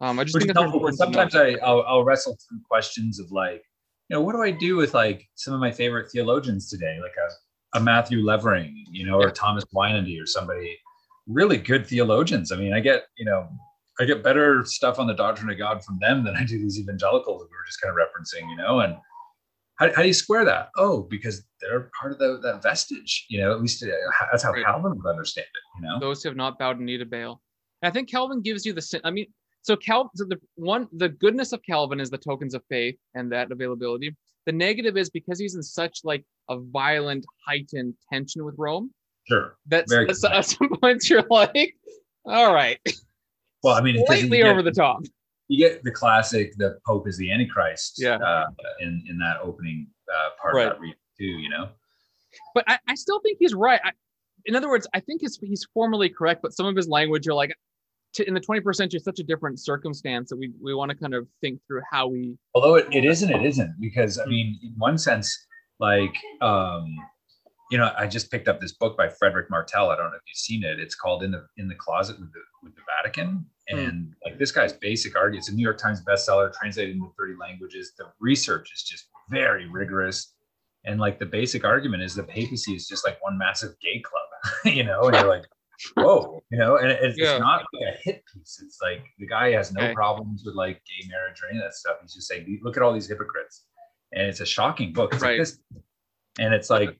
Um, 0.00 0.18
I 0.18 0.24
just 0.24 0.34
Which 0.34 0.44
think 0.44 0.56
helpful. 0.56 0.80
but 0.80 0.94
important. 0.94 1.14
to 1.14 1.20
note. 1.20 1.30
Sometimes 1.32 1.60
I, 1.60 1.66
I'll, 1.66 1.82
I'll 1.82 2.04
wrestle 2.04 2.36
through 2.48 2.60
questions 2.68 3.20
of 3.20 3.30
like, 3.30 3.62
you 4.08 4.16
know, 4.16 4.20
what 4.20 4.32
do 4.32 4.42
I 4.42 4.50
do 4.50 4.76
with 4.76 4.94
like 4.94 5.28
some 5.34 5.54
of 5.54 5.60
my 5.60 5.70
favorite 5.70 6.10
theologians 6.10 6.68
today, 6.68 6.98
like 7.00 7.14
a, 7.16 7.30
a 7.74 7.80
Matthew 7.80 8.24
Levering, 8.24 8.84
you 8.90 9.06
know, 9.06 9.20
or 9.20 9.30
Thomas 9.30 9.64
Weinandy 9.74 10.20
or 10.22 10.26
somebody, 10.26 10.78
really 11.26 11.56
good 11.56 11.86
theologians. 11.86 12.52
I 12.52 12.56
mean, 12.56 12.72
I 12.72 12.80
get, 12.80 13.06
you 13.16 13.24
know, 13.24 13.48
I 14.00 14.04
get 14.04 14.22
better 14.22 14.64
stuff 14.64 14.98
on 14.98 15.06
the 15.06 15.14
doctrine 15.14 15.50
of 15.50 15.58
God 15.58 15.84
from 15.84 15.98
them 16.00 16.24
than 16.24 16.36
I 16.36 16.44
do 16.44 16.58
these 16.58 16.78
evangelicals 16.78 17.40
that 17.40 17.48
we 17.50 17.56
were 17.56 17.66
just 17.66 17.80
kind 17.80 17.90
of 17.92 17.96
referencing, 17.96 18.48
you 18.50 18.56
know, 18.56 18.80
and 18.80 18.96
how, 19.76 19.92
how 19.94 20.02
do 20.02 20.08
you 20.08 20.14
square 20.14 20.44
that? 20.44 20.70
Oh, 20.76 21.02
because 21.02 21.44
they're 21.60 21.90
part 22.00 22.12
of 22.12 22.18
the, 22.18 22.38
that 22.42 22.62
vestige, 22.62 23.26
you 23.28 23.40
know, 23.40 23.52
at 23.52 23.60
least 23.60 23.82
uh, 23.82 23.88
that's 24.30 24.42
how 24.42 24.52
Right. 24.52 24.64
Calvin 24.64 24.96
would 24.96 25.10
understand 25.10 25.46
it, 25.46 25.80
you 25.80 25.88
know? 25.88 25.98
those 25.98 26.22
who 26.22 26.28
have 26.28 26.36
not 26.36 26.58
bowed 26.58 26.78
the 26.78 26.84
knee 26.84 26.98
to 26.98 27.04
Baal. 27.04 27.40
And 27.82 27.90
I 27.90 27.92
think 27.92 28.08
Calvin 28.10 28.40
gives 28.40 28.64
you 28.64 28.72
the. 28.72 29.00
I 29.04 29.10
mean, 29.10 29.26
so 29.62 29.76
Cal, 29.76 30.10
so 30.14 30.24
the 30.24 30.38
one, 30.54 30.88
the 30.92 31.08
goodness 31.08 31.52
of 31.52 31.62
Calvin 31.62 31.98
is 31.98 32.10
the 32.10 32.18
tokens 32.18 32.54
of 32.54 32.62
faith 32.68 32.96
and 33.14 33.32
that 33.32 33.50
availability. 33.50 34.14
The 34.46 34.52
negative 34.52 34.96
is 34.96 35.10
because 35.10 35.40
he's 35.40 35.54
in 35.54 35.62
such 35.62 36.00
like 36.04 36.24
a 36.48 36.58
violent, 36.58 37.24
heightened 37.46 37.94
tension 38.12 38.44
with 38.44 38.54
Rome. 38.58 38.90
Sure. 39.28 39.56
That's, 39.66 39.92
Very 39.92 40.06
that's 40.06 40.24
at 40.24 40.40
some 40.44 40.68
points 40.80 41.08
you're 41.08 41.24
like, 41.30 41.74
all 42.26 42.52
right, 42.52 42.78
Well, 43.62 43.74
I 43.74 43.80
mean, 43.80 44.04
slightly 44.06 44.42
over 44.42 44.62
the 44.62 44.70
top. 44.72 45.02
you 45.48 45.58
get 45.58 45.82
the 45.84 45.90
classic 45.90 46.52
the 46.58 46.78
pope 46.86 47.08
is 47.08 47.16
the 47.18 47.30
antichrist 47.32 47.94
Yeah. 47.98 48.16
uh, 48.16 48.46
in 48.80 49.02
in 49.08 49.18
that 49.18 49.38
opening 49.42 49.86
uh, 50.12 50.30
part 50.40 50.54
Right. 50.54 50.66
of 50.66 50.72
that 50.74 50.80
read 50.80 50.94
too 51.18 51.24
you 51.24 51.48
know 51.48 51.68
But 52.54 52.64
I, 52.66 52.78
I 52.88 52.94
still 52.94 53.20
think 53.20 53.38
he's 53.40 53.54
right. 53.54 53.80
I, 53.84 53.92
in 54.46 54.54
other 54.56 54.68
words, 54.68 54.86
I 54.92 55.00
think 55.00 55.22
he's, 55.22 55.38
he's 55.42 55.66
formally 55.72 56.10
correct, 56.10 56.42
but 56.42 56.52
some 56.52 56.66
of 56.66 56.76
his 56.76 56.86
language 56.88 57.24
you're 57.24 57.34
like, 57.34 57.54
to, 58.14 58.28
in 58.28 58.34
the 58.34 58.40
21st 58.40 58.74
century, 58.74 59.00
such 59.00 59.18
a 59.18 59.22
different 59.22 59.58
circumstance 59.58 60.28
that 60.30 60.36
we, 60.36 60.52
we 60.62 60.74
want 60.74 60.90
to 60.90 60.96
kind 60.96 61.14
of 61.14 61.26
think 61.40 61.60
through 61.66 61.80
how 61.90 62.08
we. 62.08 62.36
although 62.54 62.74
it, 62.74 62.86
it 62.92 63.04
isn't 63.06 63.30
it 63.30 63.44
isn't 63.46 63.74
because 63.80 64.18
i 64.18 64.26
mean 64.26 64.58
in 64.62 64.74
one 64.76 64.98
sense 64.98 65.46
like 65.80 66.14
um 66.40 66.86
you 67.70 67.78
know 67.78 67.90
i 67.98 68.06
just 68.06 68.30
picked 68.30 68.46
up 68.48 68.60
this 68.60 68.72
book 68.72 68.96
by 68.96 69.08
frederick 69.08 69.48
martel. 69.50 69.90
I 69.90 69.96
don't 69.96 70.10
know 70.10 70.16
if 70.16 70.22
you've 70.28 70.36
seen 70.36 70.62
it. 70.64 70.78
It's 70.78 70.94
called 70.94 71.22
in 71.22 71.30
the 71.32 71.46
in 71.56 71.66
the 71.68 71.74
closet 71.74 72.18
with 72.20 72.32
the 72.32 72.40
with 72.62 72.74
the 72.76 72.82
vatican. 72.96 73.46
Hmm. 73.70 73.78
and 73.78 74.12
like 74.24 74.38
this 74.38 74.52
guy's 74.52 74.74
basic 74.74 75.16
argument 75.16 75.38
it's 75.40 75.48
a 75.48 75.54
new 75.54 75.62
york 75.62 75.78
times 75.78 76.02
bestseller 76.04 76.52
translated 76.52 76.94
into 76.96 77.10
30 77.18 77.34
languages. 77.40 77.92
The 77.98 78.04
research 78.20 78.70
is 78.74 78.82
just 78.82 79.06
very 79.30 79.66
rigorous. 79.68 80.34
And 80.84 81.00
like 81.00 81.18
the 81.18 81.24
basic 81.26 81.64
argument 81.64 82.02
is 82.02 82.14
the 82.14 82.24
papacy 82.24 82.74
is 82.74 82.86
just 82.86 83.06
like 83.06 83.16
one 83.22 83.38
massive 83.38 83.74
gay 83.80 84.00
club 84.00 84.28
you 84.76 84.84
know? 84.84 85.00
And 85.08 85.16
you're 85.16 85.28
like 85.28 85.44
whoa 85.96 86.42
you 86.50 86.58
know? 86.58 86.76
And 86.76 86.90
it's, 86.90 87.18
Yeah. 87.18 87.32
it's 87.32 87.40
not 87.40 87.64
like 87.72 87.94
a 87.94 87.96
hit 88.02 88.22
piece. 88.32 88.60
It's 88.62 88.78
like 88.82 89.02
the 89.18 89.26
guy 89.26 89.50
has 89.52 89.72
no 89.72 89.80
Okay. 89.80 89.94
problems 89.94 90.42
with 90.44 90.54
like 90.54 90.76
gay 90.84 91.08
marriage 91.08 91.40
or 91.42 91.48
any 91.48 91.58
of 91.58 91.64
that 91.64 91.74
stuff. 91.74 91.96
He's 92.02 92.12
just 92.14 92.28
saying 92.28 92.60
look 92.62 92.76
at 92.76 92.82
all 92.82 92.92
these 92.92 93.08
hypocrites 93.08 93.64
and 94.14 94.26
it's 94.26 94.40
a 94.40 94.46
shocking 94.46 94.92
book 94.92 95.12
it's 95.12 95.22
Right. 95.22 95.30
like 95.30 95.38
this 95.38 95.58
and 96.38 96.54
it's 96.54 96.70
like 96.70 96.98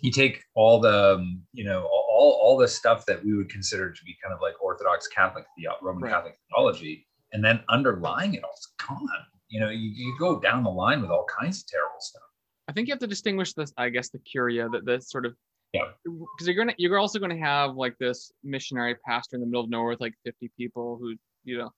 you 0.00 0.10
take 0.10 0.42
all 0.54 0.80
the 0.80 1.14
um, 1.16 1.42
you 1.52 1.64
know 1.64 1.82
all 1.84 2.38
all 2.42 2.56
the 2.56 2.68
stuff 2.68 3.04
that 3.06 3.24
we 3.24 3.34
would 3.34 3.48
consider 3.50 3.90
to 3.92 4.04
be 4.04 4.16
kind 4.22 4.34
of 4.34 4.40
like 4.40 4.54
orthodox 4.62 5.08
catholic 5.08 5.44
the 5.56 5.66
roman 5.82 6.02
Right. 6.04 6.12
catholic 6.12 6.38
theology 6.50 7.06
and 7.32 7.44
then 7.44 7.60
underlying 7.68 8.34
it 8.34 8.44
all 8.44 8.52
is 8.52 8.68
gone 8.88 9.08
you 9.48 9.60
know 9.60 9.70
you, 9.70 9.90
you 9.94 10.16
go 10.18 10.38
down 10.40 10.62
the 10.64 10.70
line 10.70 11.00
with 11.02 11.10
all 11.10 11.26
kinds 11.26 11.60
of 11.60 11.66
terrible 11.66 12.00
stuff 12.00 12.22
I 12.68 12.72
think 12.72 12.86
you 12.86 12.92
have 12.92 13.00
to 13.00 13.08
distinguish 13.08 13.54
this, 13.54 13.72
I 13.76 13.88
guess, 13.88 14.08
the 14.10 14.20
curia, 14.20 14.68
that 14.68 14.84
the 14.84 15.00
sort 15.00 15.26
of 15.26 15.34
Yeah. 15.74 15.88
because 16.04 16.46
you're 16.46 16.54
gonna 16.54 16.74
you're 16.78 16.96
also 16.96 17.18
gonna 17.18 17.36
have 17.36 17.74
like 17.74 17.98
this 17.98 18.30
missionary 18.44 18.94
pastor 19.04 19.34
in 19.36 19.40
the 19.40 19.46
middle 19.46 19.64
of 19.64 19.68
nowhere 19.68 19.90
with 19.90 20.00
like 20.00 20.14
50 20.24 20.48
people 20.56 20.96
who 20.98 21.16
you 21.44 21.58
know. 21.58 21.70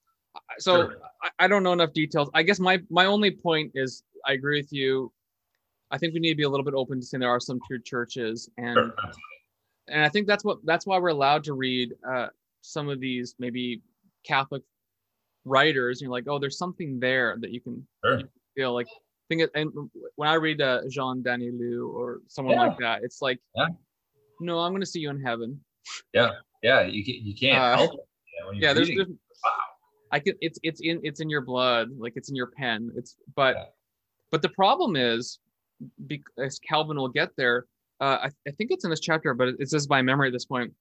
So 0.59 0.75
Sure. 0.89 0.97
I, 1.23 1.45
I 1.45 1.47
don't 1.47 1.63
know 1.63 1.73
enough 1.73 1.93
details. 1.93 2.29
I 2.33 2.43
guess 2.43 2.59
my 2.59 2.81
my 2.89 3.05
only 3.05 3.31
point 3.31 3.71
is 3.75 4.03
I 4.25 4.33
agree 4.33 4.59
with 4.61 4.71
you. 4.73 5.11
I 5.91 5.97
think 5.97 6.13
we 6.13 6.19
need 6.19 6.31
to 6.31 6.35
be 6.35 6.43
a 6.43 6.49
little 6.49 6.63
bit 6.65 6.73
open 6.73 6.99
to 6.99 7.05
saying 7.05 7.19
there 7.21 7.29
are 7.29 7.39
some 7.39 7.59
true 7.67 7.79
churches, 7.81 8.49
and 8.57 8.75
Sure. 8.75 8.95
and 9.87 10.03
I 10.03 10.09
think 10.09 10.27
that's 10.27 10.43
what 10.43 10.57
that's 10.65 10.85
why 10.85 10.97
we're 10.97 11.09
allowed 11.09 11.43
to 11.45 11.53
read 11.53 11.93
uh, 12.07 12.27
some 12.61 12.89
of 12.89 12.99
these 12.99 13.35
maybe 13.39 13.81
Catholic 14.25 14.63
writers. 15.45 16.01
And 16.01 16.07
you're 16.07 16.11
like, 16.11 16.27
oh, 16.27 16.39
there's 16.39 16.57
something 16.57 16.99
there 16.99 17.37
that 17.39 17.51
you 17.51 17.61
can 17.61 17.85
Sure. 18.03 18.21
feel 18.55 18.73
like. 18.73 18.87
Think 19.27 19.41
it, 19.41 19.49
and 19.55 19.71
when 20.17 20.29
I 20.29 20.35
read 20.35 20.61
uh, 20.61 20.81
Jean 20.87 21.23
Danielou 21.23 21.89
or 21.91 22.21
someone 22.27 22.57
like 22.57 22.77
that, 22.77 23.03
it's 23.03 23.23
like, 23.23 23.39
Yeah. 23.55 23.69
no, 24.39 24.59
I'm 24.59 24.71
going 24.71 24.81
to 24.83 24.85
see 24.85 24.99
you 24.99 25.09
in 25.09 25.19
heaven. 25.19 25.59
yeah 26.13 26.33
yeah, 26.61 26.81
you, 26.83 27.03
can, 27.03 27.15
you 27.25 27.33
can't 27.35 27.57
Uh, 27.57 27.75
help 27.77 27.93
it 27.95 27.99
you 28.27 28.45
you're 28.45 28.53
Yeah, 28.61 28.73
there's, 28.73 28.87
there's 28.89 29.07
wow 29.07 29.51
I 30.11 30.19
can 30.19 30.35
it's 30.41 30.59
it's 30.63 30.81
in 30.81 30.99
it's 31.03 31.19
in 31.19 31.29
your 31.29 31.41
blood, 31.41 31.89
like 31.97 32.13
it's 32.15 32.29
in 32.29 32.35
your 32.35 32.47
pen. 32.47 32.91
It's 32.95 33.15
but 33.35 33.55
Yeah. 33.55 33.65
but 34.31 34.41
the 34.41 34.49
problem 34.49 34.95
is 34.95 35.39
because 36.07 36.59
Calvin 36.59 36.97
will 36.97 37.09
get 37.09 37.29
there. 37.37 37.65
Uh, 38.01 38.17
I, 38.23 38.29
I 38.47 38.51
think 38.51 38.71
it's 38.71 38.83
in 38.83 38.89
this 38.89 38.99
chapter, 38.99 39.33
but 39.33 39.49
it, 39.49 39.55
it 39.59 39.69
says 39.69 39.87
by 39.87 40.01
memory 40.01 40.27
at 40.27 40.33
this 40.33 40.45
point. 40.45 40.73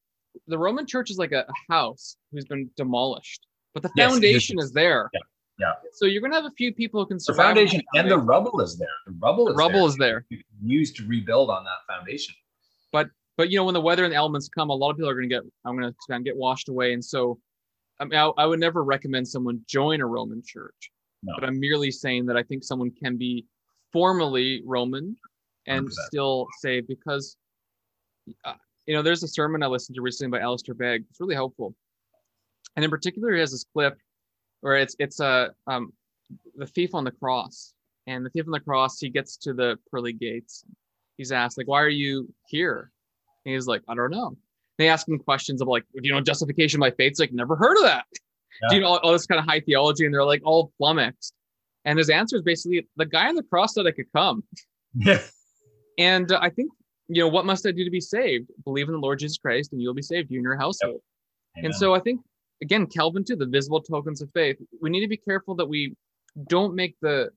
The 0.48 0.58
Roman 0.58 0.84
Church 0.84 1.10
is 1.10 1.16
like 1.18 1.30
a, 1.32 1.46
a 1.48 1.72
house 1.72 2.16
who's 2.32 2.44
been 2.44 2.68
demolished, 2.76 3.46
but 3.72 3.82
the 3.84 3.90
Yes, 3.94 4.10
foundation 4.12 4.58
is 4.58 4.72
there. 4.72 5.10
Yeah, 5.14 5.20
yeah. 5.60 5.72
So 5.92 6.06
you're 6.06 6.20
gonna 6.20 6.34
have 6.34 6.44
a 6.44 6.50
few 6.56 6.74
people 6.74 7.00
who 7.00 7.06
can 7.06 7.18
the 7.18 7.22
survive. 7.24 7.50
on 7.50 7.54
foundation 7.54 7.82
and 7.94 8.10
the 8.10 8.18
rubble 8.18 8.60
is 8.60 8.76
there 8.76 8.88
the 9.06 9.12
rubble 9.20 9.46
The 9.46 9.52
is 9.52 9.58
rubble 9.58 9.80
there. 9.80 9.88
is 9.88 9.96
there. 9.96 10.26
You 10.30 10.38
can 10.38 10.68
use 10.68 10.92
to 10.94 11.06
rebuild 11.06 11.50
on 11.50 11.64
that 11.64 11.78
foundation 11.88 12.34
but 12.92 13.08
but 13.36 13.50
you 13.50 13.58
know 13.58 13.64
when 13.64 13.74
the 13.74 13.80
weather 13.80 14.04
and 14.04 14.12
the 14.12 14.16
elements 14.16 14.48
come 14.48 14.70
a 14.70 14.74
lot 14.74 14.90
of 14.90 14.96
people 14.96 15.08
are 15.10 15.14
going 15.14 15.28
to 15.28 15.34
get 15.34 15.42
i'm 15.64 15.76
going 15.78 15.92
to 15.92 16.20
get 16.20 16.36
washed 16.36 16.68
away 16.68 16.92
and 16.94 17.04
so 17.04 17.38
i 18.00 18.04
mean 18.04 18.18
I, 18.18 18.30
I 18.38 18.46
would 18.46 18.60
never 18.60 18.82
recommend 18.84 19.26
someone 19.28 19.60
join 19.68 20.00
a 20.00 20.06
roman 20.06 20.42
church 20.46 20.90
No. 21.22 21.34
but 21.38 21.44
i'm 21.48 21.58
merely 21.60 21.90
saying 21.90 22.26
that 22.26 22.36
i 22.36 22.42
think 22.42 22.64
someone 22.64 22.90
can 22.90 23.16
be 23.16 23.46
formally 23.92 24.62
roman 24.64 25.16
and 25.66 25.86
100%. 25.86 25.90
still 26.06 26.46
say 26.60 26.80
because 26.80 27.36
uh, 28.44 28.54
you 28.86 28.94
know 28.94 29.02
there's 29.02 29.22
a 29.22 29.28
sermon 29.28 29.62
i 29.62 29.66
listened 29.66 29.94
to 29.96 30.02
recently 30.02 30.36
by 30.36 30.42
Alistair 30.42 30.74
Begg. 30.74 31.04
It's 31.10 31.20
really 31.20 31.34
helpful. 31.34 31.74
And 32.76 32.84
in 32.84 32.90
particular 32.90 33.32
he 33.32 33.40
has 33.40 33.52
this 33.52 33.64
clip 33.72 33.96
where 34.60 34.76
it's 34.76 34.94
it's 34.98 35.20
a 35.20 35.52
um, 35.66 35.92
the 36.56 36.66
thief 36.66 36.94
on 36.94 37.04
the 37.04 37.10
cross. 37.12 37.72
And 38.06 38.24
the 38.26 38.30
thief 38.30 38.44
on 38.46 38.52
the 38.52 38.60
cross 38.60 38.98
he 39.00 39.08
gets 39.08 39.36
to 39.38 39.54
the 39.54 39.78
pearly 39.90 40.12
gates. 40.12 40.64
He's 41.16 41.32
asked 41.32 41.56
like 41.56 41.68
why 41.68 41.80
are 41.82 41.88
you 41.88 42.28
here? 42.48 42.90
And 43.46 43.54
he's 43.54 43.66
like 43.66 43.82
i 43.88 43.94
don't 43.94 44.10
know 44.10 44.36
they 44.78 44.88
ask 44.88 45.08
him 45.08 45.18
questions 45.18 45.60
of 45.60 45.68
like 45.68 45.84
do 45.94 46.00
you 46.02 46.12
know 46.12 46.20
justification 46.20 46.80
by 46.80 46.90
faith 46.90 47.12
it's 47.12 47.20
like 47.20 47.32
never 47.32 47.56
heard 47.56 47.76
of 47.76 47.84
that. 47.84 48.04
Do 48.68 48.76
you 48.76 48.82
know 48.82 48.88
all, 48.88 48.98
all 48.98 49.12
this 49.12 49.26
kind 49.26 49.40
of 49.40 49.46
high 49.46 49.60
theology 49.60 50.04
and 50.04 50.14
they're 50.14 50.24
like 50.24 50.42
all 50.44 50.72
flummoxed. 50.78 51.34
And 51.84 51.98
his 51.98 52.08
answer 52.08 52.36
is 52.36 52.42
basically 52.42 52.86
the 52.96 53.04
guy 53.04 53.28
on 53.28 53.34
the 53.34 53.42
cross 53.42 53.74
said 53.74 53.86
i 53.86 53.90
could 53.90 54.10
come. 54.14 54.44
Yeah. 54.94 55.20
And 55.98 56.30
uh, 56.30 56.38
i 56.40 56.50
think 56.50 56.70
you 57.08 57.22
know 57.22 57.28
what 57.28 57.46
must 57.46 57.66
i 57.66 57.72
do 57.72 57.84
to 57.84 57.90
be 57.90 58.00
saved? 58.00 58.48
Believe 58.64 58.88
in 58.88 58.94
the 58.94 59.00
lord 59.00 59.18
jesus 59.18 59.38
christ 59.38 59.72
and 59.72 59.82
you'll 59.82 59.94
be 59.94 60.02
saved 60.02 60.30
you 60.30 60.38
and 60.38 60.44
your 60.44 60.56
household. 60.56 61.00
And 61.56 61.74
so 61.74 61.94
I 61.94 62.00
think 62.00 62.20
again, 62.62 62.86
Calvin 62.86 63.24
too, 63.24 63.36
the 63.36 63.46
visible 63.46 63.80
tokens 63.80 64.22
of 64.22 64.30
faith. 64.32 64.56
We 64.80 64.90
need 64.90 65.00
to 65.00 65.08
be 65.08 65.16
careful 65.16 65.54
that 65.56 65.66
we 65.66 65.94
don't 66.48 66.74
make 66.74 66.96
the 67.00 67.30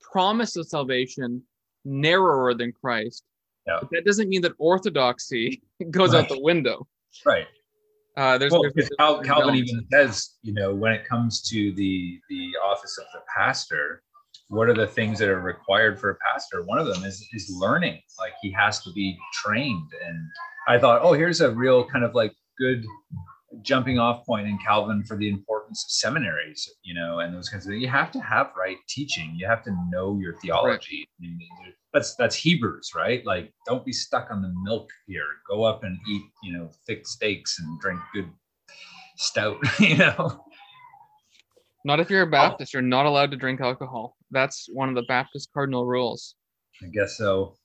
promise 0.00 0.56
of 0.56 0.68
salvation 0.68 1.42
narrower 1.84 2.54
than 2.54 2.72
Christ. 2.72 3.24
Yeah. 3.66 3.78
But 3.80 3.90
that 3.92 4.04
doesn't 4.04 4.28
mean 4.28 4.42
that 4.42 4.52
orthodoxy 4.58 5.62
goes 5.90 6.14
out 6.14 6.28
the 6.28 6.40
window. 6.40 6.86
right 7.24 7.46
Uh, 8.16 8.38
there's, 8.38 8.52
well, 8.52 8.62
there's 8.74 8.88
Cal- 8.98 9.22
Calvin 9.22 9.54
even 9.56 9.86
says, 9.92 10.36
you 10.42 10.52
know, 10.52 10.74
when 10.74 10.92
it 10.92 11.04
comes 11.04 11.42
to 11.50 11.72
the 11.72 12.20
the 12.28 12.50
office 12.64 12.98
of 12.98 13.04
the 13.12 13.20
pastor, 13.34 14.02
what 14.48 14.68
are 14.68 14.74
the 14.74 14.86
things 14.86 15.18
that 15.18 15.28
are 15.28 15.40
required 15.40 15.98
for 15.98 16.10
a 16.10 16.16
pastor? 16.16 16.62
One 16.64 16.78
of 16.78 16.86
them 16.86 17.04
is 17.04 17.26
is 17.32 17.50
learning. 17.58 18.00
Like 18.18 18.34
he 18.42 18.52
has 18.52 18.82
to 18.84 18.92
be 18.92 19.16
trained. 19.32 19.90
And 20.06 20.18
I 20.68 20.78
thought, 20.78 21.02
oh, 21.02 21.12
here's 21.12 21.40
a 21.40 21.50
real 21.50 21.84
kind 21.84 22.04
of 22.04 22.14
like 22.14 22.32
good 22.58 22.84
jumping 23.62 23.98
off 23.98 24.24
point 24.26 24.46
in 24.46 24.58
Calvin 24.58 25.04
for 25.04 25.16
the 25.16 25.28
importance 25.28 25.84
of 25.84 25.90
seminaries, 25.90 26.68
you 26.82 26.94
know, 26.94 27.20
and 27.20 27.34
those 27.34 27.48
kinds 27.48 27.66
of 27.66 27.70
things. 27.70 27.82
You 27.82 27.88
have 27.88 28.10
to 28.12 28.20
have 28.20 28.50
right 28.56 28.76
teaching. 28.88 29.34
You 29.36 29.46
have 29.46 29.62
to 29.64 29.76
know 29.90 30.18
your 30.20 30.38
theology. 30.40 31.08
Right. 31.20 31.74
that's 31.92 32.14
that's 32.16 32.36
Hebrews, 32.36 32.90
right? 32.94 33.24
Like, 33.24 33.52
don't 33.66 33.84
be 33.84 33.92
stuck 33.92 34.28
on 34.30 34.42
the 34.42 34.52
milk 34.62 34.88
here. 35.06 35.26
Go 35.48 35.64
up 35.64 35.84
and 35.84 35.98
eat, 36.08 36.22
you 36.42 36.56
know, 36.56 36.70
thick 36.86 37.06
steaks 37.06 37.58
and 37.58 37.80
drink 37.80 38.00
good 38.12 38.30
stout, 39.16 39.58
you 39.80 39.96
know. 39.96 40.44
Not 41.84 42.00
if 42.00 42.08
you're 42.08 42.22
a 42.22 42.26
oh. 42.26 42.30
Baptist, 42.30 42.72
you're 42.72 42.82
not 42.82 43.06
allowed 43.06 43.30
to 43.32 43.36
drink 43.36 43.60
alcohol. 43.60 44.16
That's 44.30 44.68
one 44.72 44.88
of 44.88 44.94
the 44.94 45.04
Baptist 45.06 45.50
cardinal 45.52 45.86
rules. 45.86 46.34
I 46.82 46.86
guess 46.86 47.16
so. 47.16 47.56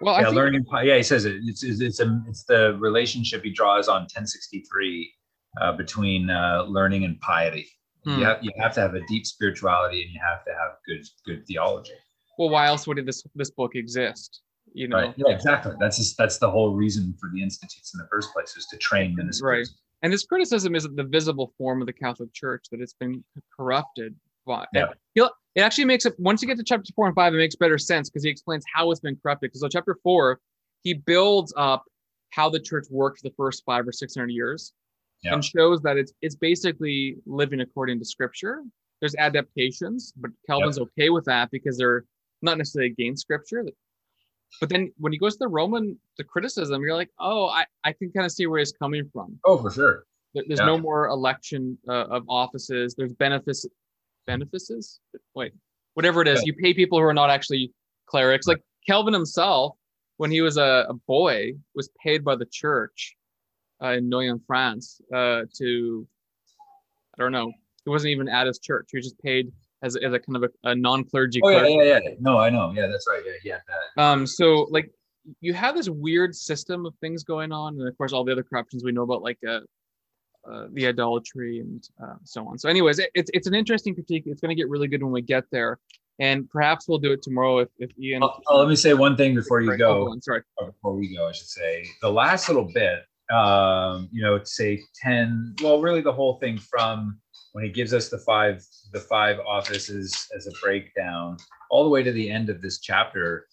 Well, 0.00 0.16
yeah, 0.16 0.24
think, 0.24 0.36
learning. 0.36 0.64
Yeah, 0.82 0.96
he 0.96 1.02
says 1.02 1.24
it. 1.24 1.40
It's 1.44 1.62
it's 1.62 1.80
it's, 1.80 2.00
a, 2.00 2.22
it's 2.26 2.44
the 2.44 2.76
relationship 2.80 3.42
he 3.42 3.50
draws 3.50 3.88
on 3.88 4.02
1063 4.02 5.12
uh, 5.60 5.72
between 5.72 6.30
uh, 6.30 6.62
learning 6.62 7.04
and 7.04 7.20
piety. 7.20 7.68
Hmm. 8.04 8.18
You 8.18 8.24
have 8.24 8.38
you 8.42 8.50
have 8.58 8.74
to 8.74 8.80
have 8.80 8.94
a 8.94 9.00
deep 9.06 9.26
spirituality, 9.26 10.02
and 10.02 10.12
you 10.12 10.20
have 10.26 10.44
to 10.44 10.52
have 10.52 10.72
good 10.86 11.06
good 11.26 11.46
theology. 11.46 11.92
Well, 12.38 12.48
why 12.48 12.66
else 12.66 12.86
would 12.86 13.04
this 13.04 13.22
this 13.34 13.50
book 13.50 13.74
exist? 13.74 14.40
You 14.72 14.88
know. 14.88 14.96
Right. 14.96 15.14
Yeah, 15.16 15.34
exactly. 15.34 15.72
That's 15.78 15.98
just, 15.98 16.16
that's 16.16 16.38
the 16.38 16.50
whole 16.50 16.74
reason 16.74 17.14
for 17.20 17.28
the 17.34 17.42
institutes 17.42 17.92
in 17.92 17.98
the 17.98 18.06
first 18.10 18.32
place 18.32 18.56
is 18.56 18.66
to 18.66 18.78
train 18.78 19.14
ministers. 19.16 19.42
Right. 19.42 19.68
And 20.02 20.12
this 20.12 20.24
criticism 20.24 20.74
is 20.74 20.88
the 20.94 21.04
visible 21.04 21.52
form 21.58 21.82
of 21.82 21.86
the 21.86 21.92
Catholic 21.92 22.32
Church 22.32 22.66
that 22.70 22.80
it's 22.80 22.94
been 22.94 23.22
corrupted 23.54 24.14
Yeah. 24.74 24.86
It 25.56 25.62
actually 25.62 25.86
makes 25.86 26.06
it 26.06 26.14
once 26.18 26.42
you 26.42 26.48
get 26.48 26.56
to 26.58 26.64
chapter 26.64 26.92
four 26.94 27.06
and 27.06 27.14
five, 27.14 27.34
it 27.34 27.38
makes 27.38 27.56
better 27.56 27.78
sense 27.78 28.08
because 28.08 28.22
he 28.22 28.30
explains 28.30 28.64
how 28.72 28.90
it's 28.90 29.00
been 29.00 29.16
corrupted. 29.20 29.50
Because 29.50 29.62
on 29.62 29.70
chapter 29.70 29.96
four, 30.02 30.40
he 30.82 30.94
builds 30.94 31.52
up 31.56 31.84
how 32.30 32.48
the 32.48 32.60
church 32.60 32.86
worked 32.90 33.22
the 33.22 33.32
first 33.36 33.64
five 33.66 33.86
or 33.86 33.92
six 33.92 34.14
hundred 34.14 34.30
years, 34.30 34.72
yeah. 35.24 35.34
and 35.34 35.44
shows 35.44 35.80
that 35.82 35.96
it's 35.96 36.12
it's 36.22 36.36
basically 36.36 37.16
living 37.26 37.60
according 37.60 37.98
to 37.98 38.04
Scripture. 38.04 38.62
There's 39.00 39.16
adaptations, 39.16 40.12
but 40.16 40.30
Calvin's 40.48 40.78
yep. 40.78 40.88
okay 40.98 41.10
with 41.10 41.24
that 41.24 41.50
because 41.50 41.76
they're 41.76 42.04
not 42.42 42.56
necessarily 42.58 42.92
against 42.92 43.22
Scripture. 43.22 43.64
But 44.60 44.68
then 44.68 44.92
when 44.98 45.12
he 45.12 45.18
goes 45.18 45.34
to 45.34 45.40
the 45.40 45.48
Roman, 45.48 45.98
the 46.16 46.24
criticism, 46.24 46.82
you're 46.82 46.96
like, 46.96 47.10
oh, 47.18 47.46
I, 47.46 47.64
I 47.82 47.92
can 47.92 48.12
kind 48.12 48.26
of 48.26 48.32
see 48.32 48.46
where 48.46 48.58
he's 48.58 48.72
coming 48.72 49.08
from. 49.12 49.38
Oh, 49.44 49.58
for 49.58 49.70
sure. 49.70 50.04
There's 50.34 50.60
yeah. 50.60 50.66
no 50.66 50.78
more 50.78 51.08
election 51.08 51.78
uh, 51.88 52.06
of 52.06 52.24
offices. 52.28 52.94
There's 52.96 53.12
benefits 53.12 53.66
benefices. 54.32 55.00
Wait, 55.34 55.52
whatever 55.94 56.22
it 56.22 56.28
is, 56.28 56.42
you 56.44 56.54
pay 56.54 56.72
people 56.74 56.98
who 56.98 57.04
are 57.04 57.14
not 57.14 57.30
actually 57.30 57.72
clerics. 58.06 58.46
Like 58.46 58.62
Calvin 58.86 59.14
himself, 59.14 59.76
when 60.16 60.30
he 60.30 60.40
was 60.40 60.56
a, 60.56 60.86
a 60.88 60.94
boy, 61.06 61.52
was 61.74 61.88
paid 62.02 62.24
by 62.24 62.36
the 62.36 62.46
church 62.46 63.16
uh, 63.82 63.92
in 63.92 64.10
Noyon, 64.10 64.40
France, 64.46 65.00
uh, 65.14 65.42
to 65.58 66.06
I 67.14 67.22
don't 67.22 67.32
know. 67.32 67.52
He 67.84 67.90
wasn't 67.90 68.10
even 68.10 68.28
at 68.28 68.46
his 68.46 68.58
church. 68.58 68.88
He 68.90 68.98
was 68.98 69.06
just 69.06 69.18
paid 69.22 69.50
as, 69.82 69.96
as 69.96 70.12
a 70.12 70.18
kind 70.18 70.36
of 70.36 70.42
a, 70.44 70.68
a 70.70 70.74
non-clergy. 70.74 71.40
Oh 71.42 71.50
yeah, 71.50 71.66
yeah, 71.66 71.98
yeah. 72.02 72.14
No, 72.20 72.38
I 72.38 72.50
know. 72.50 72.72
Yeah, 72.74 72.86
that's 72.86 73.06
right. 73.08 73.22
Yeah, 73.24 73.32
yeah. 73.44 73.58
That. 73.96 74.02
Um. 74.02 74.26
So 74.26 74.68
like, 74.70 74.90
you 75.40 75.54
have 75.54 75.74
this 75.74 75.88
weird 75.88 76.34
system 76.34 76.86
of 76.86 76.94
things 77.00 77.24
going 77.24 77.52
on, 77.52 77.78
and 77.78 77.88
of 77.88 77.96
course, 77.96 78.12
all 78.12 78.24
the 78.24 78.32
other 78.32 78.42
corruptions 78.42 78.84
we 78.84 78.92
know 78.92 79.02
about, 79.02 79.22
like 79.22 79.38
uh, 79.48 79.60
uh, 80.48 80.66
the 80.72 80.86
idolatry 80.86 81.60
and 81.60 81.88
uh, 82.02 82.14
so 82.24 82.46
on. 82.46 82.58
So, 82.58 82.68
anyways, 82.68 82.98
it, 82.98 83.10
it's 83.14 83.30
it's 83.34 83.46
an 83.46 83.54
interesting 83.54 83.94
critique. 83.94 84.24
It's 84.26 84.40
going 84.40 84.50
to 84.50 84.54
get 84.54 84.68
really 84.68 84.88
good 84.88 85.02
when 85.02 85.12
we 85.12 85.22
get 85.22 85.44
there, 85.50 85.78
and 86.18 86.48
perhaps 86.50 86.88
we'll 86.88 86.98
do 86.98 87.12
it 87.12 87.22
tomorrow 87.22 87.58
if, 87.58 87.68
if 87.78 87.90
Ian. 87.98 88.22
Oh, 88.22 88.32
oh, 88.48 88.58
let 88.58 88.68
me 88.68 88.76
say 88.76 88.94
one 88.94 89.16
thing 89.16 89.34
before 89.34 89.60
you 89.60 89.76
go. 89.76 90.08
Oh, 90.08 90.18
sorry. 90.20 90.42
Before 90.58 90.94
we 90.94 91.14
go, 91.14 91.28
I 91.28 91.32
should 91.32 91.48
say 91.48 91.86
the 92.02 92.10
last 92.10 92.48
little 92.48 92.70
bit. 92.72 93.00
Um, 93.30 94.08
you 94.12 94.22
know, 94.22 94.40
say 94.42 94.82
ten. 95.00 95.54
Well, 95.62 95.80
really, 95.80 96.00
the 96.00 96.12
whole 96.12 96.38
thing 96.38 96.58
from 96.58 97.20
when 97.52 97.64
he 97.64 97.70
gives 97.70 97.92
us 97.92 98.08
the 98.08 98.18
five 98.18 98.64
the 98.92 99.00
five 99.00 99.38
offices 99.40 100.26
as 100.36 100.46
a 100.46 100.52
breakdown, 100.62 101.36
all 101.70 101.84
the 101.84 101.90
way 101.90 102.02
to 102.02 102.12
the 102.12 102.30
end 102.30 102.50
of 102.50 102.60
this 102.60 102.80
chapter 102.80 103.46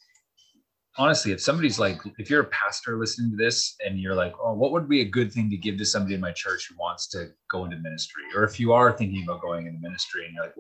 honestly, 0.98 1.32
if 1.32 1.42
somebody's 1.42 1.80
like, 1.80 2.00
if 2.18 2.30
you're 2.30 2.42
a 2.42 2.46
pastor 2.48 2.98
listening 2.98 3.32
to 3.32 3.38
this 3.38 3.76
and 3.86 4.00
you're 4.00 4.16
like, 4.16 4.34
oh, 4.42 4.54
what 4.54 4.72
would 4.72 4.90
be 4.90 5.02
a 5.02 5.06
good 5.06 5.32
thing 5.32 5.50
to 5.50 5.58
give 5.58 5.78
to 5.78 5.86
somebody 5.86 6.16
in 6.16 6.22
my 6.22 6.32
church 6.32 6.68
who 6.70 6.76
wants 6.80 7.08
to 7.10 7.28
go 7.52 7.66
into 7.66 7.78
ministry? 7.78 8.24
Or 8.36 8.44
if 8.44 8.60
you 8.60 8.74
are 8.74 8.92
thinking 8.92 9.24
about 9.24 9.42
going 9.42 9.68
into 9.68 9.80
ministry 9.80 10.26
and 10.26 10.34
you're 10.34 10.44
like, 10.44 10.56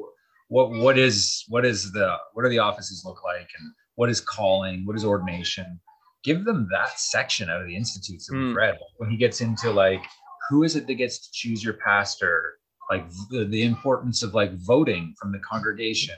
what 0.50 0.72
what 0.72 0.98
is 0.98 1.44
what 1.50 1.66
is 1.66 1.92
the 1.92 2.16
what 2.34 2.46
are 2.46 2.50
the 2.50 2.60
offices 2.60 3.04
look 3.06 3.24
like 3.24 3.50
and 3.60 3.72
what 3.96 4.10
is 4.10 4.22
calling? 4.22 4.86
What 4.86 4.96
is 4.96 5.04
ordination? 5.04 5.80
Give 6.24 6.46
them 6.46 6.68
that 6.72 7.00
section 7.00 7.50
out 7.50 7.62
of 7.62 7.68
the 7.68 7.76
institutes 7.76 8.28
that 8.28 8.36
mm. 8.36 8.40
we've 8.40 8.52
hmm. 8.52 8.58
read. 8.58 8.78
When 8.98 9.10
he 9.10 9.18
gets 9.18 9.42
into 9.42 9.72
like, 9.72 10.04
who 10.50 10.64
is 10.64 10.76
it 10.76 10.88
that 10.88 10.96
gets 10.96 11.20
to 11.20 11.30
choose 11.34 11.64
your 11.64 11.74
pastor? 11.74 12.58
Like 12.90 13.10
the, 13.30 13.44
the 13.44 13.64
importance 13.64 14.24
of 14.24 14.34
like 14.34 14.54
voting 14.60 15.14
from 15.20 15.32
the 15.32 15.40
congregation. 15.40 16.16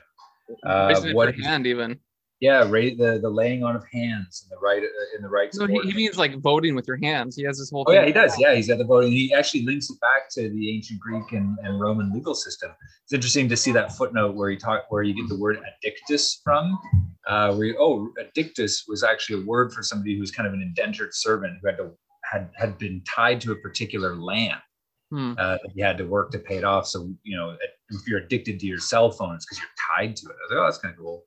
Uh, 0.64 0.96
what 1.14 1.36
hand 1.36 1.68
even 1.68 2.00
yeah, 2.40 2.66
right. 2.70 2.98
The 2.98 3.20
the 3.20 3.30
laying 3.30 3.64
on 3.64 3.76
of 3.76 3.84
hands 3.92 4.46
in 4.46 4.50
the 4.50 4.62
right 4.62 4.82
uh, 4.82 5.16
in 5.18 5.22
the 5.22 5.28
right. 5.28 5.50
No, 5.56 5.66
he, 5.66 5.80
he, 5.82 5.94
means 5.94 6.18
like 6.18 6.40
voting 6.40 6.74
with 6.74 6.88
your 6.88 6.98
hands. 6.98 7.36
He 7.36 7.44
has 7.44 7.58
this 7.58 7.70
whole. 7.70 7.84
Thing. 7.84 7.98
Oh 7.98 8.00
yeah, 8.00 8.06
he 8.06 8.14
does. 8.14 8.34
Yeah, 8.40 8.56
he's 8.56 8.70
got 8.70 8.78
the 8.78 8.86
voting. 8.86 9.12
He 9.12 9.34
actually 9.34 9.64
links 9.66 9.90
it 9.90 10.00
back 10.00 10.30
to 10.32 10.50
the 10.50 10.74
ancient 10.74 11.02
Greek 11.02 11.34
and, 11.34 11.58
and 11.64 11.82
Roman 11.82 12.14
legal 12.14 12.34
system. 12.34 12.72
It's 13.04 13.12
interesting 13.12 13.50
to 13.50 13.58
see 13.58 13.74
that 13.74 13.92
footnote 13.92 14.36
where 14.36 14.50
he 14.50 14.56
talk 14.56 14.86
where 14.90 15.04
you 15.04 15.14
get 15.14 15.28
the 15.28 15.38
word 15.38 15.60
addictus 15.84 16.40
from. 16.42 16.80
Uh, 17.28 17.54
where 17.54 17.68
you, 17.68 17.78
oh, 17.78 18.10
addictus 18.18 18.86
was 18.88 19.04
actually 19.04 19.44
a 19.44 19.46
word 19.46 19.74
for 19.74 19.84
somebody 19.84 20.16
who 20.16 20.22
was 20.22 20.32
kind 20.32 20.48
of 20.48 20.54
an 20.54 20.62
indentured 20.62 21.14
servant 21.14 21.58
who 21.62 21.68
had 21.68 21.78
to 21.78 21.92
had 22.24 22.50
had 22.56 22.78
been 22.78 23.02
tied 23.06 23.42
to 23.42 23.52
a 23.52 23.56
particular 23.58 24.16
land. 24.16 24.60
Hmm. 25.12 25.34
Uh, 25.38 25.58
you 25.74 25.84
had 25.84 25.98
to 25.98 26.06
work 26.06 26.32
to 26.32 26.40
pay 26.40 26.56
it 26.56 26.64
off. 26.64 26.88
So 26.88 27.14
you 27.24 27.36
know, 27.36 27.58
if 27.90 28.08
you're 28.08 28.20
addicted 28.20 28.62
to 28.62 28.66
your 28.66 28.80
cell 28.80 29.12
phone, 29.12 29.36
it's 29.36 29.46
because 29.46 29.60
you're 29.60 29.98
tied 29.98 30.16
to 30.16 30.30
it. 30.30 30.32
I 30.32 30.46
was 30.46 30.52
like, 30.52 30.60
oh, 30.60 30.64
that's 30.64 30.78
kind 30.78 30.94
of 30.94 31.00
cool. 31.00 31.26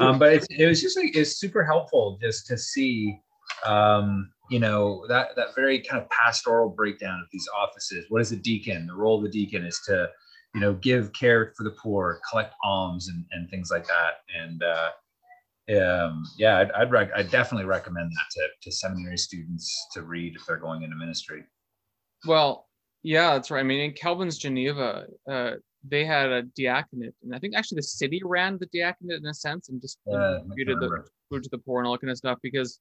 Um, 0.00 0.18
but 0.18 0.32
it's, 0.32 0.46
it 0.50 0.66
was 0.66 0.80
just 0.80 0.96
like 0.96 1.16
it's 1.16 1.38
super 1.38 1.64
helpful 1.64 2.18
just 2.20 2.46
to 2.46 2.58
see, 2.58 3.20
um, 3.64 4.30
you 4.50 4.58
know, 4.58 5.04
that 5.08 5.36
that 5.36 5.54
very 5.54 5.80
kind 5.80 6.02
of 6.02 6.08
pastoral 6.10 6.68
breakdown 6.68 7.20
of 7.20 7.26
these 7.32 7.48
offices. 7.56 8.06
What 8.08 8.20
is 8.20 8.32
a 8.32 8.36
deacon? 8.36 8.86
The 8.86 8.94
role 8.94 9.18
of 9.18 9.24
the 9.24 9.30
deacon 9.30 9.64
is 9.64 9.80
to, 9.86 10.08
you 10.54 10.60
know, 10.60 10.74
give 10.74 11.12
care 11.12 11.52
for 11.56 11.64
the 11.64 11.70
poor, 11.70 12.20
collect 12.30 12.54
alms, 12.64 13.08
and, 13.08 13.24
and 13.30 13.48
things 13.50 13.70
like 13.70 13.86
that. 13.86 14.14
And 14.36 14.62
uh, 14.62 14.90
um, 15.80 16.24
yeah, 16.36 16.58
I'd 16.58 16.72
I'd, 16.72 16.90
rec- 16.90 17.12
I'd 17.16 17.30
definitely 17.30 17.66
recommend 17.66 18.10
that 18.10 18.26
to 18.32 18.48
to 18.62 18.72
seminary 18.72 19.16
students 19.16 19.86
to 19.92 20.02
read 20.02 20.34
if 20.36 20.44
they're 20.46 20.56
going 20.56 20.82
into 20.82 20.96
ministry. 20.96 21.44
Well, 22.26 22.68
yeah, 23.02 23.34
that's 23.34 23.50
right. 23.50 23.60
I 23.60 23.64
mean, 23.64 23.80
in 23.80 23.92
Calvin's 23.92 24.38
Geneva, 24.38 25.06
uh, 25.30 25.52
they 25.86 26.04
had 26.04 26.30
a 26.30 26.42
diaconate, 26.42 27.14
and 27.22 27.34
I 27.34 27.38
think 27.38 27.54
actually 27.54 27.76
the 27.76 27.82
city 27.82 28.20
ran 28.24 28.58
the 28.58 28.66
diaconate 28.66 29.18
in 29.18 29.26
a 29.26 29.34
sense 29.34 29.68
and 29.68 29.80
just 29.80 29.98
yeah, 30.06 30.38
distributed 30.38 30.80
the 30.80 31.04
food 31.30 31.42
to 31.44 31.50
the 31.50 31.58
poor 31.58 31.80
and 31.80 31.88
all 31.88 31.98
kind 31.98 32.10
of 32.10 32.16
stuff. 32.16 32.38
Because 32.42 32.80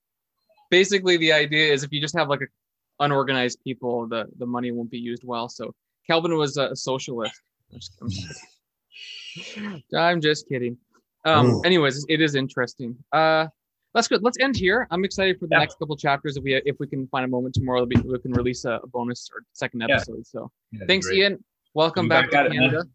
basically, 0.72 1.18
the 1.18 1.34
idea 1.34 1.72
is 1.72 1.84
if 1.84 1.92
you 1.92 2.02
just 2.02 2.18
have 2.18 2.30
like 2.30 2.42
a 2.42 3.04
unorganized 3.04 3.60
people, 3.64 4.08
the 4.08 4.26
the 4.38 4.46
money 4.46 4.72
won't 4.72 4.92
be 4.92 5.00
used 5.00 5.24
well. 5.26 5.50
So 5.50 5.74
Calvin 6.08 6.38
was 6.38 6.58
a, 6.58 6.76
socialist. 6.76 7.42
I'm 7.72 7.80
just, 7.80 7.94
I'm 8.02 8.10
just 8.10 8.42
kidding. 9.36 9.84
I'm 9.98 10.22
just 10.22 10.48
kidding. 10.48 10.78
Um, 11.26 11.62
anyways, 11.66 12.06
it 12.10 12.22
is 12.22 12.36
interesting. 12.36 12.98
Uh, 13.12 13.48
that's 13.94 14.08
good. 14.08 14.24
Let's 14.24 14.38
end 14.40 14.56
here. 14.56 14.88
I'm 14.92 15.06
excited 15.06 15.40
for 15.40 15.48
the 15.48 15.56
yeah. 15.56 15.60
next 15.60 15.78
couple 15.80 15.96
chapters. 15.96 16.36
If 16.36 16.44
we 16.44 16.56
if 16.56 16.78
we 16.80 16.88
can 16.88 17.08
find 17.08 17.26
a 17.26 17.28
moment 17.28 17.54
tomorrow, 17.56 17.86
we 17.86 17.96
can 17.96 18.34
release 18.34 18.66
a, 18.66 18.80
bonus 18.88 19.30
or 19.34 19.44
second 19.54 19.84
episode. 19.84 20.18
Yeah. 20.18 20.24
So, 20.26 20.52
yeah, 20.72 20.86
thanks, 20.88 21.12
Ian. 21.12 21.44
Welcome 21.76 22.08
back, 22.08 22.30
back 22.30 22.46
to 22.46 22.52
Canada. 22.52 22.82
It, 22.82 22.88